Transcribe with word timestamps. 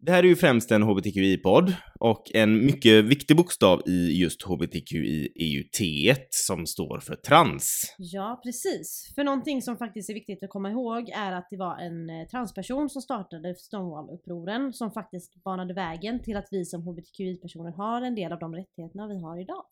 Det 0.00 0.12
här 0.12 0.18
är 0.18 0.28
ju 0.28 0.36
främst 0.36 0.70
en 0.70 0.82
hbtqi-podd 0.82 1.72
och 2.00 2.22
en 2.34 2.66
mycket 2.66 3.04
viktig 3.04 3.36
bokstav 3.36 3.82
i 3.86 4.20
just 4.22 4.42
hbtqi 4.42 5.28
är 5.34 5.46
ju 5.46 5.62
T 5.62 6.14
som 6.30 6.66
står 6.66 7.00
för 7.00 7.14
trans. 7.14 7.94
Ja, 7.98 8.40
precis. 8.44 9.12
För 9.14 9.24
någonting 9.24 9.62
som 9.62 9.76
faktiskt 9.76 10.10
är 10.10 10.14
viktigt 10.14 10.42
att 10.42 10.50
komma 10.50 10.70
ihåg 10.70 11.08
är 11.08 11.32
att 11.32 11.46
det 11.50 11.56
var 11.56 11.78
en 11.78 12.10
eh, 12.10 12.26
transperson 12.26 12.90
som 12.90 13.02
startade 13.02 13.54
Stonewall-upproren 13.54 14.72
som 14.72 14.92
faktiskt 14.92 15.44
banade 15.44 15.74
vägen 15.74 16.22
till 16.22 16.36
att 16.36 16.48
vi 16.50 16.64
som 16.64 16.82
hbtqi-personer 16.82 17.72
har 17.72 18.02
en 18.02 18.14
del 18.14 18.32
av 18.32 18.38
de 18.38 18.54
rättigheterna 18.54 19.08
vi 19.08 19.22
har 19.22 19.40
idag. 19.40 19.64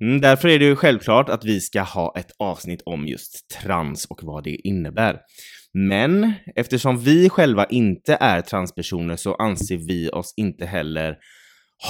Mm, 0.00 0.20
därför 0.20 0.48
är 0.48 0.58
det 0.58 0.64
ju 0.64 0.76
självklart 0.76 1.28
att 1.28 1.44
vi 1.44 1.60
ska 1.60 1.82
ha 1.82 2.14
ett 2.18 2.32
avsnitt 2.38 2.82
om 2.84 3.06
just 3.06 3.50
trans 3.50 4.06
och 4.06 4.20
vad 4.22 4.44
det 4.44 4.68
innebär. 4.68 5.20
Men 5.74 6.32
eftersom 6.54 6.98
vi 6.98 7.28
själva 7.28 7.66
inte 7.66 8.14
är 8.20 8.40
transpersoner 8.40 9.16
så 9.16 9.34
anser 9.34 9.76
vi 9.76 10.10
oss 10.10 10.34
inte 10.36 10.66
heller 10.66 11.16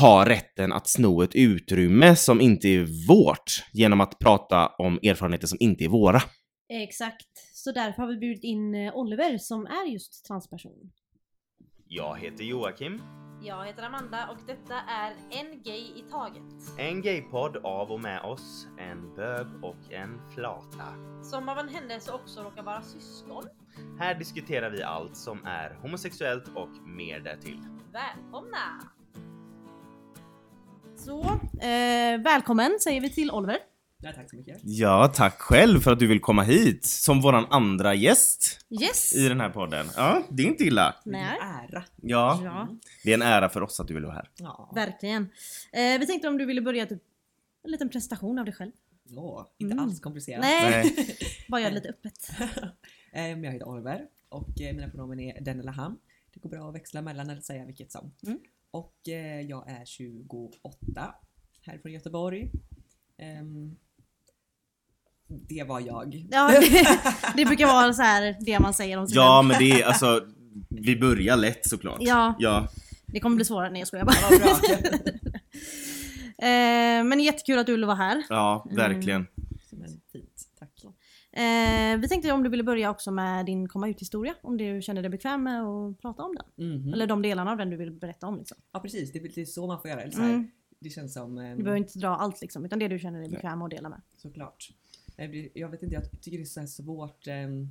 ha 0.01 0.29
rätten 0.29 0.73
att 0.73 0.89
sno 0.89 1.23
ett 1.23 1.34
utrymme 1.34 2.17
som 2.17 2.41
inte 2.41 2.69
är 2.69 3.09
vårt 3.09 3.65
genom 3.73 4.01
att 4.01 4.19
prata 4.19 4.67
om 4.67 4.98
erfarenheter 5.03 5.47
som 5.47 5.59
inte 5.61 5.84
är 5.84 5.89
våra. 5.89 6.20
Exakt. 6.69 7.27
Så 7.55 7.73
därför 7.73 8.03
har 8.03 8.09
vi 8.09 8.17
bjudit 8.17 8.45
in 8.45 8.75
eh, 8.75 8.95
Oliver 8.95 9.39
som 9.39 9.67
är 9.67 9.92
just 9.92 10.27
transperson. 10.27 10.73
Jag 11.87 12.19
heter 12.19 12.45
Joakim. 12.45 13.03
Jag 13.42 13.67
heter 13.67 13.83
Amanda 13.83 14.29
och 14.31 14.39
detta 14.47 14.75
är 14.75 15.11
En 15.31 15.62
Gay 15.62 15.81
i 15.81 16.05
Taget. 16.11 16.79
En 16.79 17.03
gaypodd 17.03 17.56
av 17.56 17.91
och 17.91 18.01
med 18.01 18.20
oss, 18.20 18.67
en 18.79 19.15
bög 19.15 19.47
och 19.62 19.92
en 19.92 20.31
flata. 20.34 20.87
Som 21.23 21.48
av 21.48 21.59
en 21.59 21.69
händelse 21.69 22.12
också 22.12 22.42
råkar 22.42 22.62
vara 22.62 22.83
syskon. 22.83 23.45
Här 23.99 24.15
diskuterar 24.15 24.71
vi 24.71 24.83
allt 24.83 25.17
som 25.17 25.45
är 25.47 25.79
homosexuellt 25.83 26.49
och 26.55 26.69
mer 26.87 27.21
därtill. 27.21 27.61
Välkomna! 27.93 28.59
Så, 30.97 31.21
eh, 31.61 32.20
välkommen 32.25 32.79
säger 32.81 33.01
vi 33.01 33.11
till 33.11 33.31
Oliver. 33.31 33.59
Ja, 34.01 34.12
tack 34.12 34.31
så 34.31 34.37
mycket. 34.37 34.61
Ja, 34.62 35.12
tack 35.15 35.41
själv 35.41 35.81
för 35.81 35.93
att 35.93 35.98
du 35.98 36.07
vill 36.07 36.20
komma 36.20 36.43
hit 36.43 36.85
som 36.85 37.20
våran 37.20 37.47
andra 37.51 37.95
gäst 37.95 38.67
Yes! 38.83 39.15
i 39.17 39.29
den 39.29 39.41
här 39.41 39.51
podden. 39.51 39.87
Ja, 39.97 40.23
det 40.31 40.42
är 40.42 40.47
inte 40.47 40.65
illa. 40.65 40.95
Nej. 41.05 41.39
Ära. 41.42 41.85
Ja, 42.03 42.41
Ja, 42.45 42.69
det 43.05 43.11
är 43.11 43.15
en 43.15 43.23
ära 43.23 43.48
för 43.48 43.63
oss 43.63 43.81
att 43.81 43.89
du 43.89 43.95
vill 43.95 44.05
vara 44.05 44.15
här. 44.15 44.31
Ja. 44.37 44.73
verkligen. 44.75 45.23
Eh, 45.73 45.98
vi 46.01 46.07
tänkte 46.07 46.29
om 46.29 46.39
du 46.39 46.45
ville 46.47 46.61
börja 46.63 46.87
typ 46.87 47.03
en 47.65 47.70
liten 47.70 47.89
presentation 47.89 48.39
av 48.39 48.45
dig 48.45 48.55
själv. 48.55 48.73
ja 49.05 49.51
inte 49.59 49.73
Mm. 49.73 49.85
alls 49.85 50.01
komplicerat. 50.01 50.41
Nej, 50.41 50.95
bara 51.48 51.61
göra 51.61 51.70
det 51.70 51.75
lite 51.77 51.89
öppet. 51.89 52.31
Ehm, 53.12 53.45
jag 53.45 53.53
heter 53.53 53.69
Oliver 53.69 54.06
och 54.28 54.61
eh, 54.61 54.75
mina 54.77 54.89
pronomen 54.89 55.20
är 55.20 55.41
den 55.41 55.61
eller 55.61 55.73
han. 55.73 55.98
Det 56.34 56.41
går 56.41 56.51
bra 56.51 56.69
att 56.69 56.75
växla 56.75 57.03
mellan 57.03 57.31
eller 57.31 57.41
säga 57.41 57.64
vilket 57.64 57.92
som. 57.92 58.12
Mm. 58.27 58.39
Och 58.70 59.09
eh, 59.09 59.41
jag 59.41 59.70
är 59.70 59.84
28, 59.84 61.14
här 61.62 61.79
från 61.79 61.92
Göteborg. 61.92 62.51
Ehm, 63.19 63.77
det 65.27 65.62
var 65.62 65.81
jag. 65.81 66.27
Ja, 66.31 66.48
det, 66.61 66.89
det 67.36 67.45
brukar 67.45 67.67
vara 67.67 67.92
så 67.92 68.03
här 68.03 68.36
det 68.41 68.61
man 68.61 68.75
säger 68.75 68.97
om 68.97 69.06
sig 69.09 69.17
Ja, 69.17 69.42
men 69.42 69.59
det 69.59 69.70
är 69.70 69.84
alltså, 69.86 70.27
vi 70.69 70.97
börjar 70.97 71.36
lätt 71.36 71.69
såklart. 71.69 71.98
Ja, 72.01 72.34
Ja, 72.39 72.69
det 73.06 73.20
kommer 73.20 73.36
bli 73.36 73.45
svårare. 73.45 73.70
Nej 73.70 73.79
jag 73.81 73.89
skojar 73.89 74.05
bara. 74.05 74.17
Ja, 74.31 74.39
bra. 74.39 74.59
Eh, 76.48 77.05
men 77.05 77.20
jättekul 77.20 77.59
att 77.59 77.67
du 77.67 77.73
ville 77.73 77.86
vara 77.86 77.97
här. 77.97 78.23
ja 78.29 78.67
verkligen. 78.70 79.27
Tack. 79.27 79.38
Eh, 81.39 81.98
vi 82.00 82.08
tänkte 82.08 82.33
om 82.33 82.42
du 82.42 82.48
ville 82.50 82.62
börja 82.62 82.91
också 82.91 83.11
med 83.11 83.47
din 83.47 83.69
komma 83.69 83.89
ut 83.89 84.00
historia. 84.00 84.34
Om 84.42 84.56
du 84.56 84.83
känner 84.83 85.03
dig 85.03 85.11
bekväm 85.11 85.42
med 85.42 85.62
att 85.62 86.00
prata 86.00 86.22
om 86.22 86.34
den. 86.56 86.70
Mhm. 86.70 86.92
Eller 86.95 87.06
de 87.06 87.22
delarna 87.22 87.50
av 87.50 87.56
den 87.56 87.70
du 87.70 87.77
vill 87.77 87.91
berätta 87.92 88.27
om. 88.27 88.39
Liksom. 88.39 88.56
Ja 88.72 88.80
precis, 88.80 89.12
det 89.12 89.19
är 89.19 89.22
lite 89.22 89.47
så 89.47 89.67
man 89.67 89.80
får 89.80 89.91
göra. 89.91 90.03
Eller 90.03 90.12
så 90.12 90.20
här, 90.20 90.28
Mm. 90.30 90.50
Det 90.80 90.91
känns 90.91 91.12
som... 91.14 91.39
ehm, 91.39 91.56
Du 91.56 91.62
behöver 91.62 91.78
inte 91.78 91.98
dra 91.98 92.08
allt 92.08 92.41
liksom, 92.41 92.64
utan 92.64 92.78
det 92.78 92.89
du 92.89 92.98
känner 92.98 93.20
dig 93.20 93.28
bekväm 93.30 93.58
med 93.58 93.64
att 93.64 93.70
dela 93.70 93.89
med. 93.89 94.00
Såklart. 94.17 94.69
Det- 95.17 95.48
Jag 95.55 95.68
vet 95.68 95.83
inte, 95.83 95.95
jag 95.95 96.20
tycker 96.23 96.39
det 96.39 96.42
är 96.42 96.46
så 96.46 96.61
här 96.61 96.67
svårt 96.67 97.27
ehm, 97.27 97.68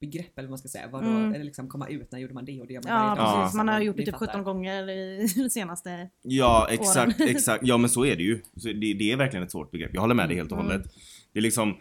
begrepp 0.00 0.38
eller 0.38 0.46
vad 0.46 0.50
man 0.50 0.58
ska 0.58 0.68
säga. 0.68 0.88
Vadå, 0.88 1.06
Mm. 1.06 1.34
eller 1.34 1.44
liksom 1.44 1.68
komma 1.68 1.88
ut, 1.88 2.12
när 2.12 2.18
gjorde 2.18 2.34
man 2.34 2.44
det 2.44 2.60
och 2.60 2.66
det 2.66 2.72
gör 2.74 2.82
man 2.82 2.92
Ja, 2.92 2.98
varje 3.06 3.16
dag. 3.22 3.42
precis. 3.42 3.56
Man 3.56 3.68
har 3.68 3.80
gjort 3.80 3.96
det 3.96 4.02
typ 4.04 4.12
fattar. 4.14 4.26
17 4.26 4.44
gånger 4.44 4.88
i 4.90 5.26
de 5.36 5.50
senaste... 5.50 6.08
Ja, 6.22 6.66
exakt, 6.70 7.20
Åren. 7.20 7.28
exakt. 7.28 7.66
Ja, 7.66 7.76
men 7.76 7.90
så 7.90 8.04
är 8.04 8.16
det 8.16 8.22
ju. 8.22 8.42
Så 8.56 8.68
det, 8.68 8.94
det 8.94 9.12
är 9.12 9.16
verkligen 9.16 9.42
ett 9.44 9.50
svårt 9.50 9.70
begrepp. 9.70 9.90
Jag 9.94 10.00
håller 10.00 10.14
med 10.14 10.28
dig 10.28 10.36
helt 10.36 10.52
och 10.52 10.58
Mm. 10.58 10.70
hållet. 10.70 10.92
Det 11.32 11.38
är 11.38 11.42
liksom, 11.42 11.76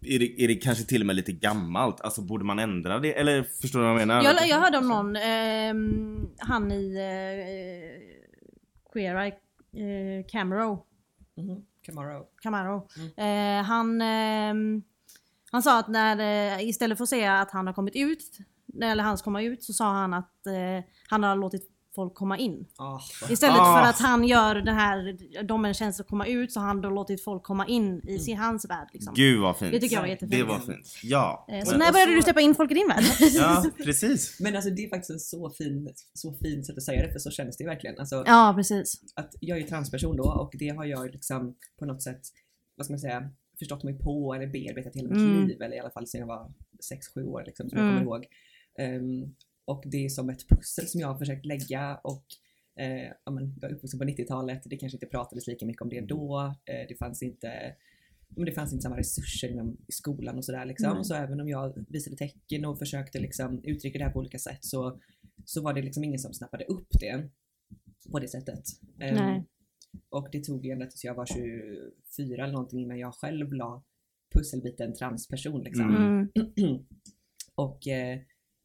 är 0.00 0.18
det, 0.18 0.44
är 0.44 0.48
det 0.48 0.54
kanske 0.54 0.84
till 0.84 1.02
och 1.02 1.06
med 1.06 1.16
lite 1.16 1.32
gammalt? 1.32 2.00
Alltså 2.00 2.22
borde 2.22 2.44
man 2.44 2.58
ändra 2.58 2.98
det? 2.98 3.18
Eller 3.18 3.42
förstår 3.42 3.78
du 3.78 3.84
vad 3.84 3.92
jag 4.00 4.06
menar? 4.06 4.22
Jag, 4.24 4.48
jag 4.48 4.60
hörde 4.60 4.78
om 4.78 4.88
någon, 4.88 5.16
ehm, 5.16 6.28
han 6.38 6.72
i 6.72 6.94
eh, 6.96 8.92
Queer 8.92 9.16
Eye, 9.16 9.32
eh, 10.18 10.26
Camero, 10.28 10.82
Mhm. 11.38 11.62
Camaro. 11.82 12.26
Camaro. 12.42 12.88
Mm. 12.96 13.58
Eh, 13.58 13.64
han, 13.64 14.00
ehm, 14.00 14.82
han 15.50 15.62
sa 15.62 15.78
att 15.78 15.88
när, 15.88 16.18
eh, 16.58 16.68
istället 16.68 16.98
för 16.98 17.02
att 17.02 17.08
säga 17.08 17.40
att 17.40 17.50
han 17.50 17.66
har 17.66 17.74
kommit 17.74 17.96
ut, 17.96 18.38
eller 18.82 19.02
han 19.04 19.18
ska 19.18 19.24
komma 19.24 19.42
ut, 19.42 19.64
så 19.64 19.72
sa 19.72 19.92
han 19.92 20.14
att 20.14 20.46
eh, 20.46 20.84
han 21.08 21.22
har 21.22 21.36
låtit 21.36 21.70
folk 21.96 22.14
komma 22.14 22.38
in. 22.38 22.66
Ah, 22.78 23.00
Istället 23.30 23.56
Ah. 23.60 23.80
för 23.82 23.90
att 23.90 23.98
han 24.00 24.24
gör 24.24 24.54
det 24.54 24.72
här, 24.72 24.98
de 25.42 25.64
en 25.64 25.74
tjänst 25.74 26.00
att 26.00 26.06
komma 26.08 26.26
ut, 26.26 26.52
så 26.52 26.60
har 26.60 26.66
han 26.66 26.80
då 26.80 26.90
låtit 26.90 27.24
folk 27.24 27.42
komma 27.42 27.66
in 27.66 28.00
i 28.08 28.18
sin, 28.18 28.36
hans 28.38 28.70
värld. 28.70 28.88
Liksom. 28.92 29.14
Gud 29.14 29.40
vad 29.40 29.56
fint. 29.56 29.72
Det 29.72 29.80
tycker 29.80 29.94
jag 29.96 30.02
var 30.02 30.08
jättefint. 30.08 30.32
Det 30.32 30.42
var 30.44 30.58
fint. 30.58 30.86
Ja. 31.02 31.46
Eh, 31.50 31.64
Så 31.64 31.70
Men- 31.70 31.78
när 31.78 31.92
började 31.92 32.14
du 32.14 32.22
släppa 32.22 32.40
in 32.40 32.54
folk 32.54 32.70
i 32.70 32.74
din 32.74 32.88
värld? 32.88 33.04
Ja, 33.34 33.64
precis. 33.84 34.40
Men 34.40 34.54
alltså 34.56 34.70
det 34.70 34.84
är 34.84 34.88
faktiskt 34.90 35.10
en 35.10 35.20
så 35.20 35.50
fin, 35.50 35.88
så 36.14 36.32
fin 36.42 36.64
sätt 36.64 36.76
att 36.76 36.82
säga 36.82 37.06
det 37.06 37.12
för 37.12 37.18
så 37.18 37.30
känns 37.30 37.56
det 37.56 37.64
ju 37.64 37.68
verkligen. 37.70 37.98
Alltså, 37.98 38.22
ja, 38.26 38.52
precis. 38.56 38.92
att 39.14 39.30
jag 39.40 39.58
är 39.58 39.66
transperson 39.66 40.16
då 40.16 40.24
och 40.24 40.52
det 40.58 40.68
har 40.68 40.84
jag 40.84 41.10
liksom 41.12 41.54
på 41.78 41.84
något 41.86 42.02
sätt, 42.02 42.20
vad 42.76 42.86
ska 42.86 42.92
man 42.92 43.00
säga, 43.00 43.30
förstått 43.58 43.84
mig 43.84 43.98
på 43.98 44.34
eller 44.34 44.46
bearbetat 44.46 44.96
hela 44.96 45.08
mitt 45.08 45.18
Mm. 45.18 45.46
liv 45.46 45.62
eller 45.62 45.76
i 45.76 45.80
alla 45.80 45.90
fall 45.90 46.06
sedan 46.06 46.20
jag 46.20 46.26
var 46.26 46.52
6-7 47.16 47.24
år 47.24 47.42
liksom 47.46 47.70
som 47.70 47.78
Mm. 47.78 47.90
jag 47.90 47.98
kommer 48.04 48.16
ihåg. 48.16 48.24
Ehm, 48.78 49.34
och 49.66 49.82
det 49.86 50.04
är 50.04 50.08
som 50.08 50.30
ett 50.30 50.48
pussel 50.48 50.86
som 50.88 51.00
jag 51.00 51.08
har 51.08 51.18
försökt 51.18 51.46
lägga 51.46 51.96
och 51.96 52.24
eh, 52.78 53.12
ja, 53.24 53.32
men, 53.32 53.54
jag 53.60 53.70
är 53.70 53.74
uppvuxen 53.74 53.98
på 53.98 54.04
90-talet, 54.04 54.62
det 54.64 54.76
kanske 54.76 54.96
inte 54.96 55.06
pratades 55.06 55.46
lika 55.46 55.66
mycket 55.66 55.82
om 55.82 55.88
det 55.88 56.00
då. 56.00 56.54
Eh, 56.64 56.88
det 56.88 56.98
fanns 56.98 57.22
inte 57.22 57.76
men 58.28 58.44
det 58.44 58.52
fanns 58.52 58.72
inte 58.72 58.82
samma 58.82 58.96
resurser 58.96 59.48
inom 59.48 59.76
i 59.86 59.92
skolan 59.92 60.38
och 60.38 60.44
sådär 60.44 60.64
liksom. 60.64 60.94
Nej. 60.94 61.04
Så 61.04 61.14
även 61.14 61.40
om 61.40 61.48
jag 61.48 61.84
visade 61.88 62.16
tecken 62.16 62.64
och 62.64 62.78
försökte 62.78 63.20
liksom 63.20 63.60
uttrycka 63.64 63.98
det 63.98 64.04
här 64.04 64.12
på 64.12 64.18
olika 64.18 64.38
sätt 64.38 64.64
så, 64.64 65.00
så 65.44 65.62
var 65.62 65.74
det 65.74 65.82
liksom 65.82 66.04
ingen 66.04 66.18
som 66.18 66.34
snappade 66.34 66.64
upp 66.64 66.88
det 67.00 67.28
på 68.10 68.18
det 68.18 68.28
sättet. 68.28 68.64
Nej. 68.96 69.44
och 70.08 70.28
det 70.32 70.44
tog 70.44 70.66
ända 70.66 70.86
tills 70.86 71.04
jag 71.04 71.14
var 71.14 71.26
24 71.26 72.44
eller 72.44 72.52
någonting 72.52 72.80
innan 72.80 72.98
jag 72.98 73.14
själv 73.14 73.52
la 73.52 73.84
pusselbiten 74.34 74.94
transperson 74.94 75.62
liksom. 75.62 75.96
Mm. 75.96 76.28
Mm. 76.56 76.86
och 77.54 77.88
eh, 77.88 78.18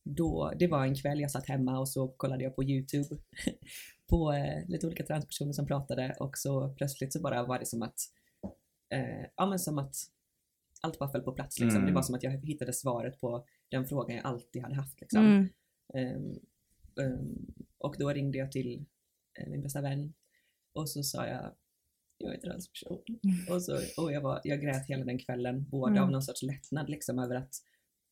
då, 0.03 0.53
det 0.59 0.67
var 0.67 0.85
en 0.85 0.95
kväll 0.95 1.19
jag 1.19 1.31
satt 1.31 1.47
hemma 1.47 1.79
och 1.79 1.89
så 1.89 2.07
kollade 2.07 2.43
jag 2.43 2.55
på 2.55 2.63
YouTube 2.63 3.15
på 4.09 4.33
eh, 4.33 4.69
lite 4.69 4.87
olika 4.87 5.05
transpersoner 5.05 5.53
som 5.53 5.67
pratade 5.67 6.15
och 6.19 6.37
så 6.37 6.69
plötsligt 6.69 7.13
så 7.13 7.21
bara 7.21 7.43
var 7.43 7.59
det 7.59 7.65
som 7.65 7.81
att, 7.81 7.99
eh, 8.89 9.25
ja 9.35 9.45
men 9.45 9.59
som 9.59 9.77
att 9.77 9.95
allt 10.81 10.99
bara 10.99 11.11
föll 11.11 11.21
på 11.21 11.31
plats 11.31 11.59
liksom. 11.59 11.77
Mm. 11.77 11.87
Det 11.87 11.95
var 11.95 12.01
som 12.01 12.15
att 12.15 12.23
jag 12.23 12.31
hittade 12.31 12.73
svaret 12.73 13.21
på 13.21 13.47
den 13.69 13.87
frågan 13.87 14.15
jag 14.15 14.25
alltid 14.25 14.61
hade 14.61 14.75
haft 14.75 15.01
liksom. 15.01 15.25
Mm. 15.25 15.49
Ehm, 15.93 16.39
ehm, 17.01 17.53
och 17.77 17.95
då 17.99 18.09
ringde 18.09 18.37
jag 18.37 18.51
till 18.51 18.85
eh, 19.39 19.49
min 19.49 19.61
bästa 19.61 19.81
vän 19.81 20.13
och 20.73 20.89
så 20.89 21.03
sa 21.03 21.27
jag 21.27 21.55
jag 22.23 22.33
är 22.33 22.39
transperson. 22.39 22.97
Och, 23.49 23.63
så, 23.63 23.79
och 23.97 24.11
jag, 24.11 24.21
var, 24.21 24.41
jag 24.43 24.61
grät 24.61 24.87
hela 24.87 25.05
den 25.05 25.19
kvällen, 25.19 25.69
både 25.69 25.91
Mm. 25.91 26.03
av 26.03 26.11
någon 26.11 26.21
sorts 26.21 26.41
lättnad 26.41 26.89
liksom 26.89 27.19
över 27.19 27.35
att 27.35 27.53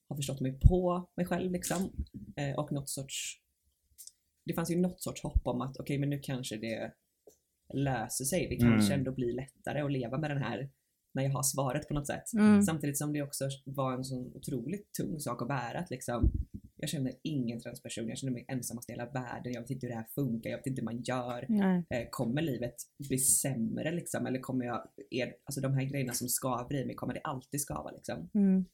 ha 0.10 0.16
förstått 0.16 0.40
mig 0.42 0.60
på 0.60 1.10
mig 1.18 1.26
själv 1.26 1.52
liksom. 1.52 2.06
Eh, 2.36 2.60
och 2.60 2.72
något 2.72 2.90
sorts, 2.90 3.42
det 4.46 4.54
fanns 4.54 4.72
ju 4.72 4.76
något 4.78 5.02
sorts 5.02 5.24
hopp 5.24 5.48
om 5.48 5.62
att 5.62 5.78
okej 5.80 5.98
men 6.00 6.10
nu 6.10 6.20
kanske 6.20 6.58
det 6.58 6.94
löser 7.74 8.26
sig. 8.26 8.48
Det 8.50 8.56
kanske 8.56 8.94
Mm. 8.94 9.00
ändå 9.00 9.12
blir 9.12 9.34
lättare 9.34 9.82
att 9.82 9.92
leva 9.92 10.18
med 10.18 10.32
den 10.32 10.42
här 10.42 10.70
när 11.14 11.24
jag 11.24 11.32
har 11.32 11.44
svaret 11.44 11.88
på 11.88 11.94
något 11.94 12.08
sätt. 12.08 12.34
Mm. 12.34 12.62
Samtidigt 12.62 12.98
som 12.98 13.14
det 13.14 13.22
också 13.22 13.50
var 13.66 13.94
en 13.94 14.04
sån 14.04 14.32
otroligt 14.36 14.94
tung 14.94 15.20
sak 15.20 15.42
att 15.42 15.48
bära. 15.48 15.80
Att 15.80 15.90
liksom, 15.90 16.32
jag 16.76 16.90
känner 16.90 17.14
ingen 17.24 17.60
transperson, 17.60 18.08
jag 18.08 18.18
känner 18.18 18.34
mig 18.34 18.46
ensammast 18.48 18.90
i 18.90 18.94
hela 18.94 19.06
världen, 19.06 19.54
jag 19.54 19.62
vet 19.62 19.70
inte 19.70 19.86
hur 19.86 19.92
det 19.92 19.98
här 20.00 20.08
funkar, 20.16 20.50
jag 20.50 20.58
vet 20.58 20.68
inte 20.68 20.82
hur 20.82 20.86
man 20.86 21.02
gör. 21.02 21.46
Eh, 21.90 22.08
kommer 22.10 22.42
livet 22.42 22.76
bli 23.10 23.18
sämre 23.18 23.92
liksom? 23.92 24.26
Eller 24.26 24.40
kommer 24.40 24.66
jag, 24.66 24.88
är, 25.10 25.36
alltså 25.44 25.62
de 25.62 25.74
här 25.74 25.84
grejerna 25.84 26.14
som 26.14 26.30
skaver 26.30 26.76
i 26.76 26.86
mig, 26.86 26.96
kommer 26.96 27.14
det 27.14 27.22
alltid 27.24 27.62
skava 27.62 27.92
liksom? 27.92 28.30
Mm. 28.34 28.66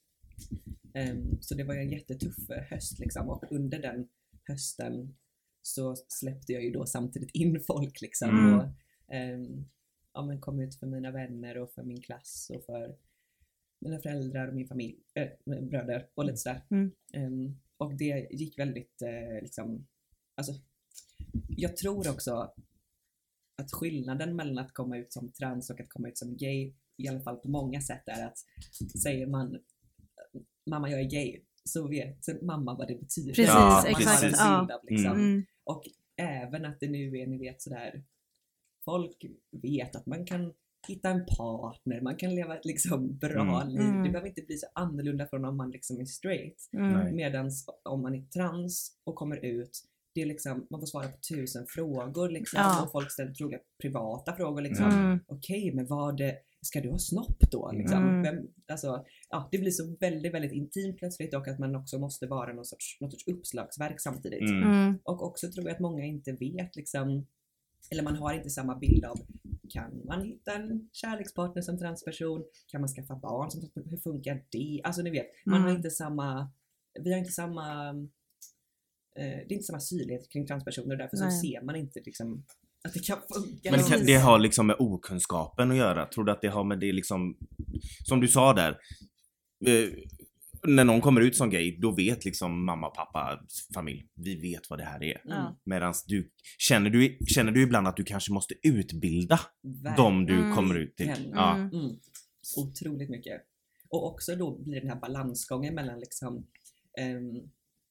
Ehm, 0.93 1.41
så 1.41 1.55
det 1.55 1.63
var 1.63 1.73
ju 1.73 1.79
en 1.79 1.91
jättetuff 1.91 2.49
eh, 2.49 2.63
höst 2.63 2.99
liksom 2.99 3.29
och 3.29 3.43
under 3.51 3.79
den 3.79 4.07
hösten 4.43 5.15
så 5.61 5.95
släppte 6.07 6.53
jag 6.53 6.63
ju 6.63 6.71
då 6.71 6.85
samtidigt 6.85 7.31
in 7.31 7.59
folk 7.67 8.01
liksom 8.01 8.29
Mm. 8.29 8.59
och 8.59 8.65
ehm, 9.07 9.65
ja, 10.13 10.25
men 10.25 10.41
kom 10.41 10.59
ut 10.59 10.75
för 10.75 10.87
mina 10.87 11.11
vänner 11.11 11.57
och 11.57 11.71
för 11.71 11.83
min 11.83 12.01
klass 12.01 12.51
och 12.55 12.65
för 12.65 12.95
mina 13.79 13.99
föräldrar 13.99 14.47
och 14.47 14.53
min 14.53 14.67
familj, 14.67 14.99
äh, 15.13 15.29
bröder 15.61 16.09
och 16.15 16.25
lite 16.25 16.37
sådär. 16.37 16.61
Mm. 16.69 16.91
Ehm, 17.13 17.59
och 17.77 17.95
det 17.95 18.27
gick 18.31 18.59
väldigt 18.59 19.01
eh, 19.01 19.41
liksom, 19.41 19.87
alltså 20.35 20.53
jag 21.47 21.77
tror 21.77 22.09
också 22.09 22.53
att 23.57 23.71
skillnaden 23.71 24.35
mellan 24.35 24.65
att 24.65 24.73
komma 24.73 24.97
ut 24.97 25.13
som 25.13 25.31
trans 25.31 25.69
och 25.69 25.79
att 25.79 25.89
komma 25.89 26.07
ut 26.07 26.17
som 26.17 26.37
gay, 26.37 26.73
i 26.97 27.07
alla 27.07 27.19
fall 27.19 27.37
på 27.37 27.49
många 27.49 27.81
sätt, 27.81 28.03
är 28.05 28.25
att 28.25 28.37
säger 29.01 29.27
man 29.27 29.59
mamma 30.69 30.89
jag 30.89 30.99
är 30.99 31.09
gay, 31.09 31.41
så 31.69 31.87
vet 31.87 32.41
mamma 32.41 32.75
vad 32.75 32.87
det 32.87 32.95
betyder. 32.95 33.29
Precis, 33.33 33.47
Ja, 33.47 33.83
exakt, 33.87 34.21
har 34.21 34.27
en 34.27 34.33
ja. 34.67 34.75
av 34.75 34.79
liksom. 34.89 35.11
Mm. 35.11 35.45
Och 35.63 35.83
även 36.21 36.65
att 36.65 36.79
det 36.79 36.87
nu 36.89 37.17
är, 37.17 37.27
ni 37.27 37.37
vet 37.37 37.61
sådär, 37.61 38.03
folk 38.85 39.25
vet 39.61 39.95
att 39.95 40.05
man 40.05 40.25
kan 40.25 40.53
hitta 40.87 41.09
en 41.09 41.25
partner, 41.25 42.01
man 42.01 42.15
kan 42.15 42.35
leva 42.35 42.57
ett 42.57 42.65
liksom 42.65 43.17
bra 43.17 43.61
Mm. 43.61 43.67
liv. 43.67 43.81
Mm. 43.81 44.03
Det 44.03 44.09
behöver 44.09 44.29
inte 44.29 44.41
bli 44.41 44.57
så 44.57 44.67
annorlunda 44.75 45.27
från 45.27 45.45
om 45.45 45.57
man 45.57 45.71
liksom 45.71 45.99
är 45.99 46.05
straight. 46.05 46.69
Mm. 46.73 47.15
Medan 47.15 47.51
om 47.83 48.01
man 48.01 48.15
är 48.15 48.21
trans 48.21 48.97
och 49.03 49.15
kommer 49.15 49.45
ut, 49.45 49.79
det 50.15 50.21
är 50.21 50.25
liksom, 50.25 50.67
man 50.69 50.79
får 50.79 50.87
svara 50.87 51.07
på 51.07 51.17
tusen 51.35 51.65
frågor 51.67 52.29
liksom. 52.29 52.59
Ja. 52.59 52.83
Och 52.85 52.91
folk 52.91 53.11
ställer 53.11 53.33
troliga 53.33 53.59
privata 53.81 54.35
frågor 54.35 54.61
liksom. 54.61 54.85
Mm. 54.85 55.19
Okej, 55.27 55.71
men 55.75 55.85
vad, 55.87 56.21
ska 56.65 56.81
du 56.81 56.89
ha 56.91 56.97
snopp 56.99 57.51
då? 57.51 57.71
Liksom? 57.71 57.97
Mm. 57.97 58.21
Vem, 58.21 58.47
alltså, 58.67 59.05
ja, 59.29 59.49
det 59.51 59.57
blir 59.57 59.71
så 59.71 59.95
väldigt, 59.99 60.33
väldigt 60.33 60.51
intimt 60.51 60.97
plötsligt 60.97 61.33
och 61.33 61.47
att 61.47 61.59
man 61.59 61.75
också 61.75 61.99
måste 61.99 62.27
vara 62.27 62.53
någon 62.53 62.65
sorts, 62.65 62.97
någon 63.01 63.11
sorts 63.11 63.27
uppslagsverk 63.27 64.01
samtidigt. 64.01 64.41
Mm. 64.41 64.63
Mm. 64.63 64.99
Och 65.03 65.23
också 65.23 65.51
tror 65.51 65.65
jag 65.65 65.73
att 65.75 65.79
många 65.79 66.05
inte 66.05 66.31
vet 66.31 66.75
liksom, 66.75 67.27
eller 67.91 68.03
man 68.03 68.15
har 68.15 68.33
inte 68.33 68.49
samma 68.49 68.75
bild 68.75 69.05
av 69.05 69.17
kan 69.69 70.01
man 70.05 70.21
hitta 70.21 70.53
en 70.53 70.89
kärlekspartner 70.91 71.61
som 71.61 71.77
transperson? 71.77 72.43
Kan 72.67 72.81
man 72.81 72.87
skaffa 72.87 73.15
barn? 73.15 73.51
Som, 73.51 73.61
transperson? 73.61 73.89
hur 73.89 73.97
funkar 73.97 74.43
det? 74.49 74.81
Alltså 74.83 75.01
ni 75.01 75.09
vet, 75.09 75.27
man 75.45 75.61
har 75.61 75.67
Mm. 75.67 75.77
inte 75.77 75.89
samma, 75.89 76.51
vi 76.99 77.11
har 77.11 77.19
inte 77.19 77.31
samma, 77.31 77.89
eh, 79.15 79.37
det 79.47 79.51
är 79.51 79.53
inte 79.53 79.63
samma 79.65 79.79
synlighet 79.79 80.29
kring 80.29 80.45
transpersoner 80.45 80.95
därför 80.95 81.17
så 81.17 81.31
ser 81.31 81.61
man 81.61 81.75
inte 81.75 82.01
liksom 82.05 82.45
att 82.85 82.93
det 82.93 82.99
kan 83.05 83.17
funka. 83.33 83.71
Men 83.71 83.79
det, 83.79 83.89
kan, 83.89 84.05
det 84.05 84.13
har 84.15 84.39
liksom 84.39 84.67
med 84.67 84.75
okunskapen 84.79 85.71
att 85.71 85.77
göra. 85.77 86.05
Tror 86.05 86.23
du 86.23 86.31
att 86.31 86.41
det 86.41 86.47
har 86.47 86.63
med 86.63 86.79
det 86.79 86.91
liksom, 86.93 87.37
som 88.07 88.19
du 88.21 88.27
sa 88.27 88.53
där, 88.53 88.71
eh, 89.67 89.89
när 90.67 90.83
någon 90.83 91.01
kommer 91.01 91.21
ut 91.21 91.35
som 91.35 91.49
gay, 91.49 91.77
då 91.79 91.91
vet 91.91 92.25
liksom 92.25 92.65
mamma, 92.65 92.89
pappa, 92.89 93.39
familj, 93.73 94.07
vi 94.15 94.35
vet 94.35 94.69
vad 94.69 94.79
det 94.79 94.85
här 94.85 95.03
är. 95.03 95.21
Mm. 95.25 95.53
Medan 95.63 95.93
du, 96.07 96.31
känner 96.57 96.89
du, 96.89 97.17
känner 97.27 97.51
du 97.51 97.63
ibland 97.63 97.87
att 97.87 97.97
du 97.97 98.03
kanske 98.03 98.33
måste 98.33 98.53
utbilda 98.63 99.39
de 99.97 100.25
du 100.25 100.33
Mm. 100.33 100.55
kommer 100.55 100.75
ut 100.75 100.95
till? 100.97 101.07
Verkligen. 101.07 101.31
Ja. 101.31 101.55
Mm. 101.55 101.69
Mm. 101.73 101.95
Otroligt 102.57 103.09
mycket. 103.09 103.41
Och 103.89 104.07
också 104.11 104.35
då 104.35 104.57
blir 104.63 104.73
det 104.73 104.79
den 104.79 104.89
här 104.89 104.99
balansgången 104.99 105.75
mellan 105.75 105.99
liksom 105.99 106.47
ehm, 106.99 107.49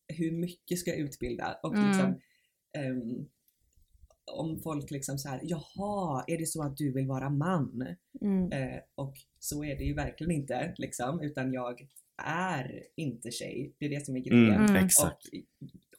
hur 0.09 0.33
mycket 0.33 0.79
ska 0.79 0.91
jag 0.91 0.99
utbilda 0.99 1.57
och 1.63 1.75
Mm. 1.75 1.89
liksom 1.89 2.21
ehm, 2.79 3.27
om 4.33 4.61
folk 4.63 4.91
liksom 4.91 5.19
så 5.19 5.29
här, 5.29 5.41
jaha, 5.43 6.25
är 6.27 6.39
det 6.39 6.47
så 6.47 6.63
att 6.63 6.77
du 6.77 6.93
vill 6.93 7.07
vara 7.07 7.31
man? 7.31 7.87
Mm. 8.21 8.53
Eh, 8.53 8.81
och 8.95 9.15
så 9.39 9.65
är 9.65 9.79
det 9.79 9.85
ju 9.85 9.95
verkligen 9.95 10.31
inte 10.31 10.75
liksom, 10.79 11.21
utan 11.21 11.53
jag 11.53 11.89
är 12.25 12.83
inte 12.97 13.31
tjej. 13.31 13.75
Det 13.79 13.87
är 13.87 13.91
det 13.91 14.07
som 14.07 14.17
är 14.17 14.21
grejen. 14.21 14.55
Mm, 14.55 14.71
Mm. 14.77 14.85
Och 14.85 15.21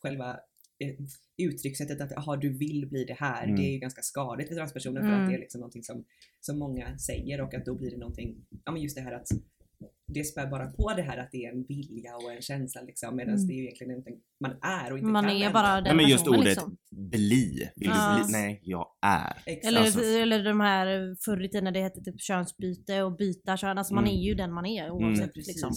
själva 0.01 0.39
eh, 0.80 0.95
uttryckssättet 1.38 2.01
att 2.01 2.18
aha, 2.18 2.36
du 2.36 2.57
vill 2.57 2.88
bli 2.89 3.06
det 3.06 3.13
här, 3.13 3.44
Mm. 3.44 3.56
det 3.56 3.62
är 3.62 3.72
ju 3.72 3.80
ganska 3.80 4.01
skadligt 4.01 4.48
för 4.48 4.56
transpersoner 4.56 5.01
för 5.01 5.07
Mm. 5.07 5.21
att 5.24 5.30
det 5.30 5.36
är 5.36 5.39
liksom 5.39 5.60
någonting 5.62 5.83
som, 5.83 6.06
som 6.42 6.60
många 6.60 6.98
säger 6.98 7.42
och 7.42 7.54
att 7.54 7.66
då 7.66 7.75
blir 7.75 7.92
det 7.92 7.98
någonting, 7.98 8.45
ja 8.66 8.71
men 8.71 8.81
just 8.81 8.95
det 8.95 9.01
här 9.01 9.12
att 9.12 9.28
det 10.20 10.24
spär 10.24 10.48
bara 10.48 10.68
på 10.68 10.94
det 10.98 11.02
här 11.02 11.18
att 11.18 11.32
det 11.32 11.46
är 11.46 11.52
en 11.52 11.64
vilja 11.68 12.16
och 12.16 12.32
en 12.36 12.42
känsla 12.42 12.82
liksom 12.82 13.16
medan 13.16 13.34
Mm. 13.36 13.48
det 13.48 13.54
är 13.54 13.56
ju 13.58 13.64
egentligen 13.64 13.98
inte 13.98 14.12
man 14.44 14.52
är 14.62 14.92
och 14.92 14.98
inte 14.98 15.10
Man 15.12 15.24
kan 15.24 15.32
är 15.32 15.36
ändra. 15.46 15.52
bara 15.54 15.74
Nej 15.74 15.84
den 15.84 15.98
men 15.98 16.08
just 16.10 16.28
ordet 16.28 16.44
liksom. 16.46 16.78
bli. 16.92 17.70
Vill 17.76 17.90
Ja. 17.90 18.18
du 18.20 18.24
bli? 18.24 18.32
Nej, 18.34 18.60
jag 18.64 18.88
är. 19.06 19.38
Exakt. 19.46 19.66
Eller, 19.66 19.82
Alltså- 19.82 20.04
eller 20.04 20.44
de 20.44 20.60
här 20.60 21.16
förr 21.26 21.44
i 21.46 21.50
tiden 21.50 21.64
när 21.64 21.72
det 21.72 21.82
hette 21.82 22.02
typ 22.02 22.22
könsbyte 22.22 23.02
och 23.04 23.16
byta 23.18 23.58
kön. 23.58 23.78
Alltså 23.78 23.94
man 23.94 24.04
Mm. 24.04 24.16
är 24.18 24.22
ju 24.24 24.34
den 24.34 24.54
man 24.54 24.66
är 24.66 24.92
oavsett 24.92 25.34
Precis. 25.34 25.48
liksom. 25.48 25.72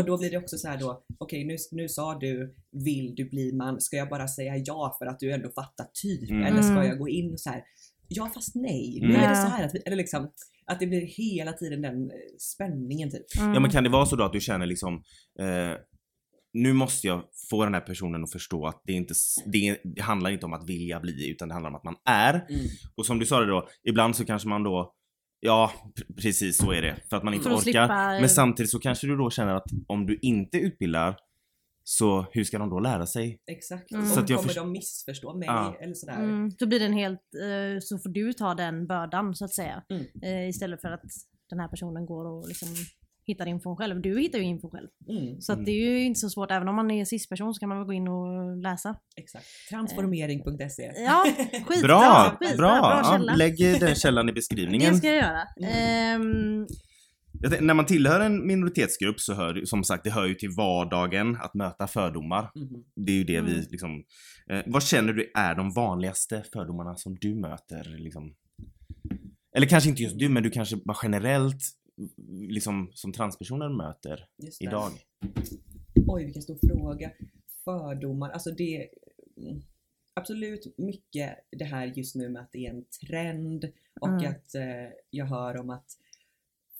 Och 0.00 0.06
då 0.06 0.18
blir 0.18 0.30
det 0.30 0.38
också 0.38 0.56
så 0.58 0.68
här 0.68 0.78
då, 0.78 1.04
okej 1.18 1.44
nu, 1.44 1.56
nu 1.72 1.88
sa 1.88 2.18
du 2.18 2.54
vill 2.84 3.14
du 3.14 3.24
bli 3.30 3.52
man, 3.52 3.80
ska 3.80 3.96
jag 3.96 4.08
bara 4.08 4.28
säga 4.28 4.56
ja 4.56 4.96
för 4.98 5.06
att 5.06 5.18
du 5.20 5.32
ändå 5.32 5.48
fattar 5.50 5.86
typ? 6.02 6.30
Mm. 6.30 6.42
Eller 6.42 6.62
ska 6.62 6.72
Mm. 6.72 6.86
jag 6.86 6.98
gå 6.98 7.08
in 7.08 7.38
så 7.38 7.50
här, 7.50 7.62
ja 8.10 8.30
fast 8.34 8.54
nej, 8.54 8.98
nu 9.02 9.06
Mm. 9.08 9.20
är 9.20 9.28
det 9.30 9.36
så 9.36 9.48
här 9.48 9.66
att 9.66 9.74
vi, 9.74 9.78
eller 9.86 9.96
liksom 9.96 10.30
att 10.66 10.80
det 10.80 10.86
blir 10.86 11.00
hela 11.06 11.52
tiden 11.52 11.82
den 11.82 12.10
eh, 12.10 12.16
spänningen 12.38 13.10
typ. 13.10 13.40
Mm. 13.40 13.54
Ja 13.54 13.60
men 13.60 13.70
kan 13.70 13.84
det 13.84 13.90
vara 13.90 14.06
så 14.06 14.16
då 14.16 14.24
att 14.24 14.32
du 14.32 14.40
känner 14.40 14.66
liksom 14.66 14.94
eh, 15.40 15.76
nu 16.52 16.72
måste 16.72 17.06
jag 17.06 17.22
få 17.50 17.64
den 17.64 17.74
här 17.74 17.80
personen 17.80 18.24
att 18.24 18.32
förstå 18.32 18.66
att 18.66 18.82
det 18.84 18.92
inte 18.92 19.14
det, 19.46 19.78
det 19.84 20.02
handlar 20.02 20.30
inte 20.30 20.46
om 20.46 20.52
att 20.52 20.68
vilja 20.68 21.00
bli 21.00 21.30
utan 21.30 21.48
det 21.48 21.54
handlar 21.54 21.70
om 21.70 21.76
att 21.76 21.84
man 21.84 21.96
är. 22.04 22.34
Mm. 22.34 22.60
Och 22.96 23.06
som 23.06 23.18
du 23.18 23.26
sa 23.26 23.40
det 23.40 23.46
då, 23.46 23.68
ibland 23.88 24.16
så 24.16 24.24
kanske 24.24 24.48
man 24.48 24.62
då 24.62 24.94
Ja, 25.42 25.72
pr- 25.96 26.16
precis 26.22 26.56
så 26.58 26.72
är 26.72 26.82
det. 26.82 26.96
För 27.10 27.16
att 27.16 27.22
man 27.24 27.34
inte 27.34 27.48
orkar. 27.48 27.60
slippa- 27.60 28.20
Men 28.20 28.28
samtidigt 28.28 28.70
så 28.70 28.78
kanske 28.78 29.06
du 29.06 29.16
då 29.16 29.30
känner 29.30 29.54
att 29.54 29.64
om 29.86 30.06
du 30.06 30.18
inte 30.22 30.58
utbildar 30.58 31.16
så 31.90 32.26
hur 32.32 32.44
ska 32.44 32.58
de 32.58 32.70
då 32.70 32.80
lära 32.80 33.06
sig? 33.06 33.38
Exakt. 33.46 33.92
Mm. 33.92 34.06
Så 34.06 34.20
att 34.20 34.28
jag 34.28 34.40
kommer 34.40 34.54
de 34.54 34.72
missförstå 34.72 35.34
mig 35.34 35.46
Ja. 35.46 35.76
eller 35.80 35.94
sådär? 35.94 36.14
Mm, 36.14 36.50
då 36.58 36.66
blir 36.66 36.80
den 36.80 36.92
helt, 36.92 37.20
eh, 37.20 37.80
så 37.80 37.98
får 37.98 38.08
du 38.10 38.32
ta 38.32 38.54
den 38.54 38.86
bördan 38.86 39.34
så 39.34 39.44
att 39.44 39.54
säga. 39.54 39.82
Mm. 39.90 40.06
Eh, 40.22 40.48
istället 40.48 40.80
för 40.80 40.88
att 40.88 41.02
den 41.50 41.60
här 41.60 41.68
personen 41.68 42.06
går 42.06 42.24
och 42.24 42.48
liksom 42.48 42.68
hittar 43.26 43.46
infon 43.46 43.76
själv. 43.76 44.00
Du 44.00 44.20
hittar 44.20 44.38
ju 44.38 44.44
infon 44.44 44.70
själv. 44.70 44.88
Mm. 45.08 45.40
Så 45.40 45.52
att 45.52 45.64
det 45.64 45.70
är 45.70 45.90
ju 45.90 46.04
inte 46.04 46.20
så 46.20 46.30
svårt, 46.30 46.50
även 46.50 46.68
om 46.68 46.76
man 46.76 46.90
är 46.90 47.04
cis-person 47.04 47.54
så 47.54 47.60
kan 47.60 47.68
man 47.68 47.78
väl 47.78 47.86
gå 47.86 47.92
in 47.92 48.08
och 48.08 48.56
läsa. 48.56 48.96
Exakt. 49.16 49.46
Transformering.se 49.70 50.92
Ja, 50.96 51.26
skitbra! 51.66 51.88
Bra! 51.88 52.36
skitbra, 52.40 52.56
bra! 52.56 52.80
bra 52.80 53.00
ja, 53.04 53.10
källa. 53.12 53.34
lägg 53.34 53.72
eh, 53.74 53.78
den 53.78 53.94
källan 53.94 54.28
i 54.28 54.32
beskrivningen. 54.32 54.92
Det 54.92 54.98
ska 54.98 55.06
jag 55.06 55.16
göra. 55.16 55.42
Mm. 55.56 55.72
Ehm, 56.22 56.66
Jag 57.42 57.50
tänker, 57.50 57.66
när 57.66 57.74
man 57.74 57.86
tillhör 57.86 58.20
en 58.20 58.46
minoritetsgrupp 58.46 59.20
så 59.20 59.34
hör 59.34 59.64
som 59.64 59.84
sagt, 59.84 60.04
det 60.04 60.10
hör 60.10 60.26
ju 60.26 60.34
till 60.34 60.50
vardagen 60.50 61.36
att 61.40 61.54
möta 61.54 61.86
fördomar. 61.86 62.50
Mhm. 62.54 62.84
Det 62.96 63.12
är 63.12 63.16
ju 63.16 63.24
det 63.24 63.40
vi 63.40 63.52
Mm. 63.52 63.64
liksom... 63.70 64.04
Eh, 64.50 64.62
vad 64.66 64.82
känner 64.82 65.12
du 65.12 65.32
är 65.34 65.54
de 65.54 65.72
vanligaste 65.72 66.44
fördomarna 66.52 66.96
som 66.96 67.16
du 67.20 67.34
möter 67.34 67.84
liksom? 67.98 68.34
Eller 69.56 69.66
kanske 69.66 69.90
inte 69.90 70.02
just 70.02 70.18
du, 70.18 70.28
men 70.28 70.42
du 70.42 70.50
kanske 70.50 70.76
bara 70.76 70.96
generellt 71.02 71.62
liksom 72.48 72.90
som 72.94 73.12
transpersoner 73.12 73.68
möter 73.68 74.24
idag? 74.60 74.90
Oj, 76.06 76.24
vilken 76.24 76.42
stor 76.42 76.58
fråga. 76.68 77.10
Fördomar, 77.64 78.30
alltså 78.30 78.50
det... 78.50 78.88
mm, 79.36 79.62
Absolut 80.14 80.74
mycket 80.78 81.36
det 81.58 81.64
här 81.64 81.86
just 81.86 82.14
nu 82.16 82.28
med 82.28 82.42
att 82.42 82.52
det 82.52 82.66
är 82.66 82.70
en 82.70 82.84
trend 83.06 83.64
och 84.00 84.08
Mm. 84.08 84.30
att 84.30 84.54
eh, 84.54 84.92
jag 85.10 85.26
hör 85.26 85.56
om 85.60 85.70
att 85.70 85.86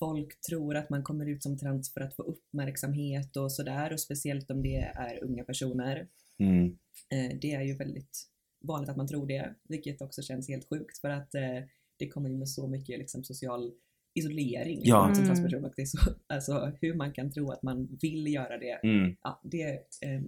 folk 0.01 0.41
tror 0.41 0.77
att 0.77 0.91
man 0.91 1.03
kommer 1.03 1.27
ut 1.29 1.43
som 1.43 1.59
trans 1.59 1.93
för 1.95 2.01
att 2.01 2.17
få 2.17 2.23
uppmärksamhet 2.23 3.37
och 3.37 3.53
sådär 3.53 3.93
och 3.93 4.01
speciellt 4.01 4.51
om 4.51 4.63
det 4.63 4.77
är 4.77 5.25
unga 5.25 5.45
personer. 5.45 6.09
Mm. 6.39 6.67
Eh, 7.13 7.39
det 7.41 7.53
är 7.53 7.63
ju 7.63 7.77
väldigt 7.77 8.27
vanligt 8.63 8.91
att 8.91 8.97
man 8.97 9.07
tror 9.09 9.27
det, 9.27 9.55
vilket 9.69 10.03
också 10.03 10.23
känns 10.23 10.49
helt 10.49 10.69
sjukt 10.69 10.99
för 10.99 11.11
att 11.11 11.35
eh, 11.35 11.59
det 11.99 12.09
kommer 12.09 12.31
ju 12.31 12.37
med 12.37 12.49
så 12.49 12.69
mycket 12.69 12.99
liksom, 12.99 13.25
social 13.25 13.73
isolering 14.15 14.81
Ja. 14.83 15.05
som 15.15 15.25
Mm. 15.25 15.27
transperson 15.27 15.65
och 15.65 15.73
det 15.77 15.83
är 15.83 15.87
så, 15.87 15.99
alltså 16.27 16.73
hur 16.81 16.95
man 16.95 17.13
kan 17.13 17.33
tro 17.33 17.51
att 17.51 17.63
man 17.63 17.99
vill 18.03 18.27
göra 18.35 18.59
det 18.59 18.81
Mm. 18.89 19.17
ja, 19.23 19.41
det 19.45 19.71
eh, 20.07 20.23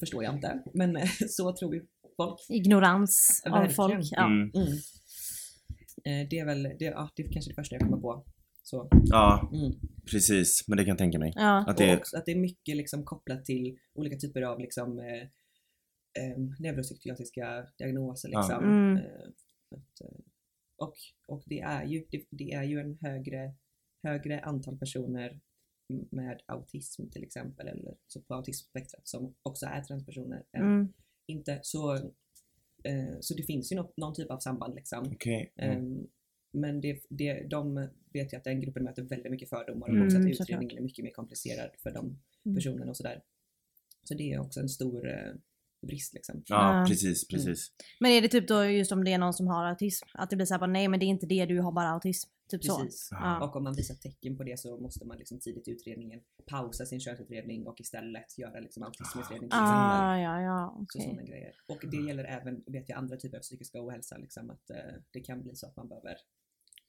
förstår 0.00 0.24
jag 0.24 0.34
inte. 0.34 0.62
Men 0.74 0.96
eh, 0.96 1.08
så 1.28 1.52
tror 1.56 1.74
ju 1.74 1.86
folk. 2.16 2.40
ignorans 2.48 3.42
av 3.46 3.52
Verkligen. 3.52 3.74
folk. 3.76 4.08
Ja. 4.10 4.26
Mm. 4.26 4.50
Mm. 4.54 4.68
Eh, 6.04 6.28
det 6.30 6.38
är 6.38 6.44
väl, 6.46 6.62
det, 6.62 6.84
ja, 6.84 7.10
det 7.16 7.22
är 7.22 7.32
kanske 7.32 7.50
det 7.50 7.54
första 7.54 7.74
jag 7.74 7.82
kommer 7.82 8.00
på. 8.02 8.24
Så, 8.70 8.88
Ja, 9.04 9.50
mm. 9.52 9.72
precis. 10.10 10.64
Men 10.68 10.78
det 10.78 10.84
kan 10.84 10.88
jag 10.88 10.98
tänka 10.98 11.18
mig. 11.18 11.32
Ja. 11.36 11.58
Att 11.58 11.68
Och 11.68 11.86
det, 11.86 11.96
också 11.96 12.16
att 12.16 12.26
det 12.26 12.32
är 12.32 12.36
mycket 12.36 12.76
liksom 12.76 13.04
kopplat 13.04 13.44
till 13.44 13.78
olika 13.94 14.16
typer 14.16 14.42
av 14.42 14.60
liksom, 14.60 14.98
eh, 14.98 15.22
eh, 16.22 16.38
neuropsykiatriska 16.58 17.66
diagnoser. 17.78 18.28
Ja. 18.32 18.40
Liksom. 18.40 18.64
Mm. 18.64 18.96
Eh, 18.96 19.28
att, 19.70 20.00
eh, 20.00 20.18
och, 20.76 20.94
och 21.26 21.42
det 21.46 21.60
är 21.60 21.84
ju, 21.84 22.04
det, 22.10 22.24
det 22.30 22.52
är 22.52 22.62
ju 22.62 22.80
en 22.80 22.98
högre, 23.00 23.54
högre 24.02 24.40
antal 24.40 24.78
personer 24.78 25.40
med 26.10 26.42
autism 26.46 27.08
till 27.08 27.22
exempel, 27.22 27.68
eller 27.68 27.94
så 28.06 28.20
på 28.20 28.34
autismspektrat 28.34 29.08
som 29.08 29.34
också 29.42 29.66
är 29.66 29.82
transpersoner. 29.82 30.42
än 30.52 30.62
Mm. 30.62 30.92
inte 31.26 31.60
så, 31.62 31.94
eh, 32.84 33.16
så 33.20 33.34
det 33.34 33.42
finns 33.42 33.72
ju 33.72 33.76
något, 33.76 33.96
någon 33.96 34.14
typ 34.14 34.30
av 34.30 34.38
samband 34.38 34.74
liksom. 34.74 35.12
okej. 35.14 35.52
Mm. 35.56 36.06
Men 36.52 36.80
det, 36.80 37.00
det, 37.08 37.46
de 37.50 37.88
vet 38.12 38.32
ju 38.32 38.36
att 38.36 38.44
den 38.44 38.60
gruppen 38.60 38.84
möter 38.84 39.02
väldigt 39.02 39.30
mycket 39.32 39.48
fördomar 39.48 39.86
och 39.88 39.94
Mm, 39.94 40.02
också 40.06 40.16
att 40.18 40.22
såklart. 40.22 40.40
utredningen 40.40 40.78
är 40.78 40.82
mycket 40.82 41.04
mer 41.04 41.10
komplicerad 41.12 41.70
för 41.82 41.90
de 41.90 42.18
Mm. 42.46 42.54
personerna 42.56 42.90
och 42.90 42.96
sådär. 42.96 43.22
Så 44.04 44.14
det 44.14 44.32
är 44.32 44.40
också 44.40 44.60
en 44.60 44.68
stor 44.68 45.08
eh, 45.08 45.32
brist 45.86 46.14
liksom. 46.14 46.42
Ja, 46.46 46.78
Ja. 46.80 46.86
precis, 46.88 47.28
precis. 47.28 47.72
Men 48.00 48.10
är 48.10 48.22
det 48.22 48.28
typ 48.28 48.48
då 48.48 48.64
just 48.64 48.92
om 48.92 49.04
det 49.04 49.12
är 49.12 49.18
någon 49.18 49.34
som 49.34 49.46
har 49.46 49.64
autism? 49.64 50.06
Att 50.14 50.30
det 50.30 50.36
blir 50.36 50.46
såhär 50.46 50.66
nej 50.66 50.88
men 50.88 51.00
det 51.00 51.06
är 51.06 51.08
inte 51.08 51.26
det, 51.26 51.46
du 51.46 51.60
har 51.60 51.72
bara 51.72 51.88
autism. 51.88 52.30
Typ 52.50 52.64
så. 52.64 52.76
Precis. 52.78 53.08
Ja. 53.10 53.44
Och 53.44 53.56
om 53.56 53.64
man 53.64 53.74
visar 53.74 53.94
tecken 53.94 54.36
på 54.36 54.44
det 54.44 54.58
så 54.60 54.76
måste 54.80 55.04
man 55.06 55.18
liksom 55.18 55.38
tidigt 55.40 55.68
i 55.68 55.70
utredningen 55.70 56.20
pausa 56.46 56.86
sin 56.86 57.00
könsutredning 57.00 57.66
och 57.66 57.80
istället 57.80 58.38
göra 58.38 58.60
liksom 58.60 58.82
autismutredning 58.82 59.46
exempel. 59.46 59.68
Ah, 59.68 60.18
ja, 60.18 60.40
ja, 60.40 60.74
Så 60.76 60.82
okej. 60.82 61.02
sådana 61.10 61.22
grejer. 61.22 61.54
Och 61.66 61.78
det 61.90 61.96
gäller 61.96 62.24
även, 62.24 62.64
vet 62.66 62.88
jag, 62.88 62.98
andra 62.98 63.16
typer 63.16 63.36
av 63.38 63.42
psykisk 63.42 63.74
ohälsa. 63.74 64.16
Liksom, 64.18 64.50
att 64.50 64.70
eh, 64.70 64.76
det 65.10 65.20
kan 65.20 65.42
bli 65.42 65.56
så 65.56 65.66
att 65.66 65.76
man 65.76 65.88
behöver 65.88 66.16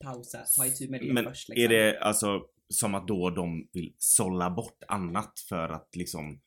pausa, 0.01 0.43
ta 0.57 0.65
itu 0.65 0.89
med 0.89 1.01
det 1.01 1.13
Men 1.13 1.23
först. 1.23 1.49
Liksom. 1.49 1.63
är 1.65 1.69
det 1.69 1.99
alltså 1.99 2.41
som 2.69 2.95
att 2.95 3.07
då 3.07 3.29
de 3.29 3.69
vill 3.73 3.93
sålla 3.97 4.49
bort 4.49 4.83
annat 4.87 5.39
för 5.49 5.69
att 5.69 5.89
liksom 5.95 6.41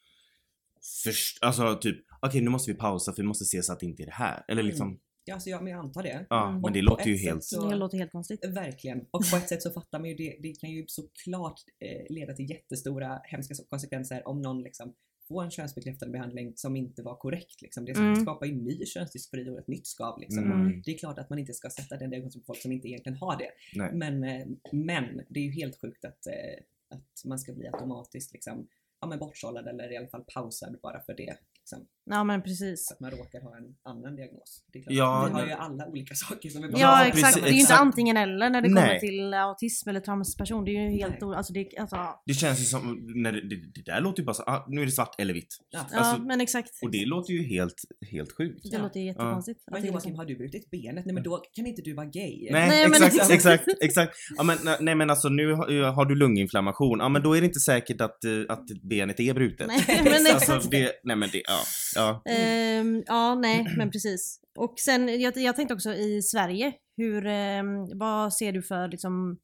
först, 1.05 1.39
alltså 1.45 1.79
typ 1.81 1.97
okej 2.23 2.41
nu 2.41 2.51
måste 2.51 2.73
vi 2.73 2.79
pausa 2.79 3.13
för 3.13 3.23
vi 3.23 3.29
måste 3.29 3.45
se 3.45 3.63
så 3.63 3.73
att 3.73 3.81
det 3.81 3.87
inte 3.87 4.03
är 4.03 4.07
det 4.07 4.13
här. 4.13 4.45
Eller 4.49 4.63
liksom, 4.63 5.01
Ja, 5.27 5.35
alltså, 5.35 5.51
ja, 5.51 5.61
men 5.61 5.73
jag 5.73 5.79
antar 5.81 6.03
det. 6.03 6.27
ja 6.31 6.49
Mm. 6.49 6.61
men 6.61 6.73
det 6.73 6.79
Och 6.79 6.85
låter 6.85 7.03
på 7.03 7.09
ju 7.09 7.15
ett 7.15 7.21
sätt 7.21 7.29
helt... 7.31 7.45
så- 7.45 7.69
Det 7.71 7.77
låter 7.77 7.99
helt 7.99 8.13
konstigt. 8.13 8.45
Verkligen. 8.45 9.01
Och 9.11 9.31
på 9.31 9.37
ett 9.37 9.49
sätt 9.49 9.63
så 9.63 9.71
fattar 9.71 9.99
man 9.99 10.09
ju 10.09 10.15
det. 10.15 10.37
Det 10.43 10.53
kan 10.61 10.71
ju 10.71 10.85
såklart 10.89 11.61
eh, 11.81 12.15
leda 12.15 12.33
till 12.35 12.51
jättestora 12.51 13.21
hemska 13.25 13.55
konsekvenser 13.71 14.29
om 14.29 14.43
någon 14.43 14.63
liksom 14.63 14.95
får 15.29 15.45
en 15.45 15.51
könsbekräftande 15.51 16.13
behandling 16.13 16.53
som 16.57 16.77
inte 16.77 17.03
var 17.03 17.17
korrekt. 17.17 17.63
Liksom. 17.63 17.85
Det 17.85 17.93
Mm. 17.93 18.17
skapar 18.17 18.47
ju 18.47 18.55
ny 18.55 18.87
könsdysfori 18.87 19.49
och 19.51 19.59
ett 19.59 19.69
nytt 19.69 19.87
skav. 19.87 20.21
Liksom. 20.21 20.45
Mm. 20.53 20.83
Det 20.85 20.91
är 20.95 20.99
klart 20.99 21.19
att 21.19 21.31
man 21.31 21.39
inte 21.39 21.53
ska 21.55 21.71
sätta 21.71 21.97
den 21.97 22.11
diagnosen 22.11 22.41
på 22.41 22.47
folk 22.47 22.59
som 22.63 22.73
inte 22.73 22.89
egentligen 22.89 23.19
har 23.19 23.39
det. 23.39 23.51
Nej. 23.75 23.91
Men, 23.95 24.25
eh, 24.25 24.47
men 24.73 25.21
det 25.29 25.41
är 25.41 25.45
ju 25.45 25.51
helt 25.51 25.81
sjukt 25.81 26.05
att, 26.05 26.27
eh, 26.27 26.65
att 26.89 27.25
man 27.25 27.39
ska 27.39 27.53
bli 27.53 27.67
automatiskt 27.67 28.33
liksom, 28.33 28.69
ja, 29.01 29.07
men 29.09 29.19
bortsållad 29.19 29.69
eller 29.69 29.93
i 29.93 29.97
alla 29.97 30.09
fall 30.09 30.25
pausad 30.35 30.79
bara 30.83 31.01
för 31.01 31.15
det. 31.15 31.37
Liksom. 31.59 31.87
Ja 32.11 32.25
men 32.25 32.43
precis. 32.43 32.87
Så 32.89 32.95
att 32.95 33.01
man 33.01 33.11
råkar 33.11 33.41
ha 33.41 33.57
en 33.57 33.65
annan 33.93 34.17
diagnos. 34.17 34.65
Det 34.73 34.79
är 34.79 34.83
klart, 34.83 34.95
Ja, 34.95 35.29
vi 35.35 35.41
har 35.41 35.47
ju 35.47 35.53
alla 35.53 35.87
olika 35.87 36.15
saker 36.15 36.49
som 36.49 36.63
vi 36.63 36.69
Ja, 36.69 36.79
Ja, 36.79 37.05
exakt. 37.07 37.35
det 37.43 37.49
är 37.49 37.53
ju 37.53 37.61
inte 37.61 37.75
antingen 37.75 38.17
eller 38.17 38.51
när 38.51 38.63
det 38.63 38.69
kommer 38.69 38.81
Nej. 38.87 39.01
till 39.01 39.35
autism 39.35 39.89
eller 39.89 40.01
transperson. 40.01 40.65
Det 40.65 40.71
är 40.71 40.91
ju 40.91 40.97
helt 40.97 41.23
alltså, 41.23 41.53
det, 41.53 41.69
alltså, 41.79 41.97
Det 42.27 42.35
känns 42.35 42.61
ju 42.61 42.65
som, 42.65 43.13
när 43.15 43.33
det, 43.33 43.49
det, 43.49 43.57
det 43.75 43.83
där 43.93 44.01
låter 44.01 44.21
ju 44.23 44.27
bara 44.27 44.35
så, 44.35 44.43
ah, 44.43 44.65
nu 44.69 44.81
är 44.83 44.87
det 44.87 44.93
svart 44.93 45.15
eller 45.21 45.35
vitt. 45.35 45.57
Ja. 45.71 45.79
Alltså, 45.79 45.97
ja 45.97 46.19
men 46.19 46.41
exakt. 46.41 46.71
Och 46.83 46.91
det 46.91 47.07
låter 47.07 47.33
ju 47.33 47.43
helt, 47.43 47.75
helt 48.11 48.33
sjukt. 48.37 48.63
Det 48.63 48.77
Ja. 48.77 48.83
låter 48.83 49.01
ju 49.01 49.07
jättekonstigt. 49.07 49.61
att 49.67 49.73
Men 49.73 49.83
är 49.85 49.87
Joakim, 49.89 50.15
har 50.15 50.25
du 50.25 50.37
brutit 50.37 50.71
benet? 50.71 51.05
Nej 51.07 51.15
men 51.15 51.23
då 51.23 51.37
kan 51.57 51.67
inte 51.67 51.83
du 51.83 51.95
vara 51.95 52.07
gay. 52.07 52.49
Nej, 52.51 52.69
Nej, 52.69 52.89
men 52.89 53.03
exakt, 53.03 53.31
exakt. 53.31 53.63
exakt, 53.69 53.83
exakt. 53.83 54.17
Ja, 54.37 54.43
men, 54.43 54.59
nej, 54.81 54.95
men 54.95 55.11
alltså 55.11 55.29
nu 55.29 55.53
har, 55.53 55.93
har 55.93 56.05
du 56.07 56.15
lunginflammation, 56.15 56.99
ja 57.01 57.09
men 57.09 57.23
då 57.23 57.37
är 57.37 57.41
det 57.41 57.47
inte 57.47 57.61
säkert 57.61 58.01
att, 58.01 58.25
eh, 58.25 58.31
att 58.49 58.67
benet 58.83 59.21
är 59.21 59.35
brutet. 59.35 59.67
Nej, 59.67 59.85
men 60.05 60.13
exakt. 60.27 60.49
alltså, 60.51 60.71
det, 60.71 60.93
nej 61.05 61.17
men 61.17 61.29
det, 61.33 61.43
ja. 61.45 61.61
Ja. 61.97 62.23
Ehm, 62.25 63.03
ja, 63.07 63.35
nej, 63.35 63.75
men 63.77 63.91
precis. 63.91 64.41
Och 64.57 64.79
sen, 64.79 65.21
jag, 65.21 65.37
jag 65.37 65.57
tänkte 65.57 65.75
också 65.75 65.95
i 65.95 66.23
Sverige, 66.23 66.73
hur, 66.97 67.27
ehm, 67.27 67.99
vad 67.99 68.35
ser 68.35 68.53
du 68.53 68.63
för 68.63 68.89
liksom, 68.89 69.39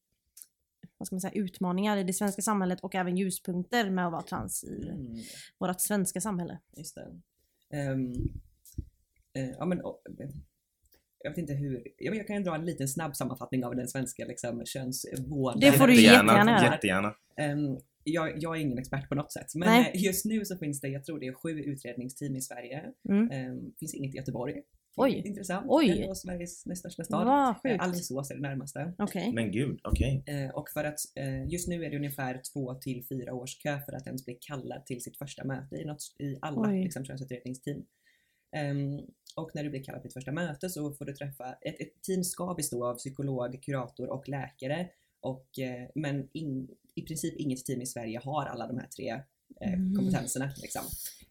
vad 0.98 1.06
ska 1.06 1.14
man 1.14 1.20
säga, 1.20 1.32
utmaningar 1.34 1.96
i 1.96 2.04
det 2.04 2.12
svenska 2.12 2.42
samhället 2.42 2.80
och 2.80 2.94
även 2.94 3.16
ljuspunkter 3.16 3.90
med 3.90 4.06
att 4.06 4.12
vara 4.12 4.22
trans 4.22 4.64
i 4.64 4.88
Mm, 4.88 5.16
vårt 5.58 5.80
svenska 5.80 6.20
samhälle? 6.20 6.58
just. 6.76 6.98
Ehm, 7.72 8.12
eh, 9.34 9.48
ja 9.58 9.64
men, 9.66 9.78
eh, 9.80 9.84
jag 11.24 11.30
vet 11.30 11.38
inte 11.38 11.52
hur, 11.54 11.82
jag 11.98 12.26
kan 12.26 12.44
dra 12.44 12.54
en 12.54 12.64
liten 12.66 12.88
snabb 12.88 13.16
sammanfattning 13.16 13.64
av 13.64 13.76
den 13.76 13.88
svenska 13.88 14.24
liksom, 14.24 14.66
könsvården. 14.66 15.60
Det 15.60 15.72
får 15.72 15.86
du 15.86 15.94
jättegärna 15.94 16.32
göra. 16.32 16.72
Jättegärna. 16.72 17.14
Ehm, 17.36 17.78
jag, 18.04 18.42
jag 18.42 18.56
är 18.56 18.60
ingen 18.60 18.78
expert 18.78 19.08
på 19.08 19.14
något 19.14 19.32
sätt, 19.32 19.54
men 19.54 19.68
Nej. 19.68 19.90
eh, 19.94 20.02
just 20.04 20.24
nu 20.24 20.44
så 20.44 20.56
finns 20.56 20.80
det, 20.80 20.88
jag 20.88 21.04
tror 21.04 21.20
det 21.20 21.26
är 21.26 21.32
sju 21.32 21.60
utredningsteam 21.60 22.36
i 22.36 22.40
Sverige. 22.40 22.92
Mm. 23.08 23.30
Ehm, 23.30 23.72
finns 23.78 23.94
inget 23.94 24.14
i 24.14 24.16
Göteborg. 24.16 24.62
Oj. 24.96 25.22
Intressant. 25.24 25.66
Oj. 25.68 25.90
Ändå 26.02 26.14
Sveriges 26.14 26.66
näst 26.66 26.80
största 26.80 27.04
stad. 27.04 27.56
Sjukt. 27.62 27.82
Alingsås 27.82 28.30
är 28.30 28.34
det 28.34 28.40
närmaste. 28.40 28.92
Okej. 28.98 29.32
Men 29.32 29.50
gud, 29.50 29.80
okej. 29.84 30.24
Eh, 30.26 30.50
och 30.50 30.68
för 30.70 30.84
att 30.84 30.98
eh, 31.14 31.48
just 31.48 31.68
nu 31.68 31.84
är 31.84 31.90
det 31.90 31.96
ungefär 31.96 32.40
två 32.52 32.74
till 32.74 33.04
fyra 33.08 33.34
års 33.34 33.62
kö 33.62 33.80
för 33.80 33.92
att 33.92 34.06
ens 34.06 34.24
bli 34.24 34.38
kallad 34.40 34.86
till 34.86 35.02
sitt 35.02 35.18
första 35.18 35.44
möte 35.44 35.76
i, 35.76 35.84
något, 35.84 36.02
i 36.18 36.38
alla 36.40 36.70
Oj. 36.70 36.82
liksom, 36.82 37.04
könsutredningsteam. 37.04 37.84
Ehm, 38.56 39.00
och 39.36 39.50
när 39.54 39.64
du 39.64 39.70
blir 39.70 39.82
kallad 39.82 40.00
till 40.00 40.08
ditt 40.08 40.14
första 40.14 40.32
möte 40.32 40.70
så 40.70 40.92
får 40.92 41.04
du 41.04 41.12
träffa, 41.12 41.52
ett, 41.52 41.80
ett 41.80 42.02
team 42.02 42.24
ska 42.24 42.54
bestå 42.54 42.86
av 42.86 42.94
psykolog, 42.94 43.62
kurator 43.62 44.10
och 44.10 44.28
läkare. 44.28 44.88
Och, 45.20 45.58
eh, 45.58 45.88
men 45.94 46.28
in, 46.32 46.68
i 46.94 47.02
princip 47.02 47.34
inget 47.36 47.64
team 47.64 47.80
i 47.82 47.86
Sverige 47.86 48.20
har 48.24 48.46
alla 48.46 48.66
de 48.66 48.78
här 48.78 48.86
tre 48.86 49.08
eh, 49.60 49.72
Mm. 49.72 49.94
kompetenserna. 49.96 50.52
Liksom. 50.62 50.82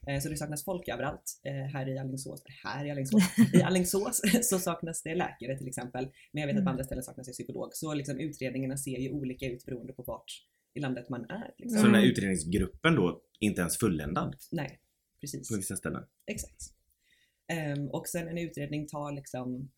Eh, 0.08 0.20
så 0.22 0.30
det 0.30 0.38
saknas 0.38 0.64
folk 0.64 0.88
överallt. 0.88 1.40
Eh, 1.44 1.54
här 1.54 1.90
i 1.90 1.98
Alingsås, 1.98 2.44
här 2.64 2.86
i 2.86 2.92
Alingsås, 2.92 3.24
i 3.54 3.62
Alingsås 3.62 4.22
så 4.44 4.60
saknas 4.60 5.04
det 5.04 5.16
läkare 5.16 5.58
till 5.58 5.68
exempel. 5.68 6.08
Men 6.32 6.42
jag 6.42 6.48
vet 6.48 6.54
att 6.56 6.58
på 6.58 6.62
Mm. 6.62 6.72
andra 6.72 6.84
ställen 6.84 7.04
saknas 7.04 7.28
det 7.28 7.34
psykolog. 7.34 7.70
Så 7.74 7.94
liksom, 7.94 8.20
utredningarna 8.20 8.78
ser 8.78 8.98
ju 9.00 9.12
olika 9.12 9.46
ut 9.46 9.66
beroende 9.66 9.94
på 9.94 10.04
vart 10.04 10.46
i 10.74 10.80
landet 10.80 11.10
man 11.10 11.26
är. 11.30 11.54
Liksom. 11.58 11.80
Så 11.80 11.86
den 11.86 11.96
här 11.96 12.04
utredningsgruppen 12.06 12.96
då 12.96 13.22
inte 13.40 13.62
ens 13.62 13.78
fulländad 13.78 14.36
Nej, 14.52 14.80
precis. 15.22 15.50
på 15.50 15.56
vissa 15.56 15.76
ställen? 15.76 16.04
Exakt. 16.28 16.74
Ehm, 17.48 17.88
och 17.88 18.08
sen 18.08 18.28
en 18.28 18.38
utredning 18.38 18.88
tar 18.88 19.12
liksom 19.12 19.72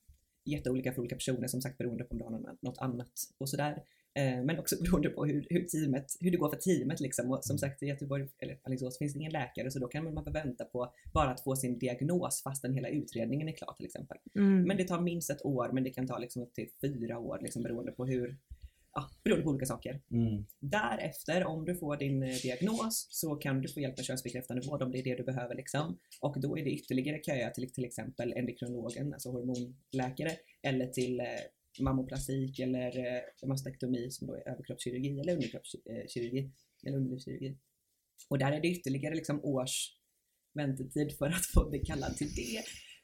jätteolika 0.46 0.94
för 0.94 1.00
olika 1.02 1.16
personer 1.16 1.48
som 1.48 1.62
sagt 1.62 1.78
beroende 1.78 2.04
på 2.04 2.12
om 2.12 2.18
du 2.18 2.24
har 2.24 2.58
något 2.62 2.78
annat 2.78 3.12
och 3.38 3.50
sådär. 3.50 3.84
Ehm, 4.14 4.46
men 4.46 4.60
också 4.60 4.76
beroende 4.84 5.10
på 5.10 5.26
hur, 5.26 5.48
hur, 5.50 5.64
teamet, 5.66 6.06
hur 6.20 6.32
det 6.32 6.38
går 6.38 6.50
för 6.50 6.58
teamet 6.58 7.00
liksom. 7.00 7.32
Och 7.32 7.46
som 7.46 7.58
sagt 7.58 7.84
i 7.84 7.86
Göteborg, 7.86 8.28
eller 8.40 8.60
Alingsås 8.64 8.98
finns 8.98 9.14
det 9.14 9.20
ingen 9.20 9.32
läkare 9.32 9.72
så 9.72 9.80
då 9.80 9.88
kan 9.88 10.14
man 10.14 10.24
vänta 10.34 10.66
på 10.66 10.94
bara 11.14 11.30
att 11.30 11.44
få 11.44 11.56
sin 11.56 11.80
diagnos 11.80 12.44
fastän 12.44 12.74
hela 12.74 12.90
utredningen 12.90 13.48
är 13.48 13.54
klar 13.54 13.74
till 13.78 13.86
exempel. 13.86 14.18
Mm. 14.36 14.64
Men 14.64 14.78
det 14.78 14.84
tar 14.84 15.02
minst 15.02 15.30
ett 15.30 15.46
år 15.46 15.70
men 15.74 15.84
det 15.84 15.90
kan 15.90 16.08
ta 16.08 16.18
liksom 16.18 16.42
upp 16.42 16.54
till 16.54 16.70
fyra 16.82 17.20
år 17.20 17.40
liksom 17.42 17.64
beroende 17.64 17.92
på 17.92 18.06
hur, 18.06 18.38
ja, 18.94 19.10
beroende 19.24 19.44
på 19.44 19.50
olika 19.50 19.66
saker. 19.66 20.02
Mm. 20.12 20.46
Därefter, 20.60 21.46
om 21.46 21.66
du 21.66 21.76
får 21.76 21.98
din 21.98 22.24
eh, 22.24 22.36
diagnos, 22.44 23.08
så 23.10 23.36
kan 23.36 23.62
du 23.62 23.68
få 23.68 23.80
hjälp 23.80 23.98
med 23.98 24.06
könsbekräftande 24.06 24.68
vård 24.68 24.82
om 24.82 24.92
det 24.92 25.00
är 25.00 25.04
det 25.04 25.16
du 25.16 25.24
behöver. 25.24 25.56
Liksom. 25.56 26.00
Och 26.22 26.42
då 26.42 26.58
är 26.58 26.64
det 26.64 26.72
ytterligare 26.72 27.22
köer 27.24 27.50
till 27.50 27.74
till 27.74 27.86
exempel 27.86 28.34
endokrinologen, 28.34 29.14
alltså 29.14 29.32
hormonläkare, 29.32 30.32
eller 30.64 30.88
till 30.88 31.20
eh, 31.20 31.26
mammoplastik 31.80 32.60
eller 32.60 32.98
eh, 32.98 33.48
mastektomi 33.48 34.12
som 34.12 34.28
då 34.28 34.36
är 34.36 34.50
överkroppskirurgi 34.50 35.20
eller 35.20 35.34
underkroppskirurgi. 35.34 36.40
Eh, 36.40 36.50
eller 36.84 36.98
underlivskirurgi. 36.98 37.58
Och 38.30 38.38
där 38.38 38.52
är 38.52 38.62
det 38.62 38.68
ytterligare 38.68 39.16
liksom 39.16 39.46
års 39.46 39.98
väntetid 40.54 41.18
för 41.18 41.30
att 41.30 41.46
få 41.46 41.70
bli 41.70 41.80
kallad 41.80 42.18
till 42.18 42.36
det. 42.36 42.64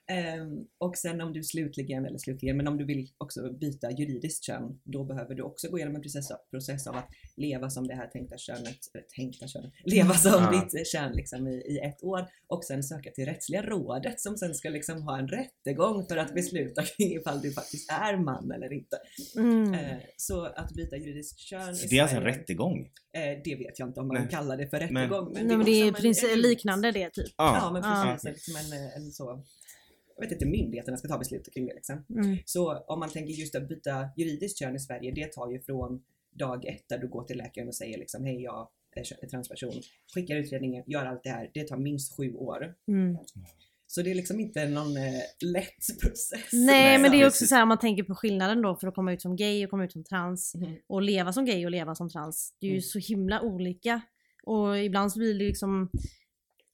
Ehm, 0.09 0.65
och 0.77 0.97
sen 0.97 1.21
om 1.21 1.33
du 1.33 1.43
slutligen, 1.43 2.05
eller 2.05 2.17
slutligen, 2.17 2.57
men 2.57 2.67
om 2.67 2.77
du 2.77 2.85
vill 2.85 3.07
också 3.17 3.53
byta 3.53 3.91
juridiskt 3.91 4.43
kön, 4.43 4.79
då 4.83 5.03
behöver 5.03 5.35
du 5.35 5.43
också 5.43 5.69
gå 5.69 5.77
igenom 5.77 5.95
en 5.95 6.01
process, 6.01 6.27
process 6.51 6.87
av 6.87 6.95
att 6.95 7.07
leva 7.35 7.69
som 7.69 7.87
det 7.87 7.95
här 7.95 8.07
tänkta 8.07 8.37
könet, 8.37 8.77
eller 8.93 9.03
tänkta 9.15 9.47
könet, 9.47 9.71
leva 9.85 10.13
som 10.13 10.31
Ja. 10.43 10.65
ditt 10.71 10.87
kön 10.87 11.11
liksom 11.11 11.47
i, 11.47 11.51
i 11.55 11.79
ett 11.79 12.03
år 12.03 12.27
och 12.47 12.63
sen 12.63 12.83
söka 12.83 13.11
till 13.11 13.25
rättsliga 13.25 13.61
rådet 13.61 14.19
som 14.21 14.37
sen 14.37 14.53
ska 14.55 14.69
liksom 14.69 15.01
ha 15.01 15.19
en 15.19 15.27
rättegång 15.27 16.05
för 16.05 16.17
att 16.17 16.33
besluta 16.33 16.83
kring 16.97 17.11
ifall 17.15 17.41
du 17.41 17.51
faktiskt 17.51 17.91
är 17.91 18.17
man 18.17 18.51
eller 18.51 18.73
inte. 18.73 18.97
Mm. 19.37 19.73
Eh, 19.73 19.97
så 20.17 20.45
att 20.45 20.71
byta 20.73 20.97
juridiskt 20.97 21.39
kön 21.39 21.75
Så 21.75 21.87
det 21.87 21.97
är 21.97 22.01
alltså 22.01 22.17
en 22.17 22.23
rättegång? 22.23 22.89
eh, 23.13 23.41
det 23.43 23.55
vet 23.55 23.79
jag 23.79 23.89
inte 23.89 23.99
om 23.99 24.07
man 24.07 24.17
Nej. 24.17 24.27
kallar 24.31 24.57
det 24.57 24.69
för 24.69 24.79
Men- 24.79 25.03
rättegång. 25.03 25.33
Nej, 25.33 25.43
men 25.57 25.65
det 25.65 25.71
är 25.71 25.83
också 25.83 25.87
en- 25.87 25.93
precis 26.13 26.31
en- 26.33 26.41
liknande 26.41 26.91
det 26.91 27.09
typ. 27.09 27.33
Ja, 27.37 27.69
men 27.73 27.81
Ja. 27.83 28.09
precis. 28.13 28.29
Liksom 28.47 28.55
en, 28.55 28.83
eh, 28.85 28.95
en 28.97 29.11
så, 29.11 29.43
jag 30.17 30.23
vet 30.23 30.31
inte, 30.31 30.45
myndigheterna 30.45 30.97
ska 30.97 31.07
ta 31.07 31.17
beslut 31.17 31.53
kring 31.53 31.65
det 31.65 31.73
liksom. 31.73 32.05
Mm. 32.09 32.37
Så 32.45 32.77
om 32.77 32.99
man 32.99 33.09
tänker 33.09 33.33
just 33.33 33.55
att 33.55 33.67
byta 33.69 34.09
juridiskt 34.17 34.59
kön 34.59 34.75
i 34.75 34.79
Sverige, 34.79 35.11
det 35.11 35.31
tar 35.33 35.51
ju 35.51 35.59
från 35.61 36.03
dag 36.31 36.65
ett 36.65 36.89
där 36.89 36.97
du 36.97 37.07
går 37.07 37.23
till 37.23 37.37
läkaren 37.37 37.67
och 37.67 37.75
säger 37.75 37.97
liksom 37.97 38.25
hej 38.25 38.41
jag 38.41 38.69
är 39.23 39.27
transperson, 39.27 39.71
skickar 40.13 40.35
utredningen, 40.35 40.83
gör 40.87 41.05
allt 41.05 41.23
det 41.23 41.29
här. 41.29 41.51
Det 41.53 41.63
tar 41.67 41.77
minst 41.77 42.17
sju 42.17 42.33
år. 42.33 42.75
Mm. 42.87 43.17
Så 43.87 44.01
det 44.01 44.11
är 44.11 44.15
liksom 44.15 44.39
inte 44.39 44.69
någon 44.69 44.97
eh, 44.97 45.21
lätt 45.53 45.99
process. 46.01 46.49
Nej, 46.53 46.97
men 46.99 47.11
det 47.11 47.21
är 47.21 47.27
också 47.27 47.45
så 47.45 47.55
här 47.55 47.61
om 47.61 47.67
man 47.69 47.79
tänker 47.79 48.03
på 48.03 48.15
skillnaden 48.15 48.61
då 48.61 48.75
för 48.75 48.87
att 48.87 48.95
komma 48.95 49.13
ut 49.13 49.21
som 49.21 49.35
gay 49.35 49.63
och 49.65 49.69
komma 49.69 49.85
ut 49.85 49.91
som 49.91 50.03
trans 50.03 50.55
Mhm. 50.55 50.75
och 50.87 51.01
leva 51.01 51.33
som 51.33 51.45
gay 51.45 51.65
och 51.65 51.71
leva 51.71 51.95
som 51.95 52.09
trans. 52.09 52.53
Det 52.59 52.65
är 52.67 52.69
ju 52.71 52.73
Mm. 52.75 52.81
så 52.81 52.99
himla 52.99 53.41
olika. 53.41 54.01
Och 54.43 54.79
ibland 54.79 55.11
så 55.11 55.19
blir 55.19 55.33
det 55.33 55.45
liksom 55.45 55.89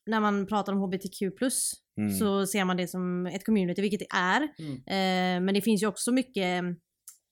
när 0.05 0.19
man 0.19 0.47
pratar 0.47 0.73
om 0.73 0.79
HBTQ 0.79 1.31
Mm. 1.97 2.13
så 2.13 2.45
ser 2.47 2.65
man 2.65 2.77
det 2.77 2.88
som 2.88 3.25
ett 3.25 3.45
community, 3.45 3.81
vilket 3.81 4.00
det 4.00 4.15
är. 4.17 4.47
Mm. 4.59 4.73
Eh, 4.75 5.45
men 5.45 5.53
det 5.53 5.62
finns 5.62 5.83
ju 5.83 5.88
också 5.88 6.12
mycket 6.12 6.63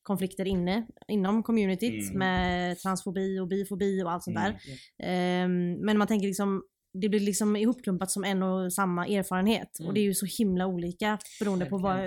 konflikter 0.03 0.47
inne 0.47 0.87
inom 1.07 1.43
communityt 1.43 2.03
Mm. 2.09 2.19
med 2.19 2.77
transfobi 2.79 3.39
och 3.39 3.47
bifobi 3.47 4.03
och 4.03 4.11
allt 4.11 4.23
sånt 4.23 4.37
Mm. 4.37 4.53
där. 4.97 5.03
Eh, 5.07 5.47
men 5.85 5.97
man 5.97 6.07
tänker 6.07 6.27
liksom 6.27 6.63
det 7.01 7.09
blir 7.09 7.19
liksom 7.19 7.55
ihopklumpat 7.55 8.11
som 8.11 8.23
en 8.23 8.43
och 8.43 8.73
samma 8.73 9.07
erfarenhet. 9.07 9.79
Mm. 9.79 9.87
Och 9.87 9.93
det 9.93 9.99
är 9.99 10.03
ju 10.03 10.13
så 10.13 10.25
himla 10.37 10.67
olika 10.67 11.17
beroende 11.39 11.65
på 11.65 11.77
vad, 11.77 11.99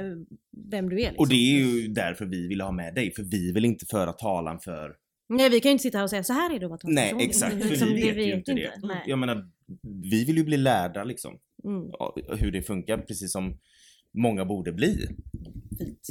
vem 0.71 0.89
du 0.89 0.97
är. 0.97 0.99
Liksom. 0.99 1.17
Och 1.19 1.29
det 1.29 1.35
är 1.35 1.59
ju 1.59 1.89
därför 1.89 2.27
vi 2.27 2.49
vill 2.49 2.61
ha 2.61 2.73
med 2.73 2.95
dig, 2.95 3.13
för 3.15 3.23
vi 3.23 3.53
vill 3.53 3.65
inte 3.65 3.87
föra 3.87 4.13
talan 4.13 4.61
för... 4.61 4.95
Nej 5.29 5.49
vi 5.51 5.61
kan 5.61 5.69
ju 5.69 5.73
inte 5.73 5.83
sitta 5.83 5.99
här 5.99 6.05
och 6.05 6.11
säga 6.11 6.25
så 6.25 6.33
här 6.33 6.55
är 6.55 6.59
det 6.59 6.67
att 6.67 6.71
vara. 6.71 6.81
Nej 6.85 7.15
exakt, 7.21 7.63
för 7.63 7.69
Liksom, 7.71 7.89
vi 7.89 8.11
vet 8.11 8.27
ju 8.27 8.35
inte 8.35 8.53
det. 8.53 8.73
Nej. 8.83 9.03
Jag 9.07 9.19
menar, 9.19 9.51
vi 10.11 10.25
vill 10.25 10.37
ju 10.37 10.45
bli 10.45 10.57
lärda 10.57 11.05
liksom, 11.05 11.39
Mm. 11.65 11.91
hur 12.39 12.51
det 12.53 12.63
funkar, 12.63 12.99
precis 12.99 13.33
som 13.33 13.59
många 14.13 14.45
borde 14.45 14.73
bli. 14.73 15.09
Fint. 15.79 16.09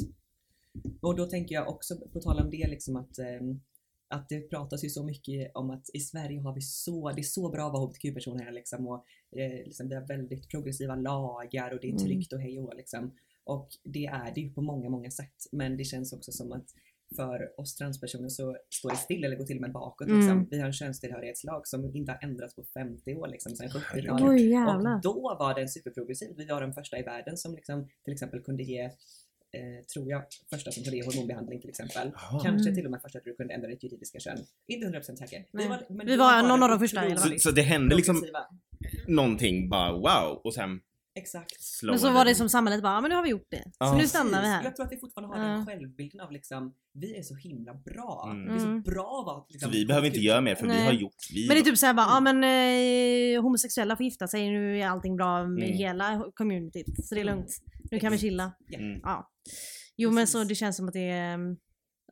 och 1.00 1.16
då 1.16 1.26
tänker 1.26 1.54
jag 1.54 1.68
också 1.68 1.96
på 2.12 2.20
tal 2.20 2.38
om 2.40 2.50
det 2.50 2.68
liksom 2.68 2.96
att 2.96 3.18
ehm, 3.18 3.60
att 4.08 4.28
det 4.28 4.40
pratas 4.40 4.84
ju 4.84 4.88
så 4.88 5.04
mycket 5.04 5.50
om 5.54 5.70
att 5.70 5.90
i 5.94 6.00
Sverige 6.00 6.40
har 6.40 6.54
vi 6.54 6.60
så, 6.60 7.10
det 7.12 7.20
är 7.20 7.22
så 7.22 7.50
bra 7.50 7.66
att 7.66 7.72
vara 7.72 7.86
HBTQ-person 7.86 8.40
här 8.40 8.52
liksom 8.52 8.86
och 8.86 9.04
eh, 9.36 9.64
liksom, 9.64 9.88
vi 9.88 9.94
har 9.94 10.06
väldigt 10.06 10.48
progressiva 10.48 10.94
lagar 10.96 11.70
och 11.74 11.78
det 11.80 11.86
är 11.86 11.92
Mm. 11.92 12.04
tryggt 12.04 12.32
och 12.32 12.40
hej 12.40 12.60
och 12.60 12.76
liksom. 12.76 13.14
Och 13.44 13.68
det 13.82 14.06
är 14.06 14.34
det 14.34 14.40
ju 14.40 14.52
på 14.52 14.62
många, 14.62 14.88
många 14.90 15.10
sätt. 15.10 15.46
Men 15.52 15.76
det 15.76 15.84
känns 15.84 16.12
också 16.12 16.32
som 16.32 16.52
att 16.52 16.74
för 17.16 17.60
oss 17.60 17.74
transpersoner 17.74 18.28
så 18.28 18.56
står 18.70 18.90
det 18.90 18.96
still 18.96 19.24
eller 19.24 19.36
går 19.36 19.44
till 19.44 19.56
och 19.56 19.60
med 19.60 19.72
bakåt. 19.72 20.06
Mm. 20.08 20.18
Liksom. 20.20 20.48
Vi 20.50 20.58
har 20.58 20.66
en 20.66 20.72
könstillhörighetslag 20.72 21.66
som 21.68 21.96
inte 21.96 22.12
har 22.12 22.18
ändrats 22.22 22.56
på 22.56 22.64
50 22.74 23.14
år, 23.14 23.28
liksom, 23.28 23.56
sedan 23.56 23.68
70-talet. 23.68 24.22
Oj 24.28 24.50
jävlar. 24.50 24.94
Och 24.94 25.02
då 25.02 25.36
var 25.38 25.54
den 25.54 25.68
superprogressiv. 25.68 26.28
Vi 26.36 26.46
var 26.46 26.60
de 26.60 26.72
första 26.72 26.98
i 26.98 27.02
världen 27.02 27.36
som 27.36 27.54
liksom, 27.54 27.88
till 28.04 28.12
exempel 28.14 28.40
kunde 28.42 28.62
ge, 28.62 28.80
eh, 28.82 28.90
tror 29.94 30.10
jag, 30.10 30.22
första 30.50 30.70
som 30.70 30.82
kunde 30.84 30.96
ge 30.96 31.04
hormonbehandling 31.04 31.60
till 31.60 31.70
exempel. 31.70 32.10
Jaha. 32.14 32.42
Kanske 32.42 32.68
Mm. 32.68 32.74
till 32.74 32.84
och 32.84 32.90
med 32.90 33.02
första 33.02 33.18
att 33.18 33.24
du 33.24 33.34
kunde 33.34 33.54
ändra 33.54 33.68
ditt 33.68 33.82
juridiska 33.82 34.18
kön. 34.20 34.38
Inte 34.66 34.86
100% 34.86 35.18
säker. 35.18 35.44
Nej. 35.50 35.68
men 35.88 36.06
Vi 36.06 36.16
då 36.16 36.22
var 36.22 36.42
någon 36.42 36.62
av 36.62 36.68
de 36.68 36.78
första 36.78 37.16
Så, 37.16 37.38
så 37.38 37.50
det 37.50 37.62
hände 37.62 37.96
liksom 37.96 38.24
någonting 39.08 39.68
bara 39.68 39.92
wow 39.92 40.40
och 40.44 40.54
sen 40.54 40.80
Exakt. 41.16 41.52
Men 41.82 41.98
så 41.98 42.10
var 42.12 42.24
det 42.24 42.34
som 42.34 42.48
samhället 42.48 42.82
bara, 42.82 42.92
ja 42.94 43.00
men 43.00 43.08
nu 43.08 43.14
har 43.14 43.22
vi 43.22 43.28
gjort 43.28 43.46
det. 43.50 43.62
Så 43.64 43.70
Ja. 43.78 43.96
nu 43.98 44.08
stannar 44.08 44.40
vi 44.42 44.46
här. 44.48 44.64
Jag 44.64 44.76
tror 44.76 44.86
att 44.86 44.92
vi 44.92 45.00
fortfarande 45.00 45.36
har 45.36 45.44
Ja. 45.48 45.52
den 45.52 45.66
självbilden 45.66 46.20
av 46.20 46.32
liksom, 46.32 46.74
vi 46.92 47.16
är 47.18 47.22
så 47.22 47.34
himla 47.34 47.74
bra. 47.74 48.28
Mm. 48.30 48.48
Vi 48.48 48.54
är 48.54 48.58
så 48.58 48.66
Mm. 48.66 48.82
bra 48.82 49.18
att 49.20 49.26
vara 49.26 49.44
liksom, 49.48 49.70
Så 49.72 49.78
vi 49.78 49.86
behöver 49.86 50.06
inte 50.06 50.18
göra 50.20 50.40
mer 50.40 50.54
för 50.54 50.62
vi 50.66 50.68
Nej. 50.72 50.84
har 50.84 50.92
gjort. 50.92 51.14
Vi, 51.34 51.48
Men 51.48 51.54
det 51.56 51.60
är 51.60 51.64
typ 51.64 51.78
såhär 51.78 51.94
bara, 51.94 52.06
ja 52.06 52.20
men 52.20 52.44
eh, 52.44 53.42
homosexuella 53.42 53.96
får 53.96 54.04
gifta 54.04 54.28
sig, 54.28 54.50
nu 54.50 54.80
är 54.80 54.86
allting 54.88 55.16
bra 55.16 55.46
med 55.46 55.64
Mm. 55.64 55.76
hela 55.76 56.24
communityt. 56.34 57.06
Så 57.06 57.14
det 57.14 57.20
är 57.20 57.24
lugnt. 57.24 57.48
Nu 57.90 57.98
kan 58.00 58.12
vi 58.12 58.18
chilla. 58.18 58.52
Ja. 58.68 58.78
Mm. 58.78 59.00
Ja. 59.02 59.30
Jo 59.96 60.10
men 60.10 60.22
Precis. 60.22 60.32
så 60.32 60.44
det 60.44 60.54
känns 60.54 60.76
som 60.76 60.86
att 60.88 60.94
det 60.94 61.08
är, 61.10 61.34
mm, 61.34 61.56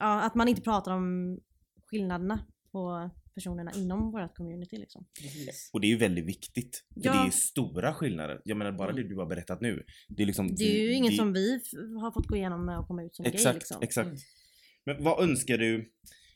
ja 0.01 0.21
att 0.21 0.35
man 0.35 0.49
inte 0.49 0.63
pratar 0.63 0.93
om 0.93 1.39
skillnaderna 1.87 2.39
på 2.73 3.11
personerna 3.35 3.73
inom 3.77 4.11
vårt 4.13 4.35
community 4.37 4.77
liksom. 4.77 5.07
Precis. 5.23 5.71
Och 5.73 5.81
det 5.81 5.87
är 5.87 5.89
ju 5.89 5.97
väldigt 5.97 6.25
viktigt. 6.27 6.85
För 6.95 7.01
Ja. 7.07 7.13
det 7.13 7.19
är 7.29 7.31
stora 7.31 7.95
skillnader. 7.95 8.41
Jag 8.45 8.57
menar 8.57 8.73
bara 8.73 8.91
Mm. 8.91 9.03
det 9.03 9.09
du 9.09 9.17
har 9.17 9.27
berättat 9.27 9.61
nu. 9.61 9.85
Det 10.09 10.23
är 10.23 10.27
liksom... 10.27 10.55
Det 10.55 10.65
är 10.65 10.83
ju 10.83 10.93
inget 10.95 11.13
vi- 11.13 11.17
som 11.17 11.33
vi 11.33 11.61
har 12.01 12.13
fått 12.13 12.27
gå 12.27 12.37
igenom 12.37 12.67
med 12.67 12.79
att 12.79 12.87
komma 12.89 13.03
ut 13.03 13.15
som 13.17 13.25
Exakt, 13.25 13.45
gay 13.45 13.55
liksom. 13.55 13.83
exakt. 13.83 14.07
Mm. 14.07 14.19
Men 14.87 15.05
vad 15.05 15.23
önskar 15.23 15.59
du, 15.59 15.91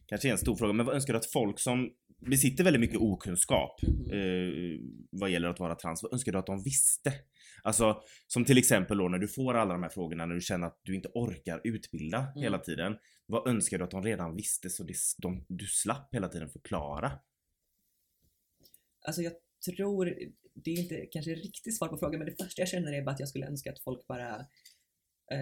kanske 0.07 0.29
är 0.29 0.33
en 0.33 0.39
stor 0.39 0.57
fråga, 0.57 0.73
men 0.73 0.87
vad 0.87 0.95
önskar 0.95 1.13
du 1.13 1.19
att 1.19 1.33
folk 1.33 1.61
som 1.61 1.91
besitter 2.19 2.65
väldigt 2.65 2.81
mycket 2.81 3.01
okunskap 3.01 3.81
Mhm. 3.83 4.11
eh, 4.13 4.81
vad 5.11 5.31
gäller 5.31 5.49
att 5.49 5.61
vara 5.61 5.75
trans, 5.75 6.03
vad 6.03 6.13
önskar 6.13 6.33
du 6.33 6.39
att 6.39 6.47
de 6.47 6.63
visste? 6.63 7.13
Alltså 7.63 8.03
som 8.27 8.45
till 8.45 8.59
exempel 8.59 8.99
då 8.99 9.09
när 9.09 9.19
du 9.19 9.29
får 9.29 9.55
alla 9.55 9.73
de 9.73 9.83
här 9.83 9.91
frågorna 9.91 10.27
när 10.27 10.35
du 10.35 10.41
känner 10.41 10.67
att 10.67 10.81
du 10.83 10.95
inte 10.95 11.09
orkar 11.15 11.61
utbilda 11.65 12.19
Mm. 12.19 12.43
hela 12.43 12.59
tiden. 12.59 12.97
Vad 13.27 13.49
önskar 13.49 13.79
du 13.79 13.85
att 13.85 13.91
de 13.91 14.03
redan 14.03 14.37
visste 14.37 14.71
så 14.71 14.85
det, 14.85 14.95
de, 15.19 15.45
du 15.49 15.67
slapp 15.67 16.15
hela 16.15 16.29
tiden 16.29 16.49
förklara? 16.49 17.13
Alltså 19.07 19.23
jag 19.23 19.33
tror, 19.77 20.15
det 20.55 20.71
är 20.71 20.79
inte 20.83 21.07
kanske 21.07 21.35
riktigt 21.35 21.77
svar 21.79 21.89
på 21.89 21.99
frågan, 21.99 22.19
men 22.19 22.29
det 22.29 22.45
första 22.45 22.63
jag 22.63 22.69
känner 22.69 22.93
är 22.93 23.03
bara 23.03 23.11
att 23.11 23.21
jag 23.21 23.29
skulle 23.29 23.47
önska 23.47 23.73
att 23.73 23.81
folk 23.81 24.07
bara 24.07 24.37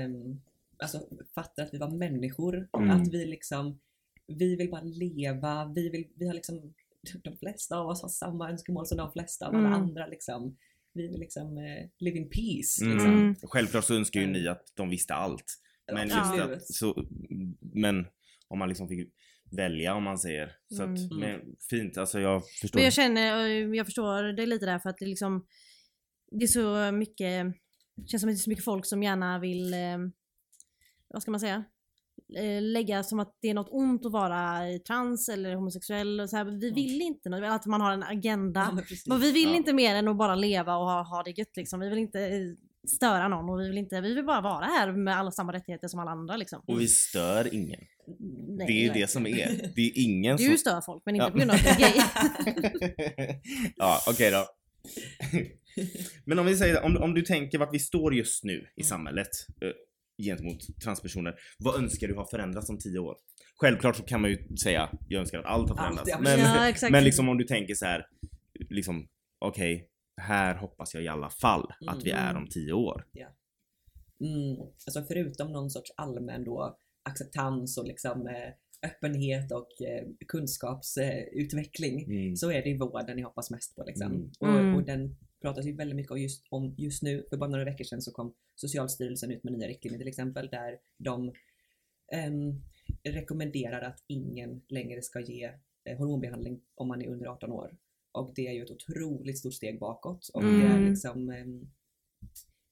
um, 0.07 0.41
alltså, 0.79 1.09
fattar 1.35 1.63
att 1.63 1.75
vi 1.75 1.79
var 1.79 1.91
människor. 1.91 2.69
Mm. 2.79 2.91
Att 2.91 3.09
vi 3.09 3.27
liksom, 3.27 3.81
vi 4.27 4.57
vill 4.57 4.71
bara 4.71 4.83
leva, 4.83 5.73
vi, 5.75 5.89
vill, 5.91 6.07
vi 6.17 6.27
har 6.27 6.35
liksom, 6.35 6.75
de 7.25 7.37
flesta 7.37 7.77
av 7.77 7.87
oss 7.87 8.03
har 8.03 8.09
samma 8.09 8.51
önskemål 8.51 8.87
som 8.87 8.99
de 8.99 9.13
flesta 9.13 9.47
av 9.47 9.55
alla 9.55 9.67
Mm. 9.67 9.83
andra 9.83 10.07
liksom. 10.07 10.57
Vi 10.93 11.09
vill 11.09 11.21
liksom 11.21 11.59
eh, 11.59 11.89
live 11.99 12.19
in 12.19 12.29
peace. 12.31 12.85
Mm. 12.85 12.93
Liksom. 12.95 13.13
Mm. 13.13 13.35
Självklart 13.43 13.85
så 13.85 13.95
önskar 13.95 14.21
ju 14.21 14.27
ni 14.27 14.49
att 14.49 14.73
de 14.75 14.89
visste 14.91 15.15
allt. 15.15 15.45
Men, 15.93 16.09
Ja. 16.09 16.45
att, 16.45 16.67
så, 16.67 17.07
men 17.61 18.07
om 18.49 18.59
man 18.59 18.69
liksom 18.69 18.89
fick 18.89 19.13
välja 19.51 19.95
om 19.95 20.05
man 20.05 20.19
säger. 20.19 20.53
Så 20.77 20.83
att, 20.83 20.89
Mm. 20.89 21.19
men, 21.19 21.41
fint, 21.71 21.99
alltså 21.99 22.21
jag 22.21 22.43
förstår. 22.61 22.79
Men 22.79 22.85
jag 22.85 22.93
känner, 22.93 23.45
och 23.69 23.77
jag 23.77 23.87
förstår 23.87 24.23
det 24.23 24.47
lite 24.47 24.67
där 24.67 24.79
för 24.79 24.91
att 24.91 24.99
det 24.99 25.07
liksom 25.07 25.47
Det 26.31 26.45
är 26.45 26.47
så 26.47 26.93
mycket 26.93 27.47
Det 27.97 28.09
känns 28.09 28.21
som 28.21 28.31
att 28.31 28.35
det 28.35 28.39
är 28.39 28.43
så 28.43 28.51
mycket 28.51 28.65
folk 28.65 28.87
som 28.87 29.03
gärna 29.03 29.39
vill 29.39 29.75
eh, 29.75 29.99
Vad 31.09 31.23
ska 31.23 31.31
man 31.31 31.41
säga? 31.41 31.65
Eh, 32.37 32.63
lägga 32.63 33.03
som 33.03 33.21
att 33.21 33.37
det 33.43 33.49
är 33.51 33.55
något 33.55 33.69
ont 33.71 34.07
att 34.07 34.13
vara 34.13 34.61
trans 34.87 35.29
eller 35.29 35.55
homosexuell 35.55 36.21
och 36.21 36.31
så 36.31 36.37
här. 36.37 36.45
Vi 36.45 36.51
Mm. 36.69 36.75
vill 36.75 37.03
inte 37.03 37.29
något, 37.29 37.45
att 37.51 37.67
man 37.67 37.81
har 37.81 37.93
en 37.93 38.03
agenda. 38.03 38.61
Ja, 38.61 38.75
men 38.75 38.85
precis. 38.85 39.07
Men 39.07 39.21
vi 39.21 39.33
vill 39.33 39.49
Ja. 39.51 39.57
inte 39.57 39.73
mer 39.73 39.95
än 39.95 40.09
att 40.09 40.17
bara 40.17 40.35
leva 40.35 40.77
och 40.77 40.85
ha, 40.85 41.03
ha 41.03 41.23
det 41.23 41.39
gött 41.39 41.57
liksom. 41.57 41.81
Vi 41.81 41.89
vill 41.89 41.99
inte 41.99 42.21
eh, 42.21 42.41
störa 42.97 43.29
någon 43.29 43.49
och 43.51 43.61
vi 43.61 43.69
vill 43.69 43.79
inte, 43.79 44.01
vi 44.01 44.15
vill 44.15 44.25
bara 44.25 44.41
vara 44.41 44.65
här 44.65 44.93
med 44.93 45.17
alla 45.19 45.31
samma 45.31 45.53
rättigheter 45.53 45.89
som 45.89 46.01
alla 46.01 46.11
andra 46.11 46.37
liksom. 46.37 46.63
Och 46.67 46.81
vi 46.81 46.89
stör 46.89 47.55
ingen. 47.55 47.81
Nej, 48.49 48.67
det 48.67 48.73
är 48.73 48.83
ju 48.83 48.89
det 48.93 49.11
som 49.11 49.27
är. 49.27 49.71
Det 49.77 49.81
är 49.83 49.93
ingen 49.95 50.37
Du 50.37 50.45
som... 50.45 50.57
stör 50.59 50.81
folk 50.81 51.03
men 51.07 51.15
inte 51.15 51.25
Ja. 51.27 51.31
på 51.31 51.39
grund 51.39 51.51
av 51.51 51.55
att 51.57 51.63
du 51.63 51.71
är 51.71 51.79
gay. 51.79 53.41
ja, 53.77 53.99
okej 54.09 54.31
då. 54.31 54.45
Men 56.25 56.39
om 56.39 56.47
vi 56.47 56.57
säger, 56.57 56.83
om, 56.85 56.97
om 56.97 57.15
du 57.15 57.23
tänker 57.23 57.59
vart 57.59 57.75
vi 57.75 57.79
står 57.79 58.15
just 58.15 58.45
nu 58.45 58.53
i 58.53 58.81
Mm. 58.81 58.89
samhället 58.89 59.29
eh, 59.63 59.69
gentemot 60.23 60.59
transpersoner. 60.85 61.35
Vad 61.59 61.77
önskar 61.83 62.09
du 62.09 62.15
ha 62.15 62.27
förändrats 62.31 62.71
om 62.71 62.79
tio 62.79 62.99
år? 62.99 63.17
Självklart 63.57 63.97
så 63.97 64.03
kan 64.03 64.21
man 64.21 64.31
ju 64.31 64.57
säga, 64.57 64.91
jag 65.09 65.21
önskar 65.21 65.39
att 65.39 65.45
allt 65.45 65.69
har 65.71 65.77
Allt, 65.77 65.81
förändrats. 65.81 66.11
ja. 66.11 66.19
men, 66.21 66.41
Ja, 66.83 66.89
men 66.91 67.05
liksom 67.05 67.29
om 67.29 67.39
du 67.39 67.45
tänker 67.45 67.75
så 67.75 67.85
här, 67.87 68.07
liksom, 68.71 69.09
okej, 69.39 69.89
här 70.21 70.55
hoppas 70.55 70.95
jag 70.95 71.03
i 71.03 71.09
alla 71.09 71.31
fall 71.31 71.73
att 71.87 72.03
vi 72.05 72.11
Mm. 72.11 72.25
är 72.25 72.37
om 72.37 72.47
tio 72.49 72.73
år. 72.73 73.07
Mm, 74.21 74.57
alltså 74.87 75.03
förutom 75.09 75.53
någon 75.53 75.71
sorts 75.71 75.93
allmän 75.97 76.45
då 76.45 76.79
acceptans 77.03 77.79
och 77.79 77.87
liksom 77.87 78.27
eh, 78.27 78.89
öppenhet 78.91 79.53
och 79.53 79.69
eh, 79.87 80.05
kunskapsutveckling 80.29 82.05
Mm. 82.05 82.37
så 82.37 82.51
är 82.53 82.63
det 82.65 82.79
vården 82.79 83.19
jag 83.19 83.27
hoppas 83.27 83.51
mest 83.51 83.77
på. 83.77 83.85
Liksom. 83.87 84.13
Mm. 84.13 84.31
Och, 84.41 84.49
Mm. 84.49 84.75
och 84.75 84.83
den 84.85 85.17
pratas 85.45 85.67
ju 85.67 85.73
väldigt 85.77 85.97
mycket 85.97 86.13
om 86.13 86.19
just, 86.21 86.47
om 86.51 86.75
just 86.79 87.03
nu. 87.03 87.25
För 87.31 87.37
bara 87.37 87.51
några 87.51 87.65
veckor 87.65 87.85
sedan 87.85 88.03
så 88.03 88.13
kom 88.13 88.35
Socialstyrelsen 88.55 89.31
ut 89.31 89.45
med 89.45 89.53
nya 89.53 89.69
riktlinjer 89.69 89.99
till 89.99 90.09
exempel 90.09 90.49
där 90.49 90.79
de 90.99 91.33
ehm, 92.13 92.61
rekommenderar 93.03 93.83
att 93.83 93.99
ingen 94.07 94.63
längre 94.69 95.03
ska 95.03 95.21
ge 95.21 95.45
eh, 95.85 95.99
hormonbehandling 95.99 96.61
om 96.75 96.89
man 96.89 97.03
är 97.03 97.09
under 97.09 97.27
18 97.27 97.53
år. 97.53 97.77
Och 98.13 98.33
det 98.35 98.47
är 98.47 98.53
ju 98.53 98.63
ett 98.65 98.71
otroligt 98.71 99.39
stort 99.39 99.55
steg 99.55 99.79
bakåt. 99.81 100.31
Och 100.35 100.43
det 100.43 100.49
är 100.49 100.77
Mm. 100.77 100.91
liksom 100.91 101.31
ehm, 101.31 101.71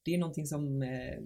det 0.05 0.15
är 0.15 0.19
någonting 0.19 0.47
som 0.47 0.83
eh, 0.83 1.19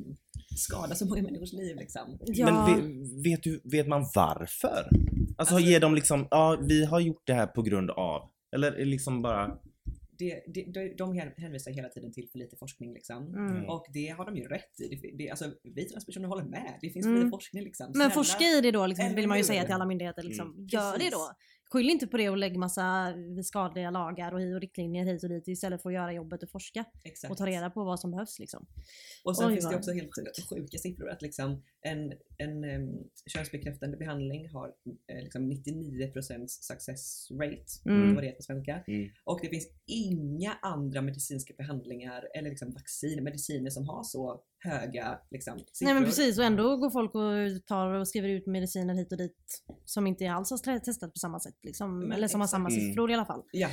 skadar 0.57 0.95
så 0.95 1.07
många 1.07 1.23
människors 1.23 1.53
liv 1.53 1.77
liksom. 1.77 2.19
Ja. 2.27 2.67
Men 2.67 3.03
vet, 3.03 3.25
vet, 3.25 3.43
du, 3.43 3.61
vet 3.65 3.89
man 3.89 4.07
varför? 4.15 4.69
Alltså, 5.39 5.55
Alltså- 5.55 5.59
ger 5.59 5.81
de 5.81 5.95
liksom, 5.95 6.29
ja 6.31 6.59
vi 6.69 6.85
har 6.85 7.01
gjort 7.01 7.23
det 7.27 7.35
här 7.35 7.47
på 7.47 7.63
grund 7.63 7.91
av. 7.91 8.31
Eller 8.57 8.85
liksom 8.85 9.23
bara, 9.23 9.59
Det, 10.19 10.43
det, 10.47 10.65
de, 10.73 10.95
de 10.97 11.13
hän- 11.19 11.33
hänvisar 11.37 11.71
hela 11.73 11.89
tiden 11.89 12.13
till 12.13 12.29
för 12.33 12.39
lite 12.39 12.57
forskning 12.57 12.93
liksom. 12.95 13.35
Mm. 13.35 13.65
Och 13.69 13.87
det 13.93 14.09
har 14.09 14.25
de 14.25 14.37
ju 14.37 14.45
rätt 14.49 14.81
i. 14.81 14.89
Det, 14.97 15.11
det, 15.19 15.31
alltså, 15.31 15.53
vi 15.63 15.85
transpersoner 15.85 16.29
håller 16.29 16.45
med. 16.45 16.79
Det 16.81 16.91
finns 16.91 17.07
för 17.07 17.11
Mm. 17.11 17.23
lite 17.25 17.31
forskning 17.31 17.65
liksom. 17.65 17.93
Men 17.95 18.11
forska 18.11 18.45
i 18.45 18.61
det 18.61 18.71
då 18.71 18.87
liksom, 18.87 19.15
vill 19.15 19.29
man 19.29 19.39
ju 19.39 19.45
säga 19.45 19.65
till 19.65 19.75
alla 19.75 19.87
myndigheter. 19.87 20.23
Liksom. 20.23 20.51
Mm. 20.55 20.67
Gör 20.67 20.93
det 20.93 20.99
Precis. 20.99 21.13
då. 21.13 21.31
Skyll 21.71 21.91
inte 21.91 22.07
på 22.07 22.17
det 22.17 22.31
och 22.31 22.37
lägg 22.37 22.57
massa 22.59 23.15
skadliga 23.45 23.91
lagar 23.91 24.33
och, 24.35 24.41
och 24.55 24.61
riktlinjer 24.61 25.05
hit 25.05 25.23
och 25.23 25.29
dit 25.29 25.49
istället 25.49 25.83
för 25.83 25.91
att 25.91 25.95
göra 25.95 26.13
jobbet 26.13 26.43
och 26.43 26.51
forska 26.51 26.85
Exakt. 27.05 27.31
och 27.31 27.37
ta 27.39 27.47
reda 27.47 27.71
på 27.71 27.85
vad 27.85 28.01
som 28.01 28.11
behövs. 28.11 28.39
Liksom. 28.39 28.67
Och 29.25 29.37
sen 29.37 29.47
Oj, 29.49 29.53
finns 29.55 29.69
det 29.71 29.77
också 29.77 29.93
helt 29.93 30.11
sjuka 30.51 30.79
siffror 30.79 31.09
att 31.11 31.23
liksom 31.23 31.63
en, 31.87 32.13
en 32.39 32.65
um, 32.65 33.05
könsbekräftande 33.27 33.97
behandling 33.97 34.49
har 34.49 34.73
eh, 35.13 35.23
liksom 35.23 35.53
99% 35.53 36.47
success 36.47 37.29
rate, 37.31 37.65
Mm. 37.85 38.15
vad 38.15 38.25
det 38.25 38.31
på 38.31 38.43
svenska. 38.43 38.83
Mm. 38.87 39.09
Och 39.25 39.39
det 39.43 39.49
finns 39.49 39.69
inga 39.87 40.53
andra 40.63 41.03
medicinska 41.03 41.55
behandlingar 41.59 42.29
eller 42.35 42.51
liksom 42.51 42.71
vaccin, 42.71 43.25
mediciner 43.25 43.71
som 43.71 43.89
har 43.89 44.03
så 44.03 44.41
höga 44.59 45.19
liksom, 45.31 45.59
siffror. 45.59 45.85
Nej 45.85 45.95
men 45.95 46.05
precis 46.05 46.39
och 46.39 46.45
ändå 46.45 46.77
går 46.77 46.91
folk 46.91 47.15
och 47.15 47.67
tar 47.67 47.87
och 47.95 48.09
skriver 48.09 48.29
ut 48.29 48.47
mediciner 48.47 48.95
hit 48.95 49.13
och 49.13 49.19
dit 49.19 49.63
som 49.85 50.07
inte 50.07 50.31
alls 50.31 50.51
har 50.51 50.79
testat 50.79 51.13
på 51.13 51.19
samma 51.19 51.41
sätt. 51.41 51.59
Liksom. 51.63 51.99
Men 51.99 52.13
Eller 52.13 52.29
som 52.29 52.41
har 52.41 52.49
samma 52.49 52.69
exakt. 52.69 52.85
siffror 52.87 53.11
i 53.11 53.15
alla 53.15 53.25
fall. 53.25 53.43
Ja, 53.53 53.69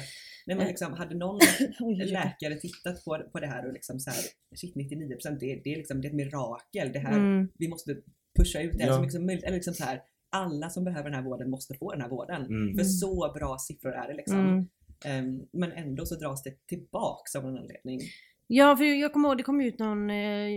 men 0.46 0.60
Eh. 0.60 0.68
liksom 0.68 0.94
hade 0.94 1.16
någon 1.16 1.40
läkare 1.98 2.56
tittat 2.56 3.06
på, 3.06 3.18
på 3.32 3.40
det 3.40 3.48
här 3.48 3.68
och 3.68 3.74
liksom 3.74 4.00
så 4.00 4.10
här, 4.10 4.20
shit 4.56 4.76
99% 4.76 5.38
det, 5.40 5.62
det, 5.64 5.74
är 5.74 5.78
liksom, 5.78 6.02
det 6.02 6.08
är 6.08 6.10
ett 6.10 6.16
mirakel. 6.16 6.92
Det 6.94 7.00
här, 7.00 7.14
Mm. 7.18 7.50
vi 7.60 7.68
måste 7.70 7.96
pusha 8.40 8.60
ut 8.62 8.72
det 8.78 8.84
här 8.84 8.90
Ja. 8.90 8.96
så 8.96 9.02
mycket 9.02 9.14
som 9.14 9.26
möjligt. 9.26 9.44
Eller 9.46 9.56
liksom 9.56 9.74
så 9.74 9.84
här, 9.84 10.02
alla 10.36 10.70
som 10.70 10.84
behöver 10.84 11.10
den 11.10 11.14
här 11.20 11.26
vården 11.30 11.50
måste 11.50 11.74
få 11.78 11.92
den 11.92 12.02
här 12.02 12.10
vården. 12.10 12.42
Mm. 12.46 12.78
För 12.78 12.84
så 12.84 13.32
bra 13.36 13.58
siffror 13.60 13.92
är 13.94 14.08
det 14.08 14.14
liksom. 14.14 14.40
Mm. 14.40 14.68
Ehm, 15.06 15.42
men 15.52 15.72
ändå 15.72 16.06
så 16.06 16.16
dras 16.16 16.44
det 16.44 16.68
tillbaks 16.68 17.36
av 17.36 17.44
någon 17.44 17.58
anledning. 17.58 18.00
Ja, 18.48 18.78
för 18.78 18.84
jag 18.84 19.14
kommer 19.14 19.30
ihåg 19.30 19.38
det 19.38 19.44
kom 19.44 19.62
ut 19.62 19.80
någon 19.80 20.10
eh, 20.10 20.50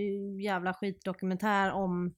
jävla 0.45 0.75
skitdokumentär 0.75 1.73
om 1.73 2.15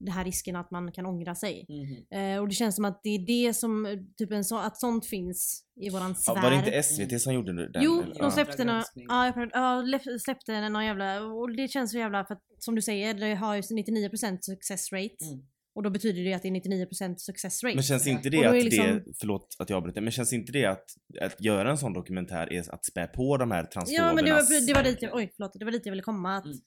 det 0.00 0.10
här 0.10 0.24
risken 0.24 0.56
att 0.56 0.70
man 0.70 0.92
kan 0.92 1.06
ångra 1.06 1.34
sig. 1.34 1.66
Mhm. 1.68 2.20
Eh, 2.20 2.40
och 2.40 2.48
det 2.48 2.54
känns 2.54 2.74
som 2.76 2.84
att 2.84 3.00
det 3.02 3.08
är 3.10 3.18
det 3.26 3.54
som, 3.54 3.86
eh, 3.86 3.92
typ 4.16 4.32
en 4.32 4.44
så, 4.44 4.58
att 4.58 4.80
sånt 4.80 5.06
finns 5.06 5.64
i 5.80 5.90
våran 5.90 6.08
Ja, 6.10 6.14
sfär. 6.14 6.42
var 6.42 6.50
det 6.50 6.56
inte 6.56 6.82
SVT 6.82 7.18
som 7.22 7.34
gjorde 7.34 7.68
den? 7.68 7.82
Jo, 7.82 8.02
eller? 8.02 8.14
de 8.14 8.18
ja. 8.20 8.30
släppte, 8.30 8.62
ja, 8.62 9.26
jag 9.26 9.50
ja, 9.52 9.82
lef- 9.82 10.18
släppte 10.18 10.68
någon 10.68 10.84
jävla, 10.84 11.22
och 11.24 11.56
det 11.56 11.68
känns 11.68 11.90
så 11.90 11.98
jävla 11.98 12.24
för 12.24 12.34
att 12.34 12.42
som 12.58 12.74
du 12.74 12.82
säger, 12.82 13.14
det 13.14 13.34
har 13.34 13.54
ju 13.56 13.60
99% 13.62 14.38
success 14.40 14.92
rate. 14.92 15.24
Mm. 15.24 15.42
Och 15.74 15.82
då 15.82 15.90
betyder 15.90 16.22
det 16.24 16.32
att 16.34 16.42
det 16.42 16.48
är 16.48 16.52
99% 16.52 17.14
success 17.18 17.64
rate. 17.64 17.74
Men 17.74 17.82
känns 17.82 18.06
inte 18.06 18.30
det 18.30 18.44
att 18.44 18.54
liksom- 18.54 18.86
det, 18.86 19.04
förlåt 19.20 19.56
att 19.58 19.70
jag 19.70 19.76
avbryter, 19.76 20.00
men 20.00 20.10
känns 20.12 20.32
inte 20.32 20.52
det 20.52 20.66
att, 20.66 20.84
att 21.20 21.40
göra 21.40 21.70
en 21.70 21.78
sån 21.78 21.92
dokumentär 21.92 22.52
är 22.52 22.74
att 22.74 22.84
spä 22.84 23.06
på 23.06 23.36
de 23.36 23.50
här 23.50 23.64
transfobernas... 23.64 24.08
Ja 24.08 24.14
men 24.14 24.24
det 24.24 24.32
var, 24.32 24.66
det 24.66 24.74
var 24.74 24.82
dit 24.82 25.02
jag, 25.02 25.14
oj 25.14 25.32
förlåt, 25.36 25.52
det 25.58 25.64
var 25.64 25.72
dit 25.72 25.86
jag 25.86 25.92
ville 25.92 26.02
komma. 26.02 26.36
Att 26.36 26.44
Mm. 26.44 26.58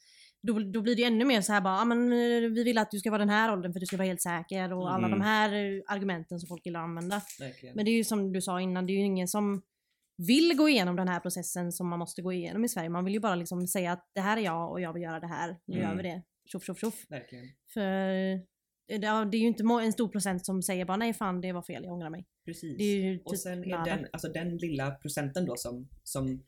Då, 0.47 0.59
då 0.59 0.81
blir 0.81 0.95
det 0.95 1.03
ännu 1.03 1.25
mer 1.25 1.41
så 1.41 1.53
här 1.53 1.61
bara, 1.61 1.79
ah, 1.81 1.85
men 1.85 2.11
eh, 2.11 2.49
vi 2.49 2.63
vill 2.63 2.77
att 2.77 2.91
du 2.91 2.99
ska 2.99 3.09
vara 3.11 3.19
den 3.19 3.29
här 3.29 3.53
åldern 3.53 3.73
för 3.73 3.79
du 3.79 3.85
ska 3.85 3.97
vara 3.97 4.07
helt 4.07 4.21
säker 4.21 4.73
och 4.73 4.93
alla 4.93 5.07
Mm. 5.07 5.19
de 5.19 5.25
här 5.25 5.53
eh, 5.53 5.81
argumenten 5.87 6.39
som 6.39 6.47
folk 6.47 6.65
gillar 6.65 6.79
att 6.79 6.83
använda. 6.83 7.21
Verkligen. 7.39 7.75
Men 7.75 7.85
det 7.85 7.91
är 7.91 7.95
ju 7.95 8.03
som 8.03 8.33
du 8.33 8.41
sa 8.41 8.61
innan, 8.61 8.85
det 8.85 8.93
är 8.93 8.97
ju 8.97 9.05
ingen 9.05 9.27
som 9.27 9.61
vill 10.17 10.57
gå 10.57 10.69
igenom 10.69 10.95
den 10.95 11.07
här 11.07 11.19
processen 11.19 11.71
som 11.71 11.87
man 11.89 11.99
måste 11.99 12.21
gå 12.21 12.33
igenom 12.33 12.65
i 12.65 12.69
Sverige. 12.69 12.89
Man 12.89 13.05
vill 13.05 13.13
ju 13.13 13.19
bara 13.19 13.35
liksom 13.35 13.67
säga 13.67 13.91
att 13.91 14.09
det 14.15 14.21
här 14.21 14.37
är 14.37 14.41
jag 14.41 14.71
och 14.71 14.81
jag 14.81 14.93
vill 14.93 15.03
göra 15.03 15.19
det 15.19 15.27
här. 15.27 15.57
Nu 15.65 15.77
Mm. 15.77 15.89
gör 15.89 15.97
vi 15.97 16.03
det. 16.03 16.21
Tjoff 16.45 16.63
tjoff 16.65 16.79
tjoff. 16.79 17.05
Verkligen. 17.09 17.45
För 17.73 18.09
eh, 18.09 18.39
det, 18.87 18.95
ja, 19.05 19.25
det 19.25 19.37
är 19.37 19.39
ju 19.41 19.47
inte 19.47 19.63
en 19.83 19.93
stor 19.93 20.07
procent 20.07 20.45
som 20.45 20.61
säger 20.61 20.85
bara 20.85 20.97
nej 20.97 21.13
fan 21.13 21.41
det 21.41 21.51
var 21.51 21.61
fel, 21.61 21.83
jag 21.83 21.93
ångrar 21.93 22.09
mig. 22.09 22.25
Precis. 22.45 22.77
Typ 22.77 23.25
Och 23.27 23.39
sen 23.39 23.63
är 23.63 23.67
nada. 23.69 23.83
den, 23.95 24.07
alltså 24.11 24.27
den 24.27 24.57
lilla 24.57 24.91
procenten 24.91 25.45
då 25.45 25.55
som, 25.57 25.89
som 26.03 26.43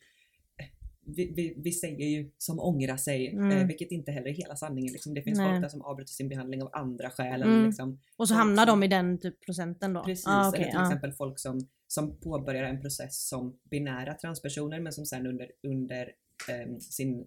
vi, 1.05 1.31
vi, 1.35 1.53
vi 1.57 1.71
säger 1.71 2.05
ju 2.07 2.31
som 2.37 2.59
ångrar 2.59 2.97
sig, 2.97 3.27
Mm. 3.29 3.51
eh, 3.57 3.67
vilket 3.67 3.91
inte 3.91 4.11
heller 4.11 4.27
är 4.27 4.33
hela 4.33 4.55
sanningen. 4.55 4.93
Liksom. 4.93 5.13
Det 5.13 5.21
finns 5.21 5.37
Nej. 5.39 5.49
folk 5.51 5.61
där 5.61 5.69
som 5.69 5.81
avbryter 5.81 6.11
sin 6.13 6.29
behandling 6.29 6.63
av 6.63 6.69
andra 6.73 7.09
skäl. 7.09 7.41
Mm. 7.41 7.53
Eller 7.55 7.65
liksom, 7.67 7.99
Och 8.17 8.27
så 8.27 8.33
hamnar 8.33 8.65
som- 8.65 8.79
de 8.79 8.85
i 8.85 8.87
den 8.87 9.17
typ 9.19 9.45
procenten 9.45 9.93
då? 9.93 10.03
Precis, 10.03 10.25
Ah, 10.27 10.49
okej, 10.49 10.61
eller 10.61 10.71
till 10.71 10.79
ja. 10.79 10.85
exempel 10.87 11.11
folk 11.13 11.39
som, 11.39 11.59
som 11.87 12.17
påbörjar 12.19 12.63
en 12.63 12.81
process 12.81 13.27
som 13.27 13.57
binära 13.71 14.13
transpersoner 14.13 14.79
men 14.79 14.93
som 14.93 15.05
sen 15.05 15.27
under, 15.27 15.51
under 15.67 16.11
ehm, 16.49 16.79
sin 16.79 17.19
eh, 17.19 17.25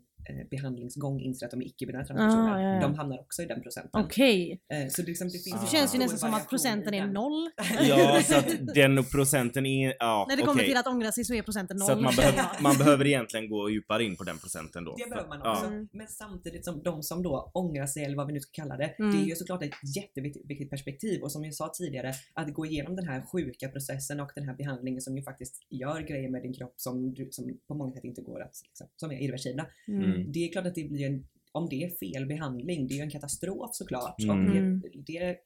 behandlingsgång 0.51 1.21
inser 1.21 1.47
att 1.47 1.51
de 1.51 1.61
är 1.63 1.67
icke-binära 1.67 2.05
transpersoner. 2.05 2.55
Ah, 2.57 2.63
ja, 2.63 2.75
ja. 2.75 2.81
De 2.81 2.95
hamnar 2.95 3.19
också 3.21 3.43
i 3.43 3.47
den 3.47 3.63
procenten. 3.63 4.01
Okej. 4.05 4.61
Eh, 4.73 4.89
så 4.89 5.03
det, 5.03 5.09
liksom, 5.09 5.27
det 5.29 5.39
finns 5.39 5.61
Det 5.61 5.67
Ah. 5.67 5.71
känns 5.71 5.95
ju 5.95 5.99
nästan 5.99 6.19
som 6.19 6.35
att 6.35 6.49
procenten 6.49 6.95
är 6.95 7.07
noll. 7.07 7.51
Ja, 7.89 8.21
så 8.25 8.37
att 8.39 8.75
den 8.75 9.05
procenten 9.05 9.67
är... 9.67 9.95
Ja, 9.99 10.27
När 10.29 10.37
det 10.37 10.43
kommer 10.43 10.55
okej. 10.61 10.69
till 10.69 10.77
att 10.77 10.87
ångra 10.87 11.13
sig 11.13 11.25
så 11.25 11.35
är 11.35 11.43
procenten 11.43 11.77
noll. 11.77 11.87
Så 11.87 11.93
att 11.93 12.01
man, 12.01 12.15
behöver, 12.17 12.45
man 12.63 12.77
behöver 12.79 13.07
egentligen 13.07 13.49
gå 13.51 13.71
djupare 13.71 14.05
in 14.05 14.17
på 14.17 14.25
den 14.25 14.39
procenten 14.39 14.85
då. 14.85 14.95
Det 14.99 15.11
behöver 15.11 15.29
man 15.29 15.41
Ja. 15.45 15.53
också. 15.53 15.67
Mm. 15.67 15.89
Men 15.93 16.09
samtidigt 16.09 16.65
som 16.65 16.83
de 16.83 17.03
som 17.03 17.23
då 17.23 17.51
ångrar 17.55 17.87
sig 17.87 18.05
eller 18.05 18.17
vad 18.17 18.27
vi 18.27 18.33
nu 18.33 18.41
ska 18.41 18.63
kalla 18.63 18.77
det. 18.77 18.95
Mm. 18.99 19.11
Det 19.13 19.19
är 19.25 19.27
ju 19.29 19.35
såklart 19.37 19.63
ett 19.63 19.75
jätteviktigt 19.97 20.51
viktigt 20.51 20.71
perspektiv 20.71 21.23
och 21.23 21.33
som 21.33 21.45
jag 21.45 21.55
sa 21.55 21.71
tidigare 21.79 22.13
att 22.35 22.55
gå 22.55 22.67
igenom 22.67 22.97
den 22.97 23.07
här 23.09 23.23
sjuka 23.33 23.69
processen 23.69 24.21
och 24.21 24.31
den 24.35 24.45
här 24.49 24.55
behandlingen 24.57 25.01
som 25.01 25.17
ju 25.17 25.23
faktiskt 25.23 25.67
gör 25.71 26.01
grejer 26.01 26.31
med 26.31 26.43
din 26.43 26.55
kropp 26.55 26.75
som, 26.77 27.15
du, 27.15 27.29
som 27.31 27.59
på 27.69 27.75
många 27.75 27.93
sätt 27.93 28.05
inte 28.05 28.23
går 28.23 28.41
att, 28.43 28.55
liksom, 28.65 28.87
som 28.97 29.11
är 29.11 29.23
irreversibla. 29.23 29.67
Mm. 29.89 30.08
Det 30.33 30.45
är 30.49 30.53
klart 30.53 30.67
att 30.67 30.75
det 30.75 30.85
blir 30.85 31.07
en 31.07 31.27
om 31.53 31.69
det 31.69 31.85
är 31.85 31.91
fel 31.91 32.27
behandling, 32.27 32.87
det 32.87 32.95
är 32.95 32.97
ju 32.97 33.03
en 33.03 33.11
katastrof 33.11 33.71
såklart. 33.75 34.21
Mm. 34.23 34.31
Och 34.31 34.57
Mm. 34.57 34.81
det, 34.81 34.89
det, 35.07 35.37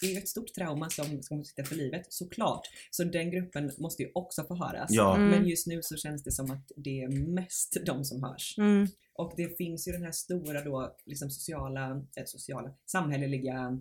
det 0.00 0.06
är 0.06 0.10
ju 0.10 0.18
ett 0.18 0.28
stort 0.28 0.54
trauma 0.54 0.90
som, 0.90 1.22
som 1.22 1.44
sitter 1.44 1.62
för 1.64 1.74
livet, 1.76 2.06
såklart. 2.12 2.60
Så 2.90 3.04
den 3.04 3.30
gruppen 3.30 3.70
måste 3.78 4.02
ju 4.02 4.10
också 4.14 4.44
få 4.44 4.54
höras. 4.54 4.90
Ja. 4.90 5.16
Mm. 5.16 5.28
Men 5.30 5.48
just 5.48 5.66
nu 5.66 5.82
så 5.82 5.96
känns 5.96 6.22
det 6.24 6.32
som 6.32 6.50
att 6.50 6.72
det 6.76 7.02
är 7.02 7.08
mest 7.08 7.76
de 7.86 8.04
som 8.04 8.22
hörs. 8.22 8.54
Mm. 8.58 8.86
Och 9.14 9.32
det 9.36 9.56
finns 9.58 9.88
ju 9.88 9.92
den 9.92 10.02
här 10.02 10.12
stora 10.12 10.64
då, 10.64 10.96
liksom 11.06 11.30
sociala, 11.30 11.90
eh, 12.16 12.24
sociala 12.26 12.74
samhälleliga 12.86 13.78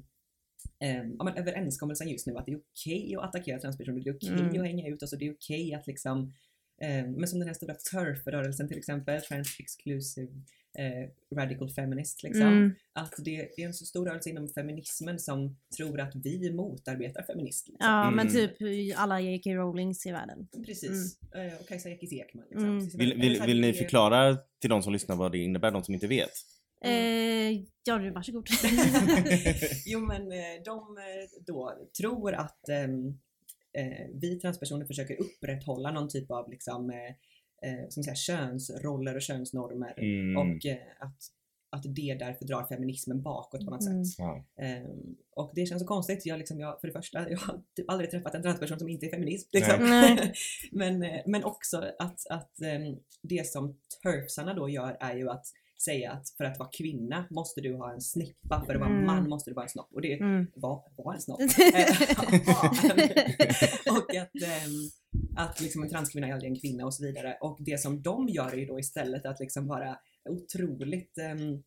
eh, 0.80 1.04
ja, 1.18 1.24
men 1.24 1.34
överenskommelsen 1.38 2.10
just 2.10 2.28
nu 2.28 2.38
att 2.38 2.46
det 2.46 2.52
är 2.52 2.60
okej 2.74 3.16
att 3.16 3.24
attackera 3.24 3.60
transpersoner, 3.60 4.00
det 4.04 4.10
är 4.10 4.16
okej 4.16 4.30
Mm. 4.30 4.48
att 4.62 4.68
hänga 4.68 4.88
ut 4.88 5.04
oss 5.04 5.14
och 5.14 5.20
det 5.20 5.28
är 5.28 5.34
okej 5.34 5.74
att 5.74 5.88
liksom 5.88 6.34
men 6.88 7.28
som 7.28 7.40
den 7.40 7.48
här 7.48 7.56
stora 7.56 7.74
TERF-rörelsen 7.74 8.68
till 8.68 8.78
exempel, 8.78 9.22
Trans 9.22 9.60
Exclusive 9.60 10.32
eh, 10.78 11.36
Radical 11.38 11.70
Feminist 11.70 12.24
liksom. 12.24 12.42
Mm. 12.48 12.72
Att 12.94 13.14
det 13.18 13.62
är 13.62 13.66
en 13.66 13.74
så 13.74 13.86
stor 13.86 14.06
rörelse 14.06 14.30
inom 14.30 14.48
feminismen 14.50 15.20
som 15.20 15.58
tror 15.78 16.00
att 16.00 16.12
vi 16.16 16.52
motarbetar 16.54 17.24
feminism. 17.24 17.72
Liksom. 17.72 17.90
Ja 17.90 18.12
men 18.12 18.28
Mm. 18.28 18.34
typ 18.34 18.58
alla 18.98 19.22
J.K. 19.22 19.50
Rowlings 19.56 20.06
i 20.06 20.12
världen. 20.12 20.48
Precis. 20.66 21.20
Eh, 21.36 21.60
och 21.62 21.68
Kajsa 21.68 21.90
Ekis 21.90 22.14
Ekman. 22.14 22.46
Liksom. 22.50 22.70
Mm. 22.70 22.90
Vill, 22.90 23.14
vill, 23.22 23.42
vill 23.42 23.62
ni 23.62 23.74
förklara 23.74 24.38
till 24.62 24.70
de 24.70 24.84
som 24.84 24.94
lyssnar 24.94 25.16
vad 25.16 25.32
det 25.32 25.38
innebär, 25.38 25.72
de 25.72 25.84
som 25.84 25.94
inte 25.94 26.08
vet? 26.08 26.32
Eh, 26.84 27.52
ja 27.84 27.98
du 27.98 28.12
varsågod. 28.12 28.48
jo 29.86 30.00
men 30.00 30.32
eh, 30.32 30.64
de 30.66 30.98
eh, 30.98 31.44
då 31.46 31.88
tror 31.98 32.34
att 32.34 32.70
ehm, 32.70 33.20
eh, 33.74 34.08
vi 34.14 34.40
transpersoner 34.40 34.86
försöker 34.86 35.22
upprätthålla 35.22 35.92
någon 35.92 36.10
typ 36.10 36.32
av 36.32 36.50
liksom, 36.50 36.90
eh, 36.90 37.70
eh, 37.70 37.90
som 37.90 38.04
säga, 38.04 38.16
könsroller 38.16 39.16
och 39.16 39.22
könsnormer 39.22 39.94
Mm. 39.98 40.38
och 40.38 40.66
eh, 40.66 40.78
att, 41.00 41.18
att 41.70 41.84
det 41.96 42.16
därför 42.20 42.46
drar 42.46 42.64
feminismen 42.64 43.22
bakåt 43.22 43.66
på 43.66 43.72
något 43.72 43.88
Mm. 43.88 44.06
sätt. 44.06 44.16
Ja. 44.18 44.46
Ehm, 44.62 45.16
och 45.36 45.52
det 45.56 45.66
känns 45.66 45.82
så 45.82 45.88
konstigt. 45.88 46.26
Jag, 46.26 46.40
liksom, 46.40 46.60
jag, 46.60 46.82
för 46.82 46.88
det 46.88 46.94
första, 46.94 47.20
jag 47.30 47.38
har 47.38 47.62
typ 47.76 47.90
aldrig 47.90 48.12
träffat 48.12 48.36
en 48.36 48.42
transperson 48.42 48.80
som 48.80 48.90
inte 48.90 49.06
är 49.06 49.10
feminist. 49.10 49.54
Liksom. 49.54 49.76
Nej. 49.80 50.34
men, 50.72 51.04
eh, 51.04 51.22
men 51.26 51.44
också 51.44 51.78
att, 52.00 52.28
att 52.30 52.62
ehm, 52.62 52.96
det 53.22 53.48
som 53.48 53.78
turfsarna 54.04 54.54
då 54.54 54.70
gör 54.70 54.98
är 55.00 55.16
ju 55.16 55.30
att 55.30 55.46
säga 55.84 56.12
att 56.12 56.30
för 56.30 56.44
att 56.44 56.60
vara 56.60 56.70
kvinna 56.78 57.26
måste 57.30 57.62
du 57.62 57.76
ha 57.76 57.94
en 57.94 58.02
snippa, 58.02 58.64
för 58.66 58.74
att 58.76 58.80
vara 58.80 58.90
Mm. 58.90 59.06
man 59.06 59.30
måste 59.30 59.50
du 59.50 59.54
vara 59.54 59.66
en 59.66 59.70
snopp. 59.70 59.90
Och 59.94 60.02
det 60.02 60.14
Mm. 60.20 60.48
var, 60.56 60.84
var 60.98 61.14
en 61.14 61.22
snopp. 61.22 61.40
Och 63.92 64.16
att, 64.16 64.42
ehm, 64.44 64.90
att 65.36 65.62
liksom 65.62 65.84
en 65.84 65.90
transkvinna 65.90 66.28
är 66.28 66.34
aldrig 66.34 66.52
en 66.52 66.60
kvinna 66.60 66.86
och 66.86 66.94
så 66.94 67.04
vidare. 67.04 67.38
Och 67.42 67.58
det 67.62 67.82
som 67.82 68.02
de 68.02 68.30
gör 68.30 68.52
är 68.54 68.58
ju 68.58 68.66
då 68.66 68.80
istället 68.80 69.26
att 69.26 69.40
liksom 69.40 69.68
vara 69.68 69.98
otroligt 70.30 71.18
ehm, 71.18 71.64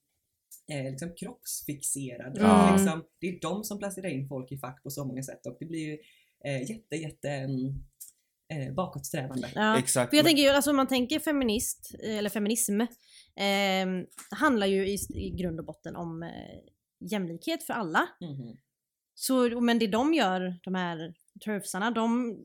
eh, 0.73 0.91
liksom 0.91 1.13
kroppsfixerad. 1.17 2.37
Ja. 2.41 2.77
Liksom, 2.77 3.05
det 3.21 3.29
är 3.29 3.41
de 3.41 3.65
som 3.65 3.79
placerar 3.79 4.09
in 4.09 4.29
folk 4.29 4.53
i 4.53 4.59
fack 4.59 4.83
på 4.83 4.91
så 4.91 5.05
många 5.05 5.23
sätt 5.23 5.47
och 5.47 5.57
det 5.61 5.67
blir 5.67 5.81
ju 5.87 5.99
eh, 6.45 6.71
jätte, 6.71 6.97
jätte 6.97 7.29
ehm, 7.31 7.85
eh, 8.49 8.75
bakåtsträvande. 8.75 9.51
Ja. 9.55 9.79
Exakt. 9.79 10.11
För 10.11 10.17
jag 10.17 10.27
tänker 10.27 10.43
ju, 10.43 10.49
alltså 10.49 10.71
om 10.71 10.77
man 10.77 10.87
tänker 10.87 11.19
feminist, 11.19 11.95
eller 12.03 12.31
feminism, 12.31 12.81
eh, 12.81 13.87
handlar 14.31 14.67
ju 14.67 14.87
i, 14.89 14.99
i 15.15 15.31
grund 15.31 15.61
och 15.61 15.67
botten 15.67 15.97
om 15.97 16.23
eh, 16.23 16.31
jämlikhet 17.11 17.63
för 17.63 17.75
alla. 17.75 18.09
Mhm. 18.21 18.57
Så, 19.15 19.61
men 19.61 19.79
det 19.79 19.87
de 19.87 20.15
gör, 20.15 20.61
de 20.63 20.75
här 20.75 21.15
turfsarna, 21.45 21.91
de, 21.91 22.39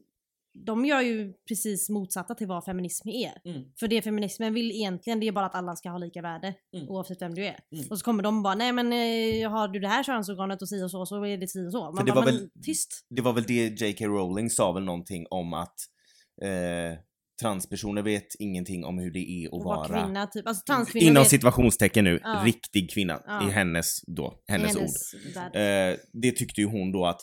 de 0.54 0.86
gör 0.86 1.02
ju 1.02 1.34
precis 1.48 1.90
motsatta 1.90 2.36
till 2.36 2.48
vad 2.48 2.66
feminism 2.66 3.10
är. 3.10 3.50
Mm. 3.50 3.64
För 3.80 3.88
det 3.88 4.02
feminismen 4.02 4.54
vill 4.54 4.72
egentligen, 4.72 5.20
det 5.20 5.28
är 5.28 5.32
bara 5.32 5.46
att 5.46 5.56
alla 5.56 5.76
ska 5.76 5.90
ha 5.90 5.98
lika 5.98 6.22
värde 6.22 6.54
Mm. 6.76 6.90
oavsett 6.90 7.22
vem 7.22 7.34
du 7.36 7.46
är. 7.46 7.60
Mm. 7.76 7.86
Och 7.90 8.00
så 8.00 8.06
kommer 8.06 8.24
de 8.24 8.44
bara, 8.44 8.56
nej 8.56 8.72
men 8.72 8.86
eh, 8.94 9.50
har 9.52 9.68
du 9.68 9.80
det 9.80 9.88
här 9.88 10.04
könsorganet 10.04 10.62
och 10.62 10.70
si 10.70 10.84
och 10.84 10.92
så, 10.92 11.06
så 11.06 11.26
är 11.26 11.38
det 11.38 11.48
si 11.48 11.68
och 11.68 11.72
så. 11.72 11.92
Man 11.92 12.06
det 12.06 12.12
bara, 12.12 12.16
var 12.16 12.26
men 12.32 12.36
väl- 12.36 12.50
tyst. 12.64 13.06
Det 13.10 13.22
var 13.22 13.34
väl 13.34 13.44
det 13.44 13.82
J.K. 13.82 14.06
Rowling 14.06 14.50
sa 14.50 14.72
väl 14.72 14.84
någonting 14.84 15.26
om 15.30 15.54
att 15.54 15.76
eh, 16.42 17.00
transpersoner 17.42 18.02
vet 18.02 18.28
ingenting 18.40 18.86
om 18.86 19.00
hur 19.00 19.12
det 19.12 19.20
är 19.20 19.48
att 19.48 19.54
Och 19.54 19.64
vara 19.64 19.88
vara 19.88 20.04
kvinna 20.04 20.28
typ. 20.28 20.48
Alltså 20.48 20.64
transkvinnor 20.66 21.08
inom 21.12 21.22
vet- 21.24 21.30
situationstecken 21.30 22.04
nu, 22.04 22.20
Ja. 22.24 22.42
riktig 22.46 22.92
kvinna 22.92 23.22
Ja. 23.28 23.48
i 23.48 23.52
hennes 23.52 24.02
då, 24.08 24.34
hennes, 24.48 24.76
ord. 24.76 25.36
värld. 25.36 25.92
Eh, 25.94 25.98
det 26.14 26.32
tyckte 26.32 26.62
ju 26.62 26.68
hon 26.68 26.92
då 26.92 27.06
att 27.06 27.22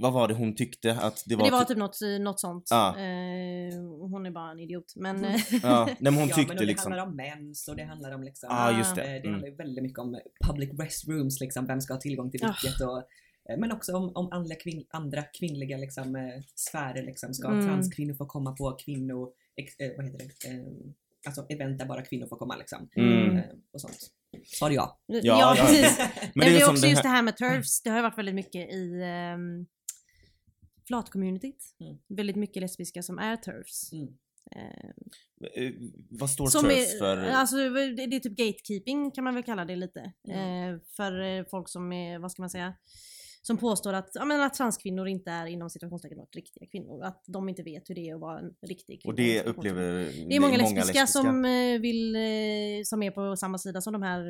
vad 0.00 0.12
var 0.12 0.28
det 0.28 0.34
hon 0.34 0.54
tyckte 0.54 0.92
att 0.92 1.24
det 1.26 1.36
Men 1.36 1.38
var? 1.38 1.44
det 1.46 1.50
var 1.52 1.64
typ- 1.64 1.78
något, 1.78 1.98
något 2.20 2.40
sånt. 2.40 2.66
Ja. 2.70 2.88
Eh, 2.98 3.74
hon 4.10 4.26
är 4.26 4.30
bara 4.30 4.50
en 4.50 4.58
idiot. 4.60 4.92
Men 4.96 5.16
Mm. 5.16 5.30
eh, 5.34 5.40
ja, 5.62 5.84
nej, 5.86 5.96
men 6.00 6.14
hon 6.14 6.28
ja, 6.28 6.34
tyckte 6.34 6.48
men 6.48 6.56
och 6.56 6.60
det 6.60 6.66
liksom. 6.66 6.92
handlar 6.92 7.06
om 7.06 7.16
mens 7.16 7.68
och 7.68 7.76
det 7.76 7.84
handlar 7.84 8.14
om 8.14 8.22
liksom 8.22 8.48
Ja, 8.52 8.78
just 8.78 8.90
Eh, 8.90 8.96
det. 8.96 9.02
Det 9.10 9.16
Mm. 9.18 9.30
handlar 9.32 9.48
ju 9.48 9.54
väldigt 9.54 9.82
mycket 9.82 9.98
om 9.98 10.20
public 10.46 10.70
restrooms, 10.78 11.40
liksom, 11.40 11.66
vem 11.66 11.80
ska 11.80 11.94
ha 11.94 12.00
tillgång 12.00 12.30
till 12.30 12.44
Ah. 12.44 12.54
vilket 12.62 12.80
och 12.80 12.98
eh, 13.50 13.58
men 13.58 13.72
också 13.72 13.96
om, 13.96 14.12
om 14.14 14.28
andra, 14.32 14.54
kvinn, 14.54 14.84
andra 14.90 15.22
kvinnliga 15.22 15.76
liksom, 15.76 16.16
eh, 16.16 16.42
sfärer. 16.54 17.02
Liksom. 17.02 17.34
Ska 17.34 17.48
Mm. 17.48 17.66
transkvinnor 17.66 18.14
få 18.14 18.26
komma 18.26 18.52
på 18.52 18.72
kvinno... 18.84 19.32
Ex, 19.56 19.76
eh, 19.78 19.90
vad 19.96 20.06
heter 20.06 20.18
det? 20.18 20.48
Eh, 20.50 20.64
alltså 21.26 21.46
event 21.48 21.78
där 21.78 21.86
bara 21.86 22.02
kvinnor 22.02 22.26
får 22.26 22.36
komma 22.36 22.56
liksom. 22.56 22.88
Mm. 22.96 23.36
Eh, 23.36 23.42
och 23.72 23.80
sånt. 23.80 23.98
Svarade 24.46 24.74
jag. 24.74 24.96
ja, 25.06 25.20
ja. 25.22 25.54
precis. 25.58 25.98
Men 25.98 26.06
Men 26.34 26.48
det 26.48 26.56
är, 26.56 26.60
som 26.60 26.70
också 26.70 26.82
det 26.82 26.88
just 26.88 27.02
här- 27.04 27.10
det 27.10 27.16
här 27.16 27.22
med 27.22 27.36
turfs. 27.36 27.82
Det 27.82 27.90
har 27.90 27.96
ju 27.96 28.02
varit 28.02 28.18
väldigt 28.18 28.34
mycket 28.34 28.70
i 28.74 29.02
um, 29.34 29.66
flat-communityt. 30.90 31.74
Mm. 31.80 31.98
Väldigt 32.08 32.36
mycket 32.36 32.60
lesbiska 32.60 33.02
som 33.02 33.18
är 33.18 33.36
turfs. 33.36 33.92
Mm. 33.92 34.08
Eh, 34.56 34.90
Eh, 35.54 35.72
vad 36.10 36.30
står 36.30 36.46
som 36.46 36.66
är, 36.66 36.98
för? 36.98 37.16
Alltså 37.16 37.56
det, 37.56 38.06
det 38.06 38.16
är 38.16 38.20
typ 38.20 38.36
gatekeeping 38.36 39.10
kan 39.10 39.24
man 39.24 39.34
väl 39.34 39.44
kalla 39.44 39.64
det 39.64 39.76
lite. 39.76 40.12
Mm. 40.28 40.74
Eh, 40.74 40.80
för 40.96 41.20
eh, 41.20 41.44
folk 41.50 41.68
som 41.68 41.92
är, 41.92 42.18
vad 42.18 42.32
ska 42.32 42.42
man 42.42 42.50
säga, 42.50 42.74
som 43.42 43.56
påstår 43.56 43.92
att, 43.92 44.10
ja, 44.14 44.24
men 44.24 44.40
att 44.40 44.54
transkvinnor 44.54 45.08
inte 45.08 45.30
är 45.30 45.46
inom 45.46 45.70
situationstecken 45.70 46.18
riktiga 46.36 46.66
kvinnor. 46.66 47.04
Att 47.04 47.24
de 47.26 47.48
inte 47.48 47.62
vet 47.62 47.90
hur 47.90 47.94
det 47.94 48.08
är 48.08 48.14
att 48.14 48.20
vara 48.20 48.38
en 48.38 48.54
riktig 48.62 49.02
kvinna. 49.02 49.12
och 49.12 49.16
det 49.16 49.38
situationstecken. 49.38 49.78
upplever 49.78 50.28
Det 50.28 50.36
är 50.36 50.40
många, 50.40 50.56
lesbiska, 50.56 51.06
som 51.06 51.44
eh, 51.44 51.80
vill, 51.80 52.16
som 52.86 53.02
är 53.02 53.10
på 53.10 53.36
samma 53.36 53.58
sida 53.58 53.80
som 53.80 53.92
de 53.92 54.02
här 54.02 54.22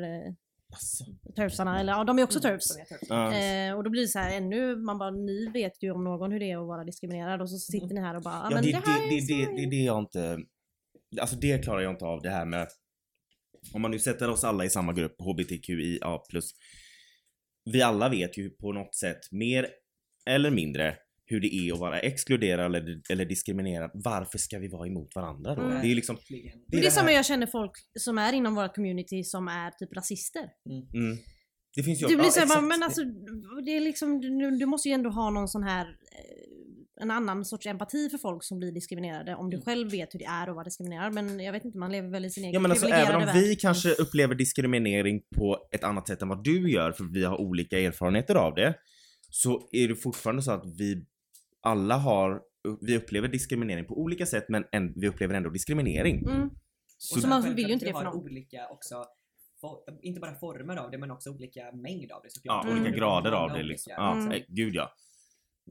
Alltså, 0.71 1.03
turfsarna, 1.35 1.79
eller 1.79 1.93
ja 1.93 2.03
de 2.03 2.19
är 2.19 2.23
också 2.23 2.39
Mm, 2.39 2.51
turfs. 2.51 2.77
är 2.77 2.85
ja. 3.09 3.33
Eh, 3.33 3.77
och 3.77 3.83
då 3.83 3.89
blir 3.89 4.01
det 4.01 4.07
så 4.07 4.19
här 4.19 4.37
ännu, 4.37 4.75
man 4.75 4.97
bara 4.97 5.11
ni 5.11 5.49
vet 5.53 5.83
ju 5.83 5.91
om 5.91 6.03
någon 6.03 6.31
hur 6.31 6.39
det 6.39 6.51
är 6.51 6.57
att 6.57 6.67
vara 6.67 6.83
diskriminerad 6.83 7.41
och 7.41 7.49
så 7.49 7.57
sitter 7.57 7.95
ni 7.95 8.01
här 8.01 8.15
och 8.15 8.21
bara 8.21 8.33
Ja, 8.33 8.49
men 8.49 8.63
det, 8.63 8.71
det, 8.71 8.81
det, 8.85 8.91
här 8.91 8.99
det, 9.09 9.15
är 9.15 9.21
det, 9.21 9.45
så 9.45 9.51
det, 9.55 9.69
det 9.69 9.75
jag 9.75 9.99
inte... 9.99 10.37
Alltså 11.21 11.35
det 11.35 11.63
klarar 11.63 11.81
jag 11.81 11.93
inte 11.93 12.05
av 12.05 12.21
det 12.21 12.29
här 12.29 12.45
med... 12.45 12.67
Om 13.73 13.81
man 13.81 13.91
nu 13.91 13.99
sätter 13.99 14.29
oss 14.29 14.43
alla 14.43 14.65
i 14.65 14.69
samma 14.69 14.93
grupp, 14.93 15.15
HBTQIA+. 15.21 16.19
vi 17.71 17.81
alla 17.81 18.09
vet 18.09 18.37
ju 18.37 18.49
på 18.49 18.73
något 18.73 18.95
sätt 18.95 19.31
mer 19.31 19.67
eller 20.25 20.51
mindre 20.51 20.97
hur 21.31 21.39
det 21.41 21.55
är 21.55 21.73
att 21.73 21.79
vara 21.79 21.99
exkluderad 21.99 22.65
eller, 22.65 23.01
eller 23.09 23.25
diskriminerad. 23.25 23.91
Varför 23.93 24.37
ska 24.37 24.59
vi 24.59 24.67
vara 24.67 24.87
emot 24.87 25.15
varandra 25.15 25.55
då? 25.55 25.61
Mm. 25.61 25.81
Det 25.81 25.91
är 25.91 25.95
liksom, 25.95 26.17
det 26.29 26.35
är 26.35 26.53
Det 26.67 26.77
är 26.77 26.81
det 26.81 26.91
som 26.91 27.07
jag 27.07 27.25
känner 27.25 27.47
folk 27.47 27.71
som 27.99 28.17
är 28.17 28.33
inom 28.33 28.55
vårt 28.55 28.75
community 28.75 29.23
som 29.23 29.47
är 29.47 29.71
typ 29.71 29.95
rasister. 29.97 30.43
mm. 30.93 31.17
Det 31.75 31.83
finns 31.83 32.01
ju 32.01 32.07
Du 32.07 32.15
blir 32.15 32.25
ja, 32.25 32.31
såhär 32.31 32.61
men 32.61 32.83
alltså 32.83 33.01
det 33.65 33.71
är 33.71 33.79
liksom, 33.79 34.21
du, 34.21 34.57
du 34.57 34.65
måste 34.65 34.89
ju 34.89 34.93
ändå 34.93 35.09
ha 35.09 35.29
någon 35.29 35.47
sån 35.47 35.63
här 35.63 35.85
eh, 35.85 37.03
en 37.03 37.11
annan 37.11 37.45
sorts 37.45 37.67
empati 37.67 38.09
för 38.09 38.17
folk 38.17 38.43
som 38.43 38.57
blir 38.59 38.71
diskriminerade 38.71 39.35
om 39.35 39.49
du 39.49 39.55
Mm. 39.57 39.65
själv 39.65 39.91
vet 39.91 40.13
hur 40.13 40.19
det 40.19 40.25
är 40.25 40.47
att 40.47 40.55
vara 40.55 40.63
diskriminerad 40.63 41.13
men 41.13 41.39
jag 41.39 41.51
vet 41.53 41.65
inte, 41.65 41.77
man 41.77 41.91
lever 41.91 42.09
väl 42.09 42.25
i 42.25 42.29
sin 42.29 42.43
egen 42.43 42.53
Ja 42.53 42.59
men 42.59 42.71
alltså 42.71 42.87
även 42.87 43.15
om 43.15 43.33
vi 43.33 43.47
värld. 43.47 43.59
kanske 43.61 43.89
upplever 43.93 44.35
diskriminering 44.35 45.21
på 45.35 45.57
ett 45.71 45.83
annat 45.83 46.07
sätt 46.07 46.21
än 46.21 46.27
vad 46.29 46.43
du 46.43 46.71
gör 46.71 46.91
för 46.91 47.03
vi 47.13 47.23
har 47.23 47.41
olika 47.41 47.79
erfarenheter 47.79 48.35
av 48.35 48.55
det. 48.55 48.75
Så 49.29 49.69
är 49.71 49.87
det 49.87 49.95
fortfarande 49.95 50.41
så 50.41 50.51
att 50.51 50.63
vi 50.77 51.05
alla 51.61 51.97
har, 51.97 52.41
vi 52.81 52.97
upplever 52.97 53.27
diskriminering 53.27 53.85
på 53.85 54.01
olika 54.01 54.25
sätt 54.25 54.45
men 54.49 54.65
en, 54.71 54.93
vi 54.95 55.07
upplever 55.07 55.35
ändå 55.35 55.49
diskriminering. 55.49 56.25
Mm. 56.29 56.49
Så, 56.97 57.15
Så 57.15 57.21
sen 57.21 57.29
man 57.29 57.41
självklart 57.41 57.57
vill 57.57 57.67
ju 57.67 57.73
inte 57.73 57.85
det 57.85 57.93
för 57.93 58.03
någon. 58.03 58.15
olika 58.23 58.67
också, 58.69 59.05
for, 59.61 59.79
inte 60.01 60.19
bara 60.21 60.35
former 60.35 60.75
av 60.77 60.91
det 60.91 60.97
men 60.97 61.11
också 61.11 61.29
olika 61.29 61.71
mängd 61.71 62.11
av 62.11 62.21
det 62.23 62.31
såklart. 62.31 62.65
ja, 62.65 62.71
Mm. 62.71 62.83
olika 62.83 62.97
grader 62.97 63.31
av 63.31 63.49
det 63.49 63.63
liksom. 63.63 63.93
Ja, 63.97 64.15
Mm. 64.15 64.31
eh, 64.31 64.39
gud 64.47 64.75
ja. 64.75 64.91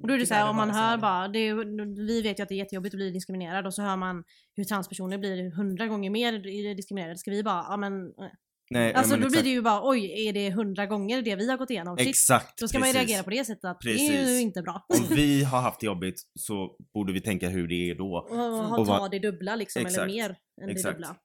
Och 0.03 0.09
då 0.09 0.15
är 0.15 0.19
det 0.19 0.25
Tyvärr 0.25 0.39
såhär 0.41 0.51
om 0.51 0.57
man 0.57 0.69
så 0.75 0.81
hör 0.81 0.99
bara, 0.99 1.29
det 1.29 1.39
är, 1.39 1.97
vi 2.07 2.23
vet 2.23 2.39
ju 2.39 2.43
att 2.43 2.49
det 2.49 2.55
är 2.55 2.57
jättejobbigt 2.57 2.95
att 2.95 2.99
bli 2.99 3.11
diskriminerad 3.11 3.67
och 3.67 3.75
så 3.75 3.83
hör 3.83 3.97
man 3.97 4.25
hur 4.57 4.65
transpersoner 4.65 5.19
blir 5.19 5.51
hundra 5.51 5.87
gånger 5.87 6.11
mer 6.11 6.75
diskriminerade. 6.75 7.19
Ska 7.19 7.31
vi 7.31 7.43
bara, 7.43 7.65
ja 7.69 7.77
men 7.77 7.93
eh. 8.07 8.31
Nej, 8.71 8.95
Alltså 8.95 9.17
då 9.17 9.31
blir 9.31 9.43
det 9.43 9.49
ju 9.49 9.63
bara 9.63 9.89
oj, 9.91 10.29
är 10.29 10.33
det 10.33 10.51
hundra 10.51 10.87
gånger 10.87 11.23
det 11.23 11.37
vi 11.37 11.51
har 11.51 11.57
gått 11.59 11.71
igenom? 11.71 11.97
Shit. 11.99 12.09
Exakt. 12.09 12.59
Då 12.59 12.69
ska 12.69 12.79
man 12.79 12.89
ju 12.89 12.93
precis. 12.93 13.09
reagera 13.09 13.25
på 13.25 13.31
det 13.31 13.45
sättet 13.45 13.65
att 13.65 13.81
det 13.81 13.91
är 13.91 13.95
Precis. 13.95 14.29
ju 14.29 14.41
inte 14.41 14.63
bra. 14.63 14.87
Om 14.89 15.17
vi 15.17 15.45
har 15.51 15.61
haft 15.61 15.81
det 15.81 15.87
jobbigt 15.87 16.21
så 16.35 16.77
borde 16.95 17.13
vi 17.13 17.21
tänka 17.21 17.49
hur 17.49 17.69
det 17.69 17.91
är 17.91 17.95
då. 17.95 18.27
Och 18.31 18.37
ha 18.37 18.79
Och 18.79 18.87
ta 18.87 19.09
det 19.09 19.19
dubbla 19.19 19.57
liksom, 19.57 19.83
Exakt. 19.83 19.99
eller 19.99 20.07
mer 20.07 20.37
än 20.63 20.67
det 20.67 20.73
Exakt. 20.73 20.95
dubbla. 20.95 21.17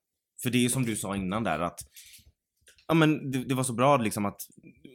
För 0.44 0.50
det 0.50 0.58
är 0.58 0.62
ju 0.62 0.70
som 0.70 0.86
du 0.86 0.96
sa 0.96 1.16
innan 1.16 1.44
där 1.44 1.60
att 1.60 1.80
Ja 2.88 2.94
men 2.94 3.32
det, 3.32 3.44
det 3.44 3.56
var 3.56 3.64
så 3.64 3.74
bra 3.74 3.98
liksom 3.98 4.26
att 4.26 4.42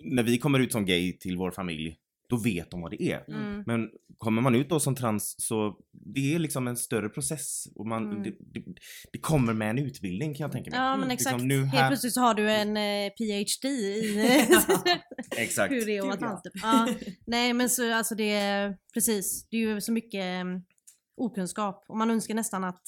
när 0.05 0.23
vi 0.23 0.39
kommer 0.39 0.59
ut 0.59 0.73
som 0.73 0.85
gay 0.85 1.19
till 1.19 1.37
vår 1.37 1.51
familj 1.51 1.97
då 2.31 2.37
vet 2.37 2.71
de 2.71 2.81
vad 2.81 2.91
det 2.91 3.03
är. 3.03 3.25
Mm. 3.29 3.63
Men 3.67 3.89
kommer 4.19 4.43
man 4.43 4.55
ut 4.55 4.69
då 4.69 4.81
som 4.81 4.95
trans 4.97 5.35
så 5.39 5.77
det 6.15 6.35
är 6.35 6.39
liksom 6.39 6.69
en 6.69 6.77
större 6.77 7.09
process 7.09 7.65
och 7.75 7.87
man, 7.87 8.11
Mm. 8.11 8.23
det, 8.23 8.31
det, 8.31 8.65
det 9.13 9.19
kommer 9.19 9.53
med 9.53 9.71
en 9.71 9.79
utbildning 9.79 10.35
kan 10.35 10.45
jag 10.45 10.53
tänka 10.53 10.71
mig. 10.71 10.79
Ja 10.81 10.97
men 10.97 11.09
Liksom, 11.09 11.31
exakt. 11.35 11.45
nu 11.45 11.59
Helt 11.65 11.75
här, 11.75 11.89
plötsligt 11.89 12.15
så 12.15 12.21
har 12.21 12.35
du 12.35 12.51
en 12.51 12.77
eh, 12.77 13.11
PhD 13.11 13.69
i 13.69 14.21
exakt. 15.37 15.73
hur 15.73 15.87
det 15.87 15.97
är 15.97 16.01
att 16.01 16.07
vara 16.07 16.17
trans. 16.17 16.43
Typ. 16.43 16.53
Ja. 16.63 16.89
Nej 17.27 17.53
men 17.53 17.71
så 17.71 17.95
alltså 17.95 18.15
det 18.15 18.31
är 18.31 18.77
precis. 18.95 19.49
Det 19.51 19.57
är 19.57 19.61
ju 19.61 19.81
så 19.81 19.93
mycket 19.93 20.43
um, 20.45 20.63
okunskap 21.17 21.85
och 21.89 21.97
man 21.99 22.11
önskar 22.11 22.35
nästan 22.35 22.65
att 22.65 22.83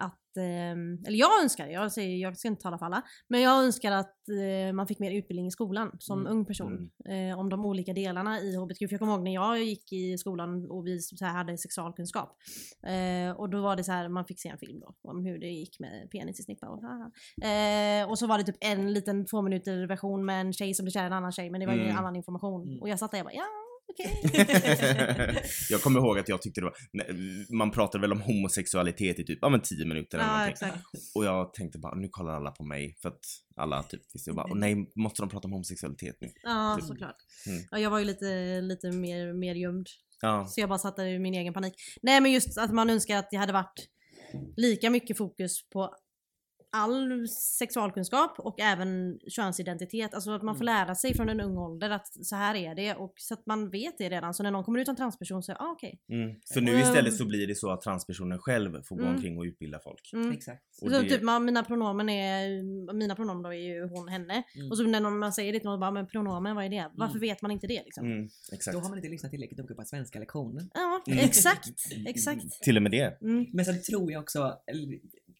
att, 0.00 0.36
ehm, 0.36 0.98
eller 1.06 1.18
jag 1.18 1.42
önskar, 1.42 1.66
jag 1.66 1.92
säger, 1.92 2.16
jag 2.16 2.36
ska 2.36 2.48
inte 2.48 2.62
tala 2.62 2.78
för 2.78 2.86
alla, 2.86 3.02
men 3.28 3.40
jag 3.40 3.64
önskar 3.64 3.92
att 3.92 4.16
eh, 4.28 4.72
man 4.72 4.86
fick 4.86 4.98
mer 4.98 5.10
utbildning 5.12 5.46
i 5.46 5.50
skolan 5.50 5.96
som 5.98 6.20
Mm, 6.20 6.32
ung 6.32 6.44
person. 6.44 6.90
Eh, 7.08 7.38
om 7.38 7.48
de 7.48 7.64
olika 7.66 7.92
delarna 7.92 8.40
i 8.40 8.56
HBTQ. 8.56 8.78
För 8.78 8.92
jag 8.92 9.00
kommer 9.00 9.12
ihåg 9.12 9.22
när 9.24 9.34
jag 9.34 9.58
gick 9.64 9.92
i 9.92 10.18
skolan 10.18 10.70
och 10.70 10.86
vi 10.86 11.00
så 11.00 11.24
här 11.24 11.32
hade 11.32 11.58
sexualkunskap. 11.58 12.36
Eh, 12.86 13.36
och 13.36 13.50
då 13.50 13.62
var 13.62 13.76
det 13.76 13.84
så 13.84 13.92
här, 13.92 14.08
man 14.08 14.24
fick 14.24 14.40
se 14.40 14.48
en 14.48 14.58
film 14.58 14.80
då 14.80 14.94
om 15.02 15.24
hur 15.24 15.38
det 15.38 15.46
gick 15.48 15.80
med 15.80 16.10
penis 16.10 16.40
i 16.40 16.42
snippa 16.42 16.66
och 16.68 16.82
Och 18.10 18.18
så 18.18 18.26
var 18.26 18.38
det 18.38 18.44
typ 18.44 18.56
en 18.60 18.92
liten 18.92 19.26
två 19.26 19.42
minuter 19.42 19.86
version 19.86 20.24
med 20.24 20.40
en 20.40 20.52
tjej 20.52 20.74
som 20.74 20.84
blev 20.84 20.92
kär 20.92 21.02
i 21.02 21.06
en 21.06 21.12
annan 21.12 21.32
tjej 21.32 21.50
men 21.50 21.60
det 21.60 21.66
var 21.66 21.74
ju 21.74 21.80
Mm. 21.80 21.96
annan 21.96 22.16
information. 22.16 22.62
Mm. 22.68 22.80
Och 22.82 22.88
jag 22.88 22.98
satt 22.98 23.10
där 23.10 23.18
och 23.20 23.24
bara 23.24 23.34
ja 23.34 23.59
okej. 23.90 25.44
jag 25.70 25.82
kommer 25.82 26.00
ihåg 26.00 26.18
att 26.18 26.28
jag 26.28 26.42
tyckte 26.42 26.60
det 26.60 26.64
var, 26.64 26.74
man 27.56 27.70
pratade 27.70 28.02
väl 28.02 28.12
om 28.12 28.20
homosexualitet 28.20 29.18
i 29.18 29.24
typ, 29.24 29.38
ja 29.42 29.48
men 29.48 29.60
10 29.60 29.84
minuter 29.84 30.18
eller 30.18 30.28
ja 30.28 30.38
någonting. 30.38 30.52
exakt. 30.68 30.84
Och 31.14 31.24
jag 31.24 31.54
tänkte 31.54 31.78
bara, 31.78 31.94
nu 31.94 32.08
kollar 32.08 32.32
alla 32.34 32.50
på 32.50 32.64
mig 32.64 32.96
för 33.02 33.08
att 33.08 33.20
alla 33.56 33.82
typ 33.82 34.02
visste 34.14 34.32
bara, 34.32 34.46
och 34.50 34.56
nej 34.56 34.92
måste 34.96 35.22
de 35.22 35.28
prata 35.28 35.48
om 35.48 35.52
homosexualitet 35.52 36.16
nu? 36.20 36.28
Ja 36.42 36.76
Typ. 36.78 36.86
såklart. 36.88 37.16
Mm. 37.46 37.62
Ja, 37.70 37.78
jag 37.78 37.90
var 37.90 37.98
ju 37.98 38.04
lite, 38.04 38.60
lite 38.60 38.92
mer, 38.92 39.32
mer 39.32 39.54
gömd. 39.54 39.86
Ja. 40.20 40.46
Så 40.46 40.60
jag 40.60 40.68
bara 40.68 40.78
satte 40.78 41.02
i 41.02 41.18
min 41.18 41.34
egen 41.34 41.54
panik. 41.54 41.74
Nej 42.02 42.20
men 42.20 42.32
just 42.32 42.58
att 42.58 42.74
man 42.74 42.90
önskar 42.90 43.16
att 43.16 43.28
det 43.30 43.36
hade 43.36 43.52
varit 43.52 43.88
lika 44.56 44.90
mycket 44.90 45.16
fokus 45.16 45.68
på 45.72 45.94
all 46.72 47.28
sexualkunskap 47.28 48.38
och 48.38 48.60
även 48.60 49.18
könsidentitet. 49.28 50.14
Alltså 50.14 50.30
att 50.30 50.42
man 50.42 50.56
får 50.56 50.64
lära 50.64 50.94
sig 50.94 51.14
från 51.14 51.28
en 51.28 51.40
ung 51.40 51.56
ålder 51.58 51.90
att 51.90 52.26
så 52.26 52.36
här 52.36 52.54
är 52.54 52.74
det 52.74 52.94
och 52.94 53.12
så 53.16 53.34
att 53.34 53.46
man 53.46 53.70
vet 53.70 53.98
det 53.98 54.08
redan. 54.08 54.34
Så 54.34 54.42
när 54.42 54.50
någon 54.50 54.64
kommer 54.64 54.78
ut 54.80 54.86
som 54.86 54.96
transperson 54.96 55.42
så, 55.42 55.52
ah, 55.52 55.70
okej. 55.72 56.00
Mm. 56.08 56.34
För 56.54 56.60
nu 56.60 56.78
istället 56.80 57.14
så 57.16 57.24
blir 57.24 57.46
det 57.46 57.54
så 57.54 57.70
att 57.70 57.80
transpersonen 57.80 58.38
själv 58.38 58.82
får 58.82 58.96
gå 58.96 59.02
Mm. 59.02 59.14
omkring 59.14 59.38
och 59.38 59.42
utbilda 59.44 59.78
folk. 59.84 60.10
Mm. 60.12 60.32
Exakt. 60.32 60.62
Och 60.82 60.90
så 60.90 61.02
det- 61.02 61.08
typ 61.08 61.22
man, 61.22 61.44
mina 61.44 61.64
pronomen 61.64 62.08
är, 62.08 62.62
mina 62.92 63.14
pronomen 63.16 63.42
då 63.42 63.48
är 63.54 63.58
ju 63.58 63.88
hon, 63.88 64.08
henne. 64.08 64.42
Mm. 64.56 64.70
Och 64.70 64.76
så 64.76 64.82
när 64.82 65.00
någon- 65.00 65.18
man 65.18 65.32
säger 65.32 65.52
det 65.52 65.58
till 65.60 65.68
någon 65.68 65.80
bara, 65.80 65.90
men 65.90 66.06
pronomen 66.06 66.56
vad 66.56 66.64
är 66.64 66.68
det? 66.68 66.90
Varför 66.94 67.18
vet 67.18 67.42
man 67.42 67.50
inte 67.50 67.66
det 67.66 67.82
liksom? 67.84 68.06
Mm, 68.06 68.28
exakt. 68.52 68.74
Då 68.74 68.80
har 68.80 68.88
man 68.88 68.98
inte 68.98 69.10
lyssnat 69.10 69.30
tillräckligt 69.32 69.58
mycket 69.60 69.76
på 69.76 69.84
svenska 69.84 70.18
lektionen. 70.18 70.70
Ja, 70.74 71.02
Mm. 71.06 71.18
exakt, 71.24 71.68
exakt. 72.06 72.62
Till 72.62 72.76
och 72.76 72.82
med 72.82 72.92
det. 72.92 73.20
Mm. 73.22 73.46
Men 73.52 73.64
sen 73.64 73.82
tror 73.82 74.12
jag 74.12 74.20
också, 74.22 74.54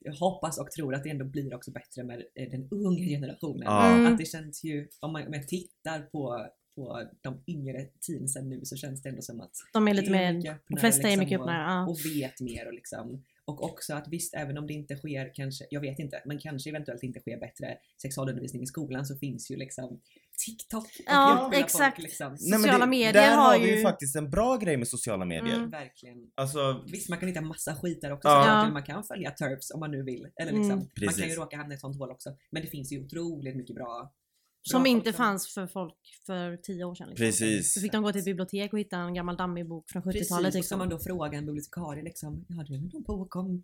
jag 0.01 0.13
hoppas 0.13 0.59
och 0.59 0.71
tror 0.71 0.95
att 0.95 1.05
det 1.05 1.11
ändå 1.11 1.25
blir 1.25 1.55
också 1.55 1.71
bättre 1.71 2.05
med 2.05 2.23
eh, 2.35 2.51
den 2.51 2.69
unga 2.71 3.05
generationen. 3.05 3.69
Mm. 3.69 4.13
Att 4.13 4.19
det 4.19 4.25
känns 4.25 4.65
ju, 4.65 4.89
om, 5.01 5.13
man, 5.13 5.27
om 5.27 5.33
jag 5.35 5.49
tittar 5.49 6.01
på, 6.01 6.47
på 6.75 7.09
de 7.21 7.43
yngre 7.47 7.87
teensen 8.07 8.49
nu 8.49 8.61
så 8.65 8.77
känns 8.77 9.03
det 9.03 9.09
ändå 9.09 9.23
som 9.23 9.41
att 9.41 9.53
De 9.73 9.89
är 9.89 9.95
lite 9.95 10.11
mer, 10.11 10.59
de 10.69 10.77
flesta 10.81 11.03
är 11.03 11.11
liksom, 11.11 11.25
mycket 11.25 11.39
och- 11.41 11.45
öppnare. 11.45 11.73
Ja. 11.73 11.87
och 11.89 11.99
vet 12.15 12.41
mer 12.41 12.67
och 12.67 12.75
liksom 12.75 13.25
och 13.51 13.65
också 13.65 13.95
att 13.95 14.09
visst, 14.09 14.35
även 14.35 14.59
om 14.59 14.67
det 14.67 14.73
inte 14.73 14.97
sker 14.97 15.35
kanske, 15.35 15.65
jag 15.71 15.81
vet 15.81 15.99
inte, 15.99 16.23
men 16.27 16.39
kanske 16.39 16.71
eventuellt 16.71 17.03
inte 17.03 17.21
sker 17.21 17.41
bättre 17.41 17.77
sexualundervisning 18.03 18.63
i 18.63 18.67
skolan 18.67 19.07
så 19.07 19.17
finns 19.17 19.51
ju 19.51 19.57
liksom 19.57 20.01
TikTok 20.47 20.85
och 20.85 20.91
Ja, 21.07 21.51
exakt. 21.55 21.97
Folk, 21.97 22.09
liksom. 22.09 22.37
Nej, 22.41 22.59
Sociala 22.61 22.79
det, 22.85 22.91
medier 22.91 23.13
där 23.13 23.37
har 23.37 23.53
har 23.53 23.59
vi 23.59 23.71
ju- 23.71 23.77
ju 23.77 23.83
faktiskt 23.83 24.17
en 24.17 24.31
bra 24.31 24.57
grej 24.57 24.77
med 24.77 24.89
sociala 24.89 25.25
medier. 25.25 25.57
Mm. 25.57 25.71
Verkligen. 25.71 26.17
Alltså, 26.35 26.85
Visst, 26.93 27.09
man 27.09 27.19
kan 27.19 27.29
hitta 27.29 27.41
massa 27.41 27.75
skit 27.75 28.01
där 28.03 28.13
också. 28.13 28.29
Ja. 28.29 28.71
Man 28.73 28.83
kan 28.83 29.05
följa 29.05 29.31
TERFs 29.31 29.71
om 29.71 29.81
man 29.81 29.91
nu 29.91 30.03
vill. 30.03 30.29
Eller 30.41 30.51
Mm. 30.53 30.63
liksom, 30.63 30.79
man 31.07 31.15
kan 31.15 31.29
ju 31.29 31.35
råka 31.35 31.57
hamna 31.57 31.75
i 31.75 31.77
ett 31.77 31.81
sånt 31.81 31.99
hål 31.99 32.11
också. 32.11 32.37
Men 32.51 32.63
det 32.63 32.69
finns 32.69 32.93
ju 32.93 33.05
otroligt 33.05 33.57
mycket 33.57 33.77
bra. 33.77 34.13
Som 34.62 34.87
inte 34.87 35.12
fanns 35.12 35.55
för 35.55 35.66
folk 35.66 35.94
för 36.27 36.57
tio 36.57 36.85
år 36.85 36.94
sedan. 36.94 37.09
Liksom. 37.09 37.27
precis. 37.27 37.75
Så 37.75 37.81
fick 37.81 37.92
de 37.92 38.03
gå 38.03 38.12
till 38.12 38.18
ett 38.18 38.25
bibliotek 38.25 38.73
och 38.73 38.79
hitta 38.79 38.96
en 38.96 39.14
gammal 39.14 39.37
dammig 39.37 39.68
bok 39.68 39.90
från 39.90 40.03
70-talet. 40.03 40.14
Precis, 40.14 40.37
och 40.37 40.53
så 40.53 40.59
Liksom. 40.59 40.79
man 40.79 40.88
då 40.88 40.99
frågar 40.99 41.38
en 41.38 41.46
bibliotekarie 41.46 42.03
liksom, 42.03 42.44
ja 42.49 42.64
du 42.68 42.81
någon 42.81 43.03
bok 43.03 43.37
om? 43.37 43.62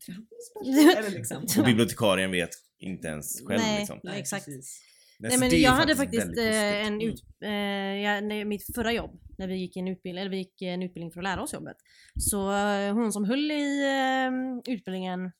Eller 0.96 1.10
liksom. 1.10 1.42
Och 1.58 1.64
bibliotekarien 1.64 2.30
vet 2.30 2.50
inte 2.78 3.08
ens 3.08 3.40
själv 3.46 3.60
Nej. 3.60 3.78
liksom. 3.78 4.00
Nej, 4.02 4.20
exakt. 4.20 4.44
precis. 4.44 4.82
Nej, 5.18 5.38
men 5.38 5.52
är 5.52 5.56
jag 5.56 5.70
hade 5.70 5.96
faktiskt 5.96 6.38
eh, 6.38 6.86
en 6.86 7.00
ut, 7.00 7.24
eh, 7.40 7.50
jag, 7.50 8.24
när, 8.24 8.44
mitt 8.44 8.74
förra 8.74 8.92
jobb, 8.92 9.20
när 9.38 9.48
vi 9.48 9.56
gick 9.56 9.76
en 9.76 9.88
utbildning, 9.88 10.20
eller 10.20 10.30
vi 10.30 10.36
gick 10.36 10.62
en 10.62 10.82
utbildning 10.82 11.12
för 11.12 11.20
att 11.20 11.24
lära 11.24 11.42
oss 11.42 11.52
jobbet. 11.52 11.76
Så 12.20 12.52
eh, 12.52 12.94
hon 12.94 13.12
som 13.12 13.24
höll 13.24 13.50
i 13.50 13.82
eh, 13.84 14.72
utbildningen, 14.72 15.32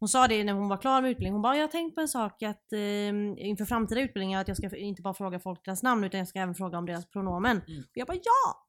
hon 0.00 0.08
sa 0.08 0.28
det 0.28 0.44
när 0.44 0.52
hon 0.52 0.68
var 0.68 0.76
klar 0.76 1.02
med 1.02 1.10
utbildningen, 1.10 1.34
hon 1.34 1.42
bara 1.42 1.56
jag 1.56 1.62
har 1.62 1.68
tänkt 1.68 1.94
på 1.94 2.00
en 2.00 2.08
sak 2.08 2.42
att 2.42 2.72
eh, 2.72 3.08
inför 3.48 3.64
framtida 3.64 4.00
utbildningar 4.00 4.40
att 4.40 4.48
jag 4.48 4.56
ska 4.56 4.76
inte 4.76 5.02
bara 5.02 5.14
fråga 5.14 5.38
folk 5.40 5.64
deras 5.64 5.82
namn 5.82 6.04
utan 6.04 6.18
jag 6.18 6.28
ska 6.28 6.38
även 6.38 6.54
fråga 6.54 6.78
om 6.78 6.86
deras 6.86 7.10
pronomen. 7.10 7.60
Mm. 7.68 7.80
Och 7.80 7.90
jag 7.94 8.06
bara 8.06 8.16
ja! 8.16 8.62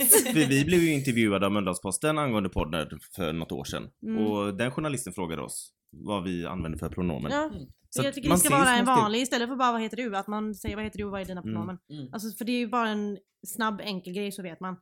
Yes! 0.00 0.34
Vi 0.34 0.64
blev 0.64 0.80
ju 0.80 0.92
intervjuade 0.92 1.46
av 1.46 1.52
Mölndalsposten 1.52 2.18
angående 2.18 2.48
podden 2.48 2.88
för 3.16 3.32
något 3.32 3.52
år 3.52 3.64
sedan. 3.64 3.90
Mm. 4.02 4.26
Och 4.26 4.54
den 4.56 4.70
journalisten 4.70 5.12
frågade 5.12 5.42
oss 5.42 5.72
vad 5.96 6.24
vi 6.24 6.46
använder 6.46 6.78
för 6.78 6.88
pronomen. 6.88 7.32
Ja. 7.32 7.44
Mm. 7.44 7.68
Så 7.90 8.02
jag 8.02 8.14
tycker 8.14 8.30
det 8.30 8.38
ska 8.38 8.50
vara 8.58 8.70
en 8.76 8.84
vanlig 8.84 9.20
istället 9.20 9.48
för 9.48 9.56
bara 9.56 9.72
vad 9.72 9.80
heter 9.82 9.96
du? 9.96 10.16
Att 10.16 10.26
man 10.26 10.54
säger 10.54 10.76
vad 10.76 10.84
heter 10.84 10.98
du 10.98 11.04
och 11.04 11.10
vad 11.10 11.20
är 11.20 11.24
dina 11.24 11.40
Mm. 11.40 11.54
pronomen? 11.54 11.78
Mm. 11.90 12.08
Alltså 12.12 12.36
för 12.38 12.44
det 12.44 12.52
är 12.52 12.58
ju 12.58 12.68
bara 12.68 12.88
en 12.88 13.18
snabb 13.46 13.80
enkel 13.80 14.12
grej 14.12 14.32
så 14.32 14.42
vet 14.42 14.60
man. 14.60 14.76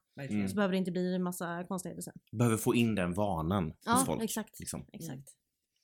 Så 0.51 0.55
behöver 0.55 0.73
det 0.73 0.79
inte 0.79 0.91
bli 0.91 1.15
en 1.15 1.23
massa 1.23 1.65
konstigheter 1.69 2.03
sen. 2.03 2.13
Behöver 2.33 2.57
få 2.57 2.75
in 2.75 2.95
den 2.95 3.15
vanan 3.15 3.65
hos 3.65 3.75
Ja, 3.85 4.03
folk. 4.07 4.23
exakt. 4.23 4.61
Liksom. 4.61 4.87
Exakt. 4.93 5.29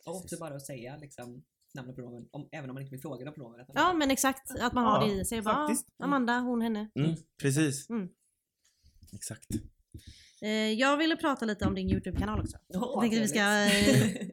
Och 0.06 0.16
också 0.16 0.36
bara 0.40 0.54
att 0.54 0.66
säga 0.66 0.96
liksom, 0.96 1.44
namn 1.74 1.88
och 1.90 1.94
pronomen, 1.96 2.28
om, 2.32 2.48
även 2.52 2.70
om 2.70 2.74
man 2.74 2.82
inte 2.82 2.90
vill 2.90 3.00
fråga 3.00 3.24
de 3.24 3.34
pronomen. 3.34 3.66
Ja 3.74 3.92
men 3.92 4.10
exakt, 4.10 4.50
att 4.60 4.72
man 4.72 4.84
har 4.84 5.00
Ja, 5.08 5.14
det 5.14 5.20
i 5.20 5.24
sig. 5.24 5.42
Bara. 5.42 5.56
"Ah, 5.56 5.76
Amanda, 6.04 6.38
hon, 6.38 6.62
henne. 6.62 6.90
Mm, 6.94 7.14
precis. 7.42 7.90
Mm. 7.90 8.08
Exakt. 9.12 9.46
Eh, 10.42 10.50
jag 10.72 10.96
ville 10.96 11.16
prata 11.16 11.44
lite 11.44 11.64
om 11.64 11.74
din 11.74 11.90
YouTube-kanal 11.90 12.40
också. 12.40 12.56
Åh, 12.74 12.90
Jag 12.94 13.00
tänkte 13.00 13.20
vi 13.20 13.28
ska 13.28 13.38
eh, 13.40 14.26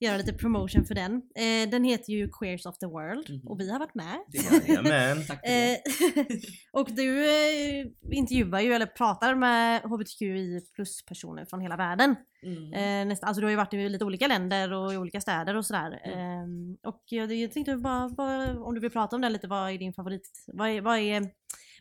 göra 0.00 0.16
lite 0.16 0.32
promotion 0.32 0.84
för 0.84 0.94
den. 0.94 1.12
Eh, 1.14 1.70
den 1.70 1.84
heter 1.84 2.12
ju 2.12 2.28
Queers 2.28 2.66
of 2.66 2.78
the 2.78 2.86
World 2.86 3.30
Mhm. 3.30 3.48
och 3.48 3.60
vi 3.60 3.70
har 3.70 3.78
varit 3.78 3.94
med. 3.94 4.18
Jajamän. 4.32 5.24
Tack 5.28 5.40
för 5.46 5.48
det. 5.52 5.74
Eh, 5.74 6.36
och 6.80 6.88
du 6.92 7.24
eh, 7.24 7.86
intervjuar 8.12 8.60
ju 8.60 8.72
eller 8.72 8.86
pratar 8.86 9.34
med 9.34 9.80
hbtqi 9.82 10.60
plus 10.74 11.04
personer 11.06 11.44
från 11.44 11.60
hela 11.60 11.76
världen. 11.76 12.16
Mm. 12.42 12.72
Eh, 12.72 13.08
nästan, 13.08 13.28
alltså 13.28 13.40
du 13.40 13.46
har 13.46 13.50
ju 13.50 13.56
varit 13.56 13.74
i 13.74 13.88
lite 13.88 14.04
olika 14.04 14.26
länder 14.26 14.72
och 14.72 14.92
i 14.92 14.96
olika 14.96 15.20
städer 15.20 15.56
och 15.56 15.66
sådär. 15.66 16.00
Mm. 16.04 16.70
Eh, 16.84 16.88
och 16.88 17.02
jag, 17.08 17.32
jag 17.32 17.52
tänkte 17.52 17.76
bara, 17.76 18.08
bara, 18.08 18.60
om 18.64 18.74
du 18.74 18.80
vill 18.80 18.90
prata 18.90 19.16
om 19.16 19.22
det 19.22 19.28
lite, 19.28 19.46
vad 19.48 19.70
är 19.70 19.78
din 19.78 19.92
favorit? 19.94 20.30
Vad 20.46 20.68
är, 20.68 20.80
vad 20.80 20.98
är, 20.98 21.22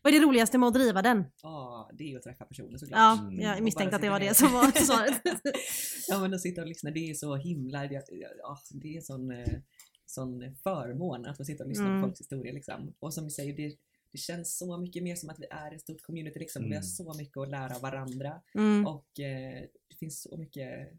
Vad 0.03 0.13
är 0.13 0.19
det 0.19 0.25
roligaste 0.25 0.57
med 0.57 0.67
att 0.67 0.73
driva 0.73 1.01
den? 1.01 1.23
Ja, 1.41 1.89
det 1.93 2.03
är 2.03 2.07
ju 2.07 2.17
att 2.17 2.23
träffa 2.23 2.45
personer 2.45 2.77
såklart. 2.77 2.97
Ja, 2.99 3.19
Mm. 3.27 3.39
jag 3.39 3.63
misstänkte 3.63 3.95
att 3.95 4.01
det 4.01 4.09
var 4.09 4.19
det 4.19 4.33
som 4.37 4.53
var 4.53 4.71
svaret. 4.85 5.21
ja 6.07 6.19
men 6.19 6.33
att 6.33 6.41
sitta 6.41 6.61
och 6.61 6.67
lyssna, 6.67 6.91
det 6.91 7.09
är 7.09 7.13
så 7.13 7.35
himla, 7.35 7.87
det, 7.87 8.03
ja, 8.39 8.57
det 8.71 8.97
är 8.97 9.01
sån, 9.01 9.31
eh, 9.31 9.53
sån 10.05 10.55
förmån 10.63 11.25
att 11.25 11.37
få 11.37 11.43
sitta 11.45 11.63
och 11.63 11.69
lyssna 11.69 11.85
Mm. 11.87 12.01
på 12.01 12.07
folks 12.07 12.19
historia 12.19 12.53
liksom. 12.53 12.93
Och 12.99 13.13
som 13.13 13.23
vi 13.23 13.29
säger, 13.29 13.55
det, 13.57 13.75
det 14.11 14.17
känns 14.17 14.57
så 14.57 14.77
mycket 14.77 15.03
mer 15.03 15.15
som 15.15 15.29
att 15.29 15.39
vi 15.39 15.45
är 15.49 15.75
ett 15.75 15.81
stort 15.81 16.01
community 16.01 16.39
liksom. 16.39 16.63
Vi 16.63 16.69
har 16.69 16.75
Mm. 16.75 16.83
så 16.83 17.13
mycket 17.13 17.37
att 17.37 17.49
lära 17.49 17.75
av 17.75 17.81
varandra 17.81 18.41
Mm. 18.55 18.87
och 18.87 19.19
eh, 19.19 19.61
det 19.89 19.95
finns 19.99 20.21
så 20.21 20.37
mycket 20.37 20.89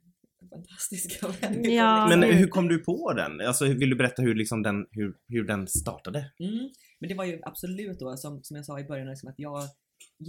fantastiska 0.48 1.28
människor. 1.40 1.72
Ja. 1.72 2.06
liksom. 2.06 2.20
Men 2.20 2.36
hur 2.38 2.46
kom 2.48 2.68
du 2.68 2.78
på 2.78 3.12
den? 3.12 3.40
Alltså, 3.40 3.64
vill 3.64 3.90
du 3.90 3.96
berätta 3.96 4.22
hur, 4.22 4.34
liksom 4.34 4.62
den, 4.62 4.86
hur, 4.90 5.14
hur 5.28 5.44
den 5.44 5.66
startade? 5.68 6.30
Mm. 6.40 6.70
Men 7.00 7.08
det 7.08 7.14
var 7.14 7.24
ju 7.24 7.40
absolut 7.42 7.98
då, 7.98 8.16
som, 8.16 8.42
som 8.42 8.56
jag 8.56 8.66
sa 8.66 8.80
i 8.80 8.84
början, 8.84 9.08
liksom, 9.08 9.28
att 9.28 9.38
jag 9.38 9.62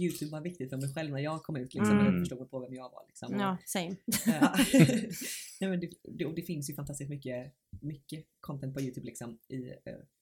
Youtube 0.00 0.30
var 0.30 0.40
viktigt 0.40 0.70
för 0.70 0.76
mig 0.76 0.94
själv 0.94 1.12
när 1.12 1.20
jag 1.20 1.42
kom 1.42 1.56
ut 1.56 1.74
liksom, 1.74 1.90
Mm. 1.98 2.06
och 2.06 2.12
jag 2.12 2.20
förstod 2.20 2.38
mig 2.38 2.48
på 2.48 2.60
vem 2.60 2.74
jag 2.74 2.82
var. 2.90 3.02
Liksom. 3.08 3.34
Och- 3.34 3.40
Ja, 3.40 3.56
same. 3.66 3.96
Ja. 4.26 4.56
Nej, 5.60 5.70
men 5.70 5.80
det, 5.80 5.88
det, 6.18 6.24
och 6.26 6.34
det 6.34 6.42
finns 6.42 6.70
ju 6.70 6.74
fantastiskt 6.74 7.10
mycket, 7.10 7.52
mycket 7.80 8.24
content 8.40 8.74
på 8.74 8.80
Youtube 8.80 9.06
liksom 9.06 9.38
i, 9.48 9.56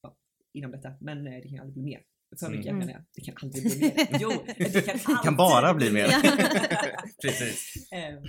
ja, 0.03 0.17
inom 0.53 0.71
detta. 0.71 0.93
Men 1.01 1.27
eh, 1.27 1.33
det 1.43 1.49
kan 1.49 1.59
aldrig 1.61 1.75
bli 1.75 1.83
mer. 1.83 2.01
För 2.41 2.49
mycket 2.51 2.67
Mm. 2.67 2.79
menar 2.79 2.93
jag. 2.93 3.03
Det 3.15 3.21
kan 3.21 3.35
aldrig 3.43 3.65
bli 3.65 3.81
mer. 3.81 4.07
Jo, 4.21 4.33
det 4.59 4.87
kan, 4.87 4.95
alltid 5.05 5.25
kan 5.25 5.37
bara 5.37 5.75
bli 5.75 5.91
mer. 5.93 6.09
Precis. 7.23 7.89
Ehm, 7.93 8.23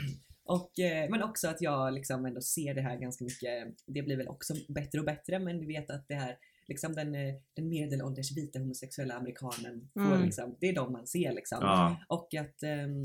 och, 0.45 0.79
eh, 0.79 1.09
men 1.09 1.23
också 1.23 1.47
att 1.47 1.61
jag 1.61 1.93
liksom 1.93 2.25
ändå 2.25 2.41
ser 2.41 2.73
det 2.73 2.81
här 2.81 2.97
ganska 2.97 3.23
mycket. 3.23 3.75
Det 3.85 4.01
blir 4.01 4.17
väl 4.17 4.27
också 4.27 4.53
bättre 4.69 4.99
och 4.99 5.05
bättre 5.05 5.39
men 5.39 5.59
vi 5.59 5.65
vet 5.65 5.89
att 5.89 6.07
det 6.07 6.15
här 6.15 6.37
liksom 6.67 6.93
den, 6.95 7.15
eh, 7.15 7.35
den 7.53 7.69
medelålders 7.69 8.31
vita 8.37 8.59
homosexuella 8.59 9.13
amerikanen 9.15 9.89
får 9.93 10.01
Mm. 10.01 10.21
liksom, 10.25 10.55
det 10.59 10.69
är 10.69 10.73
de 10.75 10.91
man 10.91 11.07
ser 11.07 11.33
liksom. 11.33 11.57
Ja. 11.61 11.97
Och 12.09 12.33
att 12.33 12.63
ehm, 12.63 13.03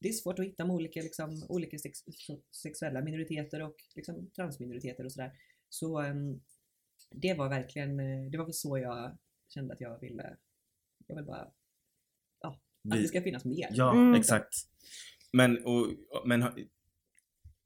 det 0.00 0.08
är 0.08 0.12
svårt 0.12 0.38
att 0.38 0.44
hitta 0.44 0.64
med 0.64 0.74
olika, 0.76 1.00
liksom, 1.02 1.42
olika 1.48 1.78
sex, 1.78 1.98
sexuella 2.62 3.00
minoriteter 3.00 3.62
och 3.62 3.76
liksom, 3.94 4.30
transminoriteter 4.36 5.04
och 5.04 5.12
sådär. 5.12 5.32
Så 5.68 5.98
ehm, 6.00 6.40
det 7.10 7.34
var 7.34 7.48
verkligen, 7.48 8.00
eh, 8.00 8.30
det 8.30 8.38
var 8.38 8.44
väl 8.44 8.54
så 8.54 8.78
jag 8.78 9.18
kände 9.48 9.74
att 9.74 9.80
jag 9.80 10.00
ville, 10.00 10.36
jag 11.06 11.16
vill 11.16 11.24
bara 11.24 11.50
att 12.40 12.60
Vi, 12.82 13.02
det 13.02 13.08
ska 13.08 13.22
finnas 13.22 13.44
mer. 13.44 13.68
ja, 13.70 13.92
Mm. 13.94 14.14
exakt. 14.20 14.54
Men, 15.32 15.64
och, 15.64 15.86
men 16.24 16.44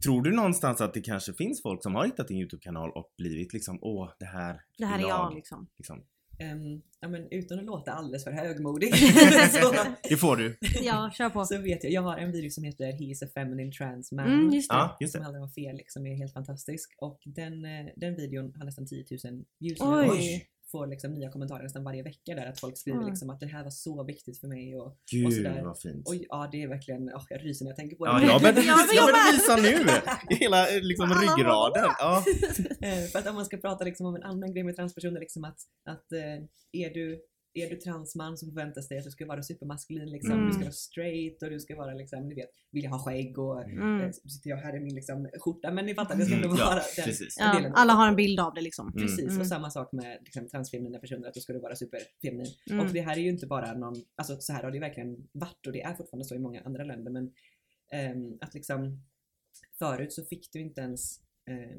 tror 0.05 0.22
du 0.22 0.33
någonstans 0.33 0.81
att 0.81 0.94
det 0.94 1.01
kanske 1.01 1.33
finns 1.33 1.62
folk 1.62 1.83
som 1.83 1.94
har 1.94 2.05
hittat 2.07 2.29
din 2.29 2.38
YouTube-kanal 2.38 2.90
och 2.90 3.12
blivit 3.18 3.53
liksom, 3.53 3.79
åh, 3.83 4.11
det 4.18 4.27
här 4.27 4.61
Det 4.79 4.87
här 4.87 4.98
är 4.98 5.09
jag 5.09 5.35
liksom. 5.35 5.68
liksom. 5.79 6.03
Ehm, 6.38 6.83
ja, 7.01 7.09
men 7.09 7.29
utan 7.31 7.59
att 7.59 7.64
låta 7.64 7.92
alldeles 7.92 8.25
för 8.25 8.31
högmodig 8.33 8.94
så, 9.51 9.75
Det 10.09 10.16
får 10.16 10.37
du. 10.37 10.57
Ja, 10.83 11.11
kör 11.14 11.31
på. 11.31 11.44
så 11.44 11.59
vet 11.59 11.85
jag, 11.85 11.92
jag 11.92 12.03
har 12.03 12.16
en 12.16 12.33
video 12.33 12.51
som 12.51 12.64
heter 12.64 12.92
He 12.92 13.05
is 13.05 13.22
a 13.22 13.27
feminine 13.35 13.72
trans 13.72 14.12
man. 14.12 14.27
Mm, 14.27 14.51
just 14.55 14.70
det. 14.70 14.77
Ja, 14.77 14.96
just 15.01 15.12
som 15.12 15.18
det. 15.20 15.25
handlar 15.25 15.42
om 15.42 15.51
Felix 15.51 15.92
som 15.92 16.07
är 16.07 16.14
helt 16.16 16.33
fantastisk 16.33 16.94
och 16.98 17.20
den, 17.25 17.64
eh, 17.64 17.87
den 17.96 18.16
videon 18.16 18.55
har 18.57 18.64
nästan 18.64 18.87
10 18.87 19.05
000 19.25 19.44
views 19.59 19.81
nu 19.81 19.87
Oj. 19.87 20.46
Och 20.75 20.79
får 20.81 20.87
liksom 20.87 21.15
nya 21.15 21.31
kommentarer 21.31 21.63
nästan 21.63 21.85
varje 21.85 22.03
vecka 22.03 22.35
där 22.35 22.47
att 22.47 22.61
folk 22.61 22.79
skriver 22.79 22.99
Mm. 22.99 23.11
liksom 23.11 23.31
att 23.31 23.41
det 23.41 23.47
här 23.47 23.63
var 23.65 23.71
så 23.71 24.05
viktigt 24.05 24.41
för 24.41 24.49
mig 24.49 24.77
och, 24.77 24.87
och 24.87 24.97
Gud 25.13 25.33
sådär. 25.35 25.63
vad 25.63 25.79
fint. 25.81 26.09
och 26.09 26.15
ja 26.15 26.49
det 26.53 26.63
är 26.63 26.69
verkligen, 26.69 27.09
oh, 27.09 27.25
jag 27.31 27.45
ryser 27.45 27.65
när 27.65 27.71
jag 27.71 27.77
tänker 27.77 27.97
på 27.97 28.05
det. 28.07 28.11
Ja, 28.11 28.23
jag 28.25 28.43
med. 28.43 28.55
visa 29.33 29.57
nu! 29.57 30.37
Hela 30.37 30.69
eh, 30.77 30.83
liksom 30.83 31.09
ryggraden. 31.09 31.91
Ja. 31.99 32.25
Eh, 32.81 33.05
För 33.13 33.19
att 33.19 33.27
om 33.27 33.35
man 33.35 33.45
ska 33.47 33.57
prata 33.57 33.85
liksom 33.85 34.07
om 34.07 34.15
en 34.17 34.23
annan 34.23 34.53
grej 34.55 34.65
med 34.65 34.77
transpersoner, 34.77 35.21
liksom 35.21 35.45
att, 35.45 35.59
att 35.89 36.13
eh, 36.13 36.21
är, 36.73 36.95
du, 36.95 37.21
är 37.55 37.71
du 37.71 37.77
transman 37.77 38.38
så 38.38 38.47
förväntas 38.47 38.88
det 38.88 38.99
att 38.99 39.05
du 39.05 39.11
ska 39.11 39.27
vara 39.27 39.43
supermaskulin, 39.43 40.11
liksom. 40.11 40.33
Mm. 40.33 40.47
du 40.47 40.53
ska 40.53 40.61
vara 40.62 40.73
straight 40.73 41.43
och 41.43 41.51
du 41.51 41.61
ska 41.61 41.77
vara 41.77 41.95
liksom, 41.95 42.29
ni 42.29 42.35
vet, 42.35 42.51
vilja 42.71 42.91
ha 42.91 42.99
skägg 42.99 43.38
och 43.38 43.62
Mm. 43.65 44.12
så 44.12 44.29
sitter 44.29 44.51
jag 44.51 44.57
här 44.57 44.77
i 44.77 44.81
min 44.81 44.95
liksom, 44.95 45.29
skjorta, 45.41 45.73
men 45.73 45.87
ni 45.87 45.95
fattar, 45.95 46.17
det 46.17 46.25
ska 46.25 46.35
Mm, 46.35 46.51
ja, 46.51 46.65
vara 46.65 46.75
den, 46.97 47.05
precis. 47.05 47.37
den 47.37 47.47
Ja, 47.47 47.55
delen. 47.55 47.73
alla 47.75 47.93
har 47.93 48.09
en 48.09 48.17
bild 48.17 48.41
av 48.41 48.55
det 48.55 48.61
liksom. 48.61 48.88
Mm. 48.88 49.03
Precis, 49.03 49.29
Mm. 49.29 49.41
och 49.41 49.47
samma 49.47 49.71
sak 49.71 49.93
med 49.93 50.19
liksom, 50.25 50.49
transfeminina 50.49 50.99
personer, 50.99 51.29
att 51.29 51.35
då 51.35 51.41
ska 51.41 51.53
du 51.53 51.59
vara 51.61 51.77
superfeminin. 51.77 52.47
Mm. 52.71 52.87
Och 52.87 52.93
det 52.93 53.01
här 53.01 53.17
är 53.17 53.21
ju 53.21 53.29
inte 53.29 53.47
bara 53.47 53.73
någon, 53.75 53.95
alltså 54.15 54.37
så 54.41 54.53
här 54.53 54.62
har 54.62 54.71
det 54.71 54.79
verkligen 54.81 55.29
varit 55.33 55.67
och 55.67 55.73
det 55.73 55.83
är 55.83 55.95
fortfarande 55.95 56.25
så 56.25 56.35
i 56.35 56.38
många 56.38 56.62
andra 56.62 56.85
länder 56.85 57.11
men 57.12 57.33
ehm, 57.93 58.38
att 58.41 58.55
liksom 58.55 59.03
förut 59.79 60.12
så 60.12 60.25
fick 60.25 60.53
du 60.53 60.61
inte 60.61 60.81
ens 60.81 61.19
eh, 61.51 61.79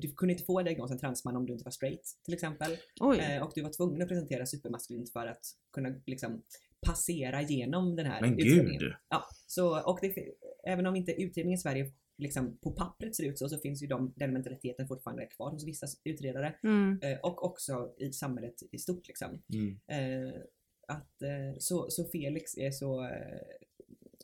du 0.00 0.14
kunde 0.14 0.32
inte 0.32 0.44
få 0.44 0.62
diagnosen 0.62 0.98
transman 0.98 1.36
om 1.36 1.46
du 1.46 1.52
inte 1.52 1.64
var 1.64 1.72
straight 1.72 2.02
till 2.24 2.34
exempel. 2.34 2.76
Oj. 3.00 3.18
Eh, 3.18 3.42
och 3.42 3.52
du 3.54 3.62
var 3.62 3.70
tvungen 3.70 4.02
att 4.02 4.08
presentera 4.08 4.46
supermaskulint 4.46 5.12
för 5.12 5.26
att 5.26 5.46
kunna 5.72 5.94
liksom 6.06 6.42
passera 6.86 7.42
genom 7.42 7.96
den 7.96 8.06
här 8.06 8.20
Men 8.20 8.38
utredningen. 8.38 8.80
gud. 8.80 8.92
Ja, 9.08 9.24
så, 9.46 9.90
och 9.90 9.98
det, 10.02 10.14
även 10.64 10.86
om 10.86 10.96
inte 10.96 11.12
utredningen 11.12 11.58
i 11.58 11.62
Sverige 11.62 11.92
liksom 12.18 12.58
på 12.62 12.70
pappret 12.70 13.16
ser 13.16 13.24
ut 13.24 13.38
så, 13.38 13.48
så 13.48 13.58
finns 13.58 13.82
ju 13.82 13.86
de, 13.86 14.12
den 14.16 14.32
mentaliteten 14.32 14.88
fortfarande 14.88 15.26
kvar 15.26 15.50
hos 15.50 15.66
vissa 15.66 15.86
utredare. 16.04 16.54
Mm. 16.62 16.98
Eh, 17.02 17.18
och 17.18 17.44
också 17.44 17.94
i 17.98 18.12
samhället 18.12 18.54
i 18.72 18.78
stort 18.78 19.08
liksom. 19.08 19.42
Mm. 19.54 19.80
Eh, 19.86 20.34
att, 20.88 21.22
eh, 21.22 21.58
så, 21.58 21.90
så 21.90 22.04
Felix 22.04 22.58
är 22.58 22.70
så 22.70 23.10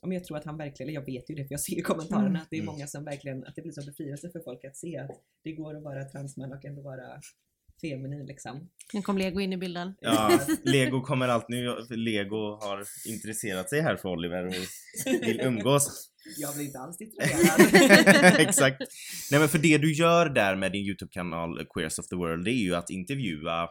eh, 0.02 0.04
om 0.06 0.12
jag 0.12 0.24
tror 0.24 0.36
att 0.36 0.44
han 0.44 0.56
verkligen, 0.58 0.88
eller 0.88 1.00
jag 1.00 1.06
vet 1.06 1.30
ju 1.30 1.34
det 1.34 1.44
för 1.44 1.52
jag 1.52 1.60
ser 1.60 1.78
i 1.78 1.82
kommentarerna 1.82 2.26
Mm. 2.28 2.42
att 2.42 2.50
det 2.50 2.56
är 2.56 2.60
Mm. 2.60 2.72
många 2.72 2.86
som 2.86 3.04
verkligen, 3.04 3.44
att 3.44 3.54
det 3.56 3.62
blir 3.62 3.72
som 3.72 3.84
befrielse 3.86 4.30
för 4.30 4.40
folk 4.40 4.64
att 4.64 4.76
se 4.76 4.96
att 4.98 5.10
det 5.44 5.52
går 5.52 5.76
att 5.76 5.82
vara 5.82 6.04
transman 6.04 6.52
och 6.52 6.64
ändå 6.64 6.82
vara 6.82 7.20
feminin 7.80 8.26
liksom. 8.26 8.68
Nu 8.92 9.02
kom 9.02 9.18
Lego 9.18 9.40
in 9.40 9.52
i 9.52 9.56
bilden. 9.56 9.94
Ja, 10.00 10.40
Lego 10.64 11.00
kommer 11.00 11.28
allt 11.28 11.48
nu. 11.48 11.76
Lego 11.90 12.36
har 12.60 12.84
intresserat 13.08 13.68
sig 13.70 13.80
här 13.80 13.96
för 13.96 14.08
Oliver 14.08 14.46
och 14.46 14.54
vill 15.22 15.40
umgås. 15.40 16.12
Jag 16.38 16.54
blir 16.54 16.64
inte 16.64 16.78
alls 16.78 16.96
distraherad. 16.98 18.40
Exakt. 18.48 18.80
Nej 19.30 19.40
men 19.40 19.48
för 19.48 19.58
det 19.58 19.78
du 19.78 19.92
gör 19.94 20.28
där 20.28 20.56
med 20.56 20.72
din 20.72 20.86
YouTube-kanal 20.86 21.66
Queers 21.74 21.98
of 21.98 22.08
the 22.08 22.16
World, 22.16 22.44
det 22.44 22.50
är 22.50 22.62
ju 22.64 22.74
att 22.74 22.90
intervjua 22.90 23.68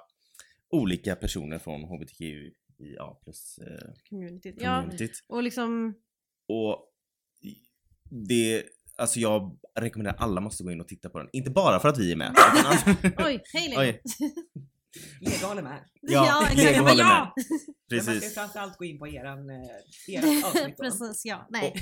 olika 0.70 1.16
personer 1.16 1.60
från 1.60 1.82
HBTQIA 1.84 3.16
plus 3.24 3.58
eh, 3.58 3.88
Communityt. 4.10 4.56
Ja, 4.60 4.82
communityt. 4.82 5.24
och 5.28 5.44
liksom... 5.44 5.94
Och 6.48 6.92
det, 8.30 8.64
alltså 8.96 9.20
jag 9.20 9.58
rekommenderar 9.80 10.16
alla 10.18 10.42
måste 10.42 10.64
gå 10.64 10.72
in 10.72 10.82
och 10.82 10.88
titta 10.88 11.10
på 11.10 11.18
den. 11.20 11.30
Inte 11.34 11.52
bara 11.52 11.80
för 11.80 11.90
att 11.90 11.98
vi 11.98 12.12
är 12.12 12.16
med. 12.16 12.32
utan- 12.32 13.12
Oj, 13.26 13.42
hej 13.54 13.70
Lego! 15.22 15.48
Håller 15.48 15.62
med. 15.62 15.84
Ja, 16.02 16.22
bara, 16.42 16.90
håller 16.90 17.04
ja! 17.04 17.34
med. 17.36 17.46
Men 17.90 17.96
man 17.98 18.04
ska 18.06 18.12
precis. 18.12 18.34
framförallt 18.34 18.78
gå 18.78 18.86
in 18.86 19.00
på 19.00 19.08
eran, 19.08 19.50
eh, 19.50 19.56
eran 20.16 20.44
avsnitt. 20.46 20.78
Precis, 20.78 21.26
ja. 21.26 21.48
Nej. 21.50 21.74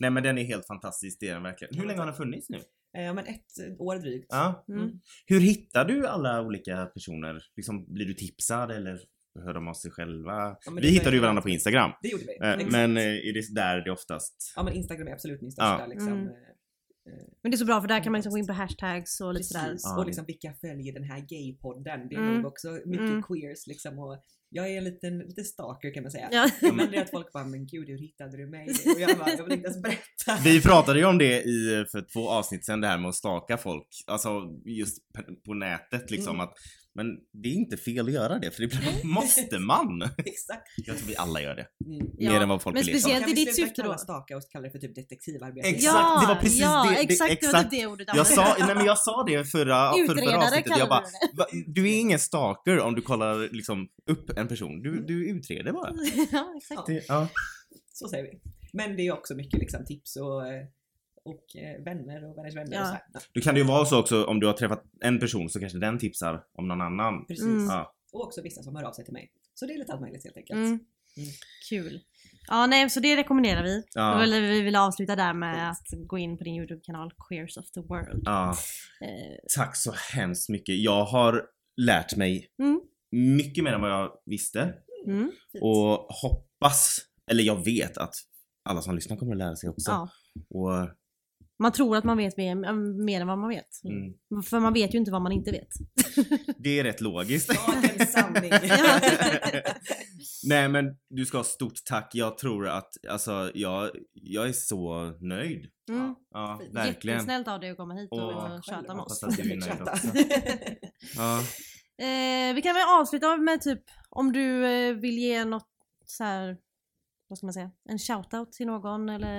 Nej 0.00 0.10
men 0.10 0.22
den 0.22 0.38
är 0.38 0.44
helt 0.44 0.66
fantastisk, 0.66 1.20
det 1.20 1.28
är 1.28 1.34
den 1.34 1.42
verkligen. 1.42 1.74
Hur 1.78 1.86
länge 1.86 1.98
har 1.98 2.06
den 2.06 2.14
funnits 2.14 2.48
nu? 2.48 2.56
Eh, 2.96 3.14
men 3.14 3.18
ett 3.26 3.78
år 3.78 3.96
drygt. 3.96 4.26
Ja. 4.28 4.64
Mm. 4.68 4.90
Hur 5.26 5.40
hittar 5.40 5.84
du 5.84 6.06
alla 6.06 6.42
olika 6.42 6.86
personer? 6.86 7.42
Liksom, 7.56 7.94
blir 7.94 8.06
du 8.06 8.14
tipsad 8.14 8.70
eller 8.70 9.00
hör 9.44 9.54
de 9.54 9.68
av 9.68 9.74
sig 9.74 9.90
själva? 9.90 10.56
Ja, 10.64 10.72
vi 10.80 10.88
hittade 10.88 11.16
ju 11.16 11.22
varandra 11.22 11.42
på 11.42 11.48
Instagram. 11.48 11.90
Det 12.02 12.08
gjorde 12.08 12.24
vi. 12.24 12.46
Eh. 12.64 12.70
Men 12.70 12.96
eh, 12.96 13.02
är 13.04 13.32
det 13.34 13.54
där 13.54 13.84
det 13.84 13.90
oftast? 13.92 14.52
Ja 14.56 14.62
men 14.62 14.72
Instagram 14.72 15.08
är 15.08 15.12
absolut 15.12 15.40
min 15.42 15.52
största 15.52 15.78
Ja. 15.80 15.86
liksom. 15.86 16.08
Mm. 16.12 16.26
eh, 16.26 16.32
Men 17.42 17.50
det 17.50 17.54
är 17.54 17.58
så 17.58 17.64
bra 17.64 17.80
för 17.80 17.88
där 17.88 18.02
kan 18.02 18.12
man 18.12 18.18
liksom 18.18 18.30
gå 18.32 18.38
in 18.38 18.46
på 18.46 18.52
hashtags 18.52 19.20
och 19.20 19.34
lite 19.34 19.44
sådär. 19.44 19.64
Precis. 19.68 19.82
Ja. 19.84 19.98
Och 20.00 20.06
liksom 20.06 20.24
vilka 20.26 20.52
följer 20.60 20.92
den 20.94 21.04
här 21.04 21.20
gaypodden? 21.28 22.08
Det 22.08 22.14
är 22.14 22.18
Mm. 22.20 22.34
nog 22.36 22.46
också 22.46 22.68
mycket 22.86 23.08
Mm. 23.10 23.22
queers 23.22 23.66
liksom. 23.66 23.98
Och 23.98 24.22
jag 24.54 24.70
är 24.70 24.78
en 24.78 24.84
liten, 24.84 25.18
lite 25.18 25.44
stalker 25.44 25.94
kan 25.94 26.02
man 26.02 26.12
säga. 26.12 26.28
Ja. 26.32 26.48
Men 26.72 26.90
det 26.90 26.96
är 26.96 27.02
att 27.02 27.10
folk 27.10 27.32
bara, 27.32 27.44
men 27.44 27.66
gud 27.66 27.88
hur 27.88 27.98
hittade 27.98 28.36
du 28.36 28.46
mig? 28.46 28.68
Och 28.94 29.00
jag 29.00 29.18
bara, 29.18 29.30
jag 29.30 29.44
vill 29.44 29.52
inte 29.52 29.66
ens 29.68 29.82
berätta. 29.82 30.42
Vi 30.44 30.60
pratade 30.62 30.98
ju 30.98 31.04
om 31.04 31.18
det 31.18 31.42
i, 31.42 31.84
för 31.92 32.12
två 32.12 32.28
avsnitt 32.30 32.64
sedan, 32.66 32.80
det 32.80 32.86
här 32.86 32.98
med 32.98 33.08
att 33.08 33.14
staka 33.14 33.56
folk. 33.58 33.88
Alltså 34.06 34.30
just 34.64 35.12
på- 35.12 35.34
på 35.46 35.54
nätet 35.54 36.10
liksom. 36.10 36.34
Mm. 36.34 36.40
Att, 36.40 36.52
men 36.94 37.06
det 37.42 37.48
är 37.48 37.52
inte 37.52 37.76
fel 37.76 38.06
att 38.06 38.12
göra 38.12 38.38
det, 38.38 38.50
för 38.50 38.62
ibland 38.62 39.04
måste 39.04 39.58
man. 39.58 40.02
Exakt. 40.18 40.68
Jag 40.76 40.96
tror 40.98 41.08
vi 41.08 41.16
alla 41.16 41.40
gör 41.42 41.54
det. 41.54 41.66
Mm. 41.86 42.06
Ja, 42.18 42.32
Mer 42.32 42.40
än 42.40 42.48
vad 42.48 42.62
folk 42.62 42.74
men 42.74 42.84
speciellt- 42.84 43.20
Kan 43.20 43.30
i 43.30 43.34
vi 43.34 43.44
ditt 43.44 43.54
sluta 43.54 43.68
syfte 43.68 43.82
kalla 43.82 43.92
då? 43.94 43.98
staka 43.98 44.36
och 44.36 44.42
kalla 44.50 44.64
det 44.64 44.70
för 44.70 44.78
typ 44.78 44.94
detektivarbete? 44.94 45.68
Exakt. 45.68 45.84
Ja, 45.94 46.20
det 46.20 46.26
var 46.34 46.40
precis 46.40 46.60
ja, 46.60 46.86
det- 46.88 46.94
det- 46.94 47.12
exakt, 47.12 47.32
exakt. 47.32 47.70
det 47.70 47.86
ordet 47.86 48.08
Jag 48.14 48.26
sa, 48.26 48.56
nej 48.58 48.74
men 48.74 48.84
jag 48.86 48.98
sa 48.98 49.24
det 49.26 49.44
förra, 49.44 49.92
för 49.92 50.06
förra 50.06 50.12
Utredare 50.12 50.36
avsnittet. 50.36 50.64
kallar 50.66 50.78
Jag 50.78 50.88
bara, 50.88 51.04
du 51.52 51.64
du 51.82 51.88
är 51.90 52.00
ingen 52.00 52.18
stalker 52.18 52.80
om 52.80 52.94
du 52.94 53.02
kollar 53.02 53.54
liksom 53.54 53.88
upp 54.10 54.30
en 54.38 54.48
person. 54.48 54.82
Du, 54.82 55.04
du 55.06 55.30
utreder 55.30 55.72
bara. 55.72 55.92
ja, 56.32 56.54
exakt. 56.56 56.86
Det, 56.86 57.04
ja. 57.08 57.28
Så 57.92 58.08
säger 58.08 58.24
vi. 58.24 58.40
Men 58.72 58.96
det 58.96 59.06
är 59.06 59.12
också 59.12 59.34
mycket 59.34 59.60
liksom 59.60 59.84
tips 59.84 60.16
och, 60.16 60.46
eh, 60.46 60.62
och 61.24 61.56
eh, 61.56 61.84
vänner 61.84 62.30
och 62.30 62.38
vänners 62.38 62.56
vänner 62.56 62.72
Ja. 62.76 62.80
och 62.82 62.86
så 62.86 62.92
här. 62.92 63.02
Då 63.32 63.40
kan 63.40 63.54
det 63.54 63.60
ju 63.60 63.66
vara 63.66 63.84
så 63.84 64.00
också 64.00 64.24
om 64.24 64.40
du 64.40 64.46
har 64.46 64.54
träffat 64.54 64.84
en 65.00 65.18
person 65.20 65.48
så 65.50 65.60
kanske 65.60 65.78
den 65.78 65.98
tipsar 65.98 66.44
om 66.58 66.68
någon 66.68 66.80
annan. 66.80 67.26
precis. 67.26 67.44
Mm. 67.44 67.64
Ja. 67.66 67.94
Och 68.12 68.24
också 68.24 68.42
vissa 68.42 68.62
som 68.62 68.76
hör 68.76 68.82
av 68.84 68.92
sig 68.92 69.04
till 69.04 69.12
mig. 69.14 69.32
Så 69.54 69.66
det 69.66 69.72
är 69.74 69.78
lite 69.78 69.92
allt 69.92 70.00
möjligt 70.00 70.24
helt 70.24 70.36
enkelt. 70.36 70.56
Mm. 70.58 70.78
Kul. 71.68 72.00
Ja, 72.48 72.66
nej, 72.66 72.90
så 72.90 73.00
det 73.00 73.16
rekommenderar 73.16 73.62
vi. 73.62 73.82
Ja. 73.94 74.18
Vill 74.18 74.32
vi 74.40 74.60
vill 74.60 74.76
avsluta 74.76 75.16
där 75.16 75.34
med 75.34 75.70
att 75.70 75.86
gå 76.06 76.18
in 76.18 76.38
på 76.38 76.44
din 76.44 76.54
YouTube-kanal 76.56 77.10
Queers 77.28 77.56
of 77.56 77.70
the 77.70 77.80
World. 77.80 78.22
ja. 78.24 78.50
Eh, 79.00 79.36
Tack 79.56 79.76
så 79.76 79.92
hemskt 80.14 80.48
mycket. 80.48 80.80
Jag 80.82 81.04
har 81.04 81.42
lärt 81.76 82.16
mig 82.16 82.48
Mm. 82.62 82.80
mycket 83.36 83.64
mer 83.64 83.72
än 83.72 83.80
vad 83.80 83.90
jag 83.90 84.10
visste. 84.26 84.74
Mm. 85.06 85.30
Och 85.62 86.06
hoppas, 86.22 86.98
eller 87.30 87.42
jag 87.44 87.64
vet 87.64 87.98
att 87.98 88.14
alla 88.64 88.82
som 88.82 88.94
lyssnar 88.94 89.16
kommer 89.16 89.32
att 89.32 89.38
lära 89.38 89.56
sig 89.56 89.68
också. 89.70 89.90
Ja. 89.90 90.08
Och, 90.50 90.88
Man 91.62 91.72
tror 91.72 91.96
att 91.96 92.04
man 92.04 92.16
vet 92.16 92.36
mer, 92.36 92.54
mer 93.04 93.20
än 93.20 93.26
vad 93.26 93.38
man 93.38 93.48
vet. 93.48 93.68
mm, 93.84 94.42
För 94.42 94.60
man 94.60 94.72
vet 94.72 94.94
ju 94.94 94.98
inte 94.98 95.10
vad 95.10 95.22
man 95.22 95.32
inte 95.32 95.50
vet. 95.50 95.68
det 96.58 96.78
är 96.78 96.84
rätt 96.84 97.00
logiskt. 97.00 97.50
Dagens 97.66 98.12
sanning. 98.12 98.50
Nej 100.48 100.68
men 100.68 100.84
du 101.10 101.26
ska 101.26 101.36
ha 101.38 101.44
stort 101.44 101.84
tack. 101.84 102.10
Jag 102.14 102.38
tror 102.38 102.68
att, 102.68 102.90
alltså 103.08 103.50
jag, 103.54 103.90
jag 104.12 104.48
är 104.48 104.52
så 104.52 105.12
nöjd. 105.20 105.66
Mm. 105.88 106.14
Ja, 106.34 106.60
verkligen. 106.72 107.16
Jättesnällt 107.16 107.48
av 107.48 107.60
dig 107.60 107.70
att 107.70 107.76
komma 107.76 107.94
hit 107.94 108.08
och, 108.10 108.18
Åh, 108.18 108.60
köta 108.62 108.80
med 108.94 109.02
oss. 109.04 109.22
hoppas 109.22 109.22
att 109.22 109.36
du 109.36 109.42
är 109.52 109.56
nöjd 109.56 109.64
Chatta. 109.64 109.92
också. 109.92 110.06
Ja. 111.16 111.38
Eh, 112.06 112.54
vi 112.54 112.62
kan 112.62 112.74
väl 112.74 112.82
avsluta 113.00 113.36
med 113.36 113.60
typ 113.60 113.82
om 114.10 114.32
du 114.32 114.66
eh, 114.66 114.94
vill 114.94 115.18
ge 115.18 115.44
något 115.44 115.68
så 116.06 116.24
här 116.24 116.56
vad 117.32 117.38
ska 117.38 117.46
man 117.46 117.52
säga, 117.60 117.70
en 117.88 117.98
shoutout 117.98 118.52
till 118.52 118.66
någon 118.66 119.08
eller 119.08 119.38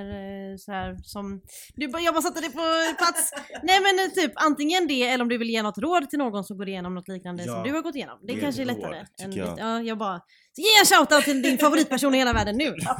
eh, 0.52 0.56
så 0.58 0.72
här 0.72 0.90
som... 1.04 1.42
Du, 1.76 1.88
bara- 1.88 2.02
jag 2.02 2.14
bara 2.14 2.22
satte 2.22 2.40
dig 2.42 2.50
på 2.50 2.64
plats! 2.98 3.32
Nej 3.64 3.80
men 3.86 3.94
eh, 4.00 4.12
typ 4.20 4.32
antingen 4.36 4.88
det 4.88 5.04
eller 5.04 5.22
om 5.24 5.30
du 5.30 5.38
vill 5.38 5.50
ge 5.50 5.62
något 5.64 5.78
råd 5.78 6.10
till 6.10 6.20
någon 6.20 6.44
som 6.44 6.58
går 6.58 6.68
igenom 6.70 6.96
något 6.96 7.08
liknande 7.08 7.44
Ja, 7.44 7.54
som 7.54 7.64
du 7.64 7.72
har 7.74 7.82
gått 7.82 7.96
igenom. 7.96 8.18
Det 8.28 8.34
det 8.34 8.40
kanske 8.40 8.62
är 8.62 8.66
lättare. 8.66 8.98
råd, 9.00 9.08
än 9.24 9.32
jag. 9.32 9.56
Ja, 9.60 9.82
jag 9.82 9.98
bara... 9.98 10.20
Ge 10.58 10.66
en 10.82 10.86
shoutout 10.86 11.24
till 11.26 11.42
din 11.42 11.58
favoritperson 11.58 12.16
i 12.16 12.18
hela 12.18 12.34
världen 12.34 12.56
nu! 12.58 12.74
Ja. 12.78 12.98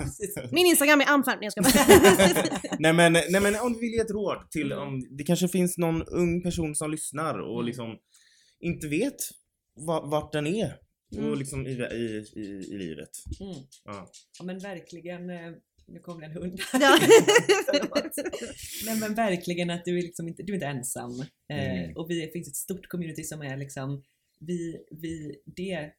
Min 0.52 0.66
Instagram 0.66 1.02
är 1.02 1.10
amfärm, 1.10 1.38
nej 1.42 1.50
jag 1.56 1.66
ska. 1.66 1.80
Nej 2.80 2.94
men, 2.94 3.14
nej 3.14 3.42
men 3.42 3.56
om 3.56 3.74
du 3.74 3.80
vill 3.80 3.92
ge 3.92 4.00
ett 4.00 4.12
råd 4.12 4.52
till 4.52 4.74
om 4.74 5.02
det 5.18 5.24
kanske 5.24 5.48
finns 5.48 5.78
någon 5.78 6.04
ung 6.04 6.44
person 6.44 6.76
som 6.76 6.92
lyssnar 6.92 7.40
och 7.40 7.54
Mm. 7.60 7.66
liksom 7.66 7.96
inte 8.60 8.88
vet 8.88 9.16
va- 9.88 10.06
vart 10.06 10.32
den 10.32 10.48
är. 10.48 10.74
Mm. 11.18 11.30
Och 11.32 11.38
liksom 11.38 11.68
i, 11.68 11.72
i, 11.72 12.26
i, 12.36 12.42
i 12.72 12.78
livet. 12.78 13.10
Mm. 13.40 13.56
Ja. 13.84 14.12
Ja 14.40 14.46
men 14.46 14.60
verkligen, 14.60 15.30
eh, 15.30 15.52
nu 15.88 16.00
kommer 16.00 16.22
det 16.22 16.28
en 16.28 16.32
hund. 16.34 16.60
Ja. 16.74 16.98
Nej 18.86 19.00
men 19.00 19.16
verkligen 19.16 19.70
att 19.70 19.86
du 19.86 19.98
är 19.98 20.02
liksom 20.02 20.28
inte, 20.28 20.44
du 20.44 20.52
är 20.54 20.56
inte 20.56 20.66
ensam. 20.68 21.12
Eh, 21.20 21.84
Mm. 21.84 21.98
och 21.98 22.10
vi, 22.10 22.22
det 22.26 22.32
finns 22.32 22.48
ett 22.48 22.56
stort 22.56 22.88
community 22.88 23.24
som 23.24 23.42
är 23.42 23.58
liksom, 23.58 24.04
vi, 24.40 24.86
vi, 24.92 25.36
det 25.46 25.92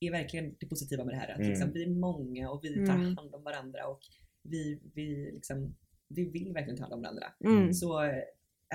är 0.00 0.10
verkligen 0.10 0.56
det 0.60 0.66
positiva 0.66 1.04
med 1.04 1.14
det 1.14 1.18
här. 1.18 1.28
Att 1.32 1.38
Mm. 1.38 1.50
liksom, 1.50 1.72
vi 1.72 1.82
är 1.84 1.88
många 1.88 2.50
och 2.50 2.64
vi 2.64 2.74
tar 2.74 2.94
Mm. 2.94 3.16
hand 3.16 3.34
om 3.34 3.42
varandra 3.44 3.86
och 3.86 4.00
vi, 4.42 4.80
vi, 4.94 5.30
liksom, 5.32 5.76
vi 6.08 6.30
vill 6.30 6.52
verkligen 6.52 6.76
ta 6.76 6.82
hand 6.82 6.92
om 6.94 7.02
varandra. 7.02 7.26
Mm. 7.44 7.72
Så 7.74 8.02
eh, 8.02 8.22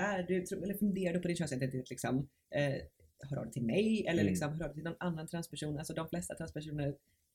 är 0.00 0.22
du, 0.22 0.44
eller 0.62 0.74
funderar 0.78 1.14
du 1.14 1.20
på 1.20 1.28
din 1.28 1.36
könsidentitet 1.36 1.90
liksom, 1.90 2.28
eh, 2.54 2.74
hör 3.30 3.36
av 3.36 3.44
dig 3.44 3.52
till 3.52 3.62
mig 3.64 4.06
eller 4.06 4.20
Mm. 4.22 4.26
liksom, 4.30 4.48
hör 4.52 4.60
av 4.62 4.68
dig 4.68 4.74
till 4.74 4.84
någon 4.84 4.96
annan 5.00 5.26
transperson. 5.26 5.78
Alltså 5.78 5.94
de 5.94 6.08
flesta 6.08 6.34
transpersoner 6.34 6.94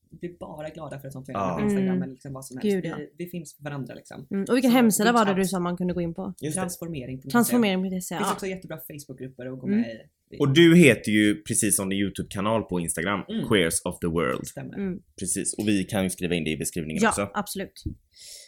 blir 0.09 0.37
bara 0.39 0.69
glada 0.69 0.99
för 0.99 1.07
ett 1.07 1.13
sånt 1.13 1.27
Ja. 1.27 1.33
ja. 1.49 1.55
på 1.57 1.63
Instagram 1.65 1.89
Mm. 1.89 2.03
eller 2.03 2.11
liksom 2.13 2.33
vad 2.33 2.45
som 2.45 2.57
helst. 2.57 2.75
Gud, 2.75 2.85
ja. 2.85 2.95
vi, 2.97 3.09
vi 3.17 3.25
finns 3.29 3.55
för 3.55 3.63
varandra 3.63 3.93
liksom. 3.93 4.27
Mm. 4.31 4.45
Och 4.49 4.55
vilken 4.55 4.71
Så, 4.71 4.77
hemsida 4.77 5.11
var 5.11 5.25
det 5.25 5.33
du 5.33 5.45
sa 5.45 5.59
man 5.59 5.77
kunde 5.77 5.93
gå 5.93 6.01
in 6.01 6.13
på? 6.13 6.33
Det. 6.39 6.51
Transformering. 6.51 7.21
Transformering.se. 7.21 7.89
Det 7.89 7.91
finns 7.95 8.11
Ja. 8.11 8.31
också 8.33 8.45
jättebra 8.47 8.77
Facebookgrupper 8.77 9.45
att 9.53 9.59
gå 9.59 9.67
Mm. 9.67 9.81
med 9.81 9.89
i. 9.91 9.99
Det 10.29 10.37
Och 10.37 10.53
du 10.53 10.75
heter 10.75 11.11
ju 11.11 11.41
precis 11.43 11.75
som 11.75 11.89
din 11.89 11.99
YouTube-kanal 11.99 12.63
på 12.63 12.79
Instagram, 12.79 13.21
Mm. 13.29 13.47
Queers 13.47 13.81
of 13.85 13.99
the 13.99 14.07
World. 14.07 14.47
stämmer. 14.47 14.73
Mm. 14.77 15.01
Precis, 15.19 15.53
och 15.53 15.67
vi 15.67 15.83
kan 15.83 16.03
ju 16.03 16.09
skriva 16.09 16.35
in 16.35 16.43
det 16.43 16.49
i 16.51 16.57
beskrivningen 16.57 17.03
Ja, 17.03 17.09
också. 17.09 17.29
absolut. 17.33 17.83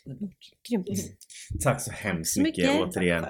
Underbart. 0.05 0.37
Grymt. 0.69 0.87
Tack 1.63 1.81
så 1.81 1.91
hemskt 1.91 2.37
mycket, 2.37 2.67
mycket. 2.69 2.81
återigen. 2.87 3.25